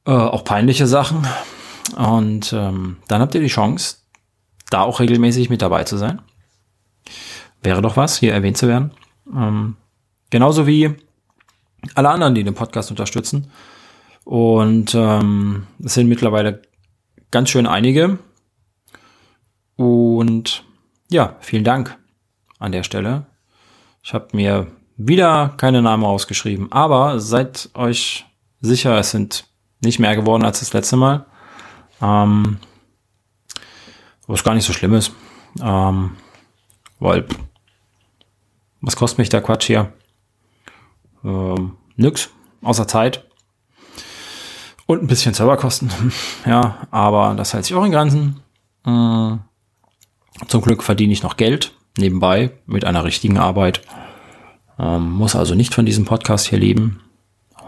Äh, 0.06 0.12
auch 0.12 0.46
peinliche 0.46 0.88
Sachen. 0.88 1.28
Und 1.98 2.54
ähm, 2.54 3.00
dann 3.10 3.20
habt 3.20 3.36
ihr 3.36 3.42
die 3.42 3.48
Chance, 3.48 3.98
da 4.70 4.84
auch 4.84 5.02
regelmäßig 5.02 5.50
mit 5.50 5.62
dabei 5.62 5.84
zu 5.84 5.98
sein. 5.98 6.22
Wäre 7.62 7.82
doch 7.82 7.98
was, 7.98 8.18
hier 8.18 8.34
erwähnt 8.34 8.56
zu 8.56 8.70
werden. 8.70 8.92
Ähm, 9.36 9.76
genauso 10.30 10.66
wie 10.66 10.96
alle 11.96 12.12
anderen, 12.12 12.34
die 12.34 12.46
den 12.46 12.56
Podcast 12.56 12.92
unterstützen. 12.92 13.52
Und 14.24 14.96
ähm, 14.96 15.68
es 15.84 15.96
sind 15.96 16.08
mittlerweile 16.08 16.62
ganz 17.30 17.50
schön 17.50 17.68
einige. 17.68 18.20
Und 19.76 20.64
ja, 21.14 21.38
vielen 21.40 21.64
Dank 21.64 21.98
an 22.60 22.72
der 22.72 22.84
Stelle. 22.84 23.26
Ich 24.02 24.14
habe 24.14 24.28
mir 24.34 24.68
wieder 24.98 25.54
keine 25.58 25.82
Namen 25.82 26.04
rausgeschrieben, 26.04 26.72
aber 26.72 27.20
seid 27.20 27.70
euch 27.74 28.26
sicher, 28.62 28.98
es 28.98 29.12
sind 29.12 29.46
nicht 29.82 30.00
mehr 30.00 30.16
geworden 30.16 30.44
als 30.44 30.60
das 30.60 30.74
letzte 30.74 30.98
Mal. 30.98 31.26
Ähm, 32.02 32.58
was 34.28 34.44
gar 34.44 34.56
nicht 34.56 34.66
so 34.66 34.74
schlimm 34.74 34.94
ist. 34.94 35.12
Ähm, 35.62 36.18
weil, 37.00 37.28
was 38.82 38.96
kostet 38.96 39.20
mich 39.20 39.30
der 39.30 39.42
Quatsch 39.42 39.68
hier? 39.68 39.94
Ähm, 41.24 41.78
nix, 41.96 42.30
außer 42.62 42.88
Zeit. 42.88 43.26
Und 44.86 45.02
ein 45.04 45.08
bisschen 45.08 45.34
Serverkosten. 45.34 45.92
ja, 46.46 46.88
aber 46.92 47.36
das 47.36 47.54
hält 47.54 47.66
sich 47.66 47.76
auch 47.76 47.86
in 47.86 47.92
Grenzen. 47.92 48.42
Äh, 48.86 49.38
zum 50.48 50.62
Glück 50.62 50.84
verdiene 50.84 51.14
ich 51.14 51.24
noch 51.24 51.38
Geld 51.38 51.74
nebenbei 51.98 52.52
mit 52.66 52.86
einer 52.86 53.04
richtigen 53.04 53.38
Arbeit. 53.38 53.82
Ähm, 54.80 55.12
muss 55.12 55.36
also 55.36 55.56
nicht 55.56 55.74
von 55.74 55.86
diesem 55.86 56.06
Podcast 56.06 56.48
hier 56.48 56.60
leben. 56.60 57.02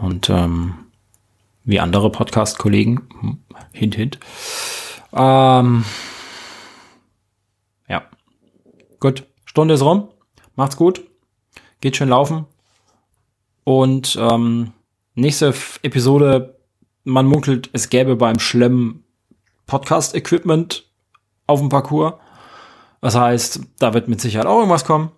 Und 0.01 0.29
ähm, 0.29 0.73
wie 1.63 1.79
andere 1.79 2.11
Podcast-Kollegen, 2.11 3.07
hm, 3.19 3.37
hint, 3.71 3.95
hint. 3.95 4.19
Ähm, 5.13 5.85
ja. 7.87 8.03
Gut, 8.99 9.25
Stunde 9.45 9.75
ist 9.75 9.81
rum. 9.81 10.09
Macht's 10.55 10.77
gut. 10.77 11.01
Geht 11.81 11.95
schön 11.97 12.09
laufen. 12.09 12.45
Und 13.63 14.17
ähm, 14.19 14.73
nächste 15.15 15.53
Episode, 15.81 16.59
man 17.03 17.25
munkelt, 17.25 17.69
es 17.73 17.89
gäbe 17.89 18.15
beim 18.15 18.39
Schlemm 18.39 19.03
Podcast-Equipment 19.65 20.89
auf 21.47 21.59
dem 21.59 21.69
Parcours. 21.69 22.15
Das 23.05 23.13
heißt, 23.13 23.59
da 23.77 23.93
wird 23.93 24.07
mit 24.07 24.19
Sicherheit 24.19 24.47
auch 24.47 24.57
irgendwas 24.57 24.83
kommen. 24.83 25.11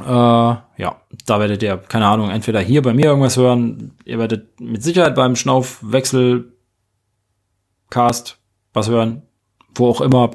Äh, 0.00 0.02
ja, 0.02 1.00
da 1.24 1.38
werdet 1.38 1.62
ihr, 1.62 1.76
keine 1.76 2.08
Ahnung, 2.08 2.30
entweder 2.30 2.58
hier 2.58 2.82
bei 2.82 2.92
mir 2.92 3.04
irgendwas 3.04 3.36
hören, 3.36 3.92
ihr 4.04 4.18
werdet 4.18 4.60
mit 4.60 4.82
Sicherheit 4.82 5.14
beim 5.14 5.36
Schnaufwechselcast 5.36 6.50
was 8.72 8.88
hören, 8.88 9.22
wo 9.72 9.86
auch 9.88 10.00
immer 10.00 10.32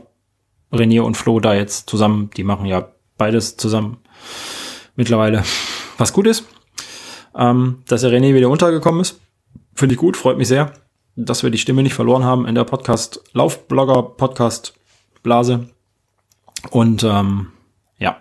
René 0.71 1.01
und 1.01 1.17
Flo 1.17 1.41
da 1.41 1.55
jetzt 1.55 1.89
zusammen, 1.89 2.29
die 2.37 2.45
machen 2.45 2.67
ja 2.67 2.87
beides 3.17 3.57
zusammen 3.57 3.97
mittlerweile, 4.95 5.43
was 5.97 6.13
gut 6.13 6.27
ist. 6.27 6.45
Ähm, 7.35 7.83
dass 7.89 7.99
der 7.99 8.11
René 8.11 8.33
wieder 8.33 8.47
untergekommen 8.47 9.01
ist, 9.01 9.19
finde 9.75 9.95
ich 9.95 9.99
gut, 9.99 10.15
freut 10.15 10.37
mich 10.37 10.47
sehr, 10.47 10.71
dass 11.17 11.43
wir 11.43 11.49
die 11.49 11.57
Stimme 11.57 11.83
nicht 11.83 11.95
verloren 11.95 12.23
haben 12.23 12.47
in 12.47 12.55
der 12.55 12.63
Podcast, 12.63 13.21
Laufblogger, 13.33 14.03
Podcast 14.03 14.73
Blase. 15.21 15.67
Und 16.69 17.03
ähm, 17.03 17.47
ja, 17.97 18.17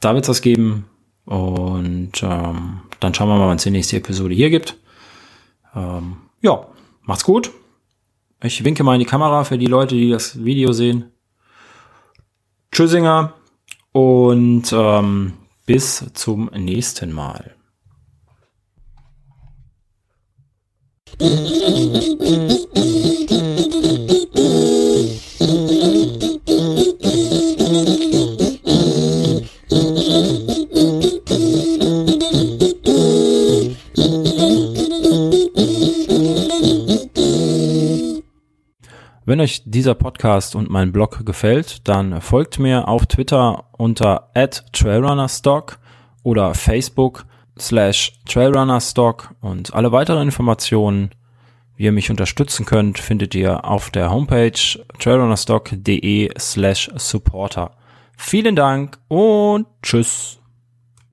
da 0.00 0.14
wird 0.14 0.24
es 0.24 0.28
was 0.28 0.42
geben. 0.42 0.86
Und 1.24 2.22
ähm, 2.22 2.80
dann 3.00 3.14
schauen 3.14 3.28
wir 3.28 3.36
mal, 3.36 3.48
wann 3.48 3.56
es 3.56 3.64
die 3.64 3.70
nächste 3.70 3.96
Episode 3.96 4.34
hier 4.34 4.50
gibt. 4.50 4.76
Ähm, 5.74 6.18
ja, 6.40 6.66
macht's 7.02 7.24
gut. 7.24 7.50
Ich 8.42 8.62
winke 8.64 8.84
mal 8.84 8.94
in 8.94 9.00
die 9.00 9.06
Kamera 9.06 9.44
für 9.44 9.58
die 9.58 9.66
Leute, 9.66 9.94
die 9.94 10.10
das 10.10 10.44
Video 10.44 10.72
sehen. 10.72 11.10
Tschüssinger 12.70 13.32
und 13.92 14.72
ähm, 14.72 15.32
bis 15.64 16.04
zum 16.12 16.50
nächsten 16.54 17.12
Mal. 17.12 17.54
Wenn 39.36 39.42
euch 39.42 39.64
dieser 39.66 39.94
Podcast 39.94 40.56
und 40.56 40.70
mein 40.70 40.92
Blog 40.92 41.26
gefällt, 41.26 41.86
dann 41.86 42.22
folgt 42.22 42.58
mir 42.58 42.88
auf 42.88 43.04
Twitter 43.04 43.64
unter 43.72 44.30
@trailrunnerstock 44.72 45.78
oder 46.22 46.54
Facebook 46.54 47.26
slash 47.58 48.14
Trailrunnerstock 48.24 49.34
und 49.42 49.74
alle 49.74 49.92
weiteren 49.92 50.22
Informationen, 50.22 51.10
wie 51.76 51.84
ihr 51.84 51.92
mich 51.92 52.10
unterstützen 52.10 52.64
könnt, 52.64 52.98
findet 52.98 53.34
ihr 53.34 53.66
auf 53.66 53.90
der 53.90 54.10
Homepage 54.10 54.52
trailrunnerstock.de 54.98 56.30
slash 56.38 56.90
supporter. 56.96 57.72
Vielen 58.16 58.56
Dank 58.56 58.96
und 59.08 59.66
tschüss. 59.82 60.35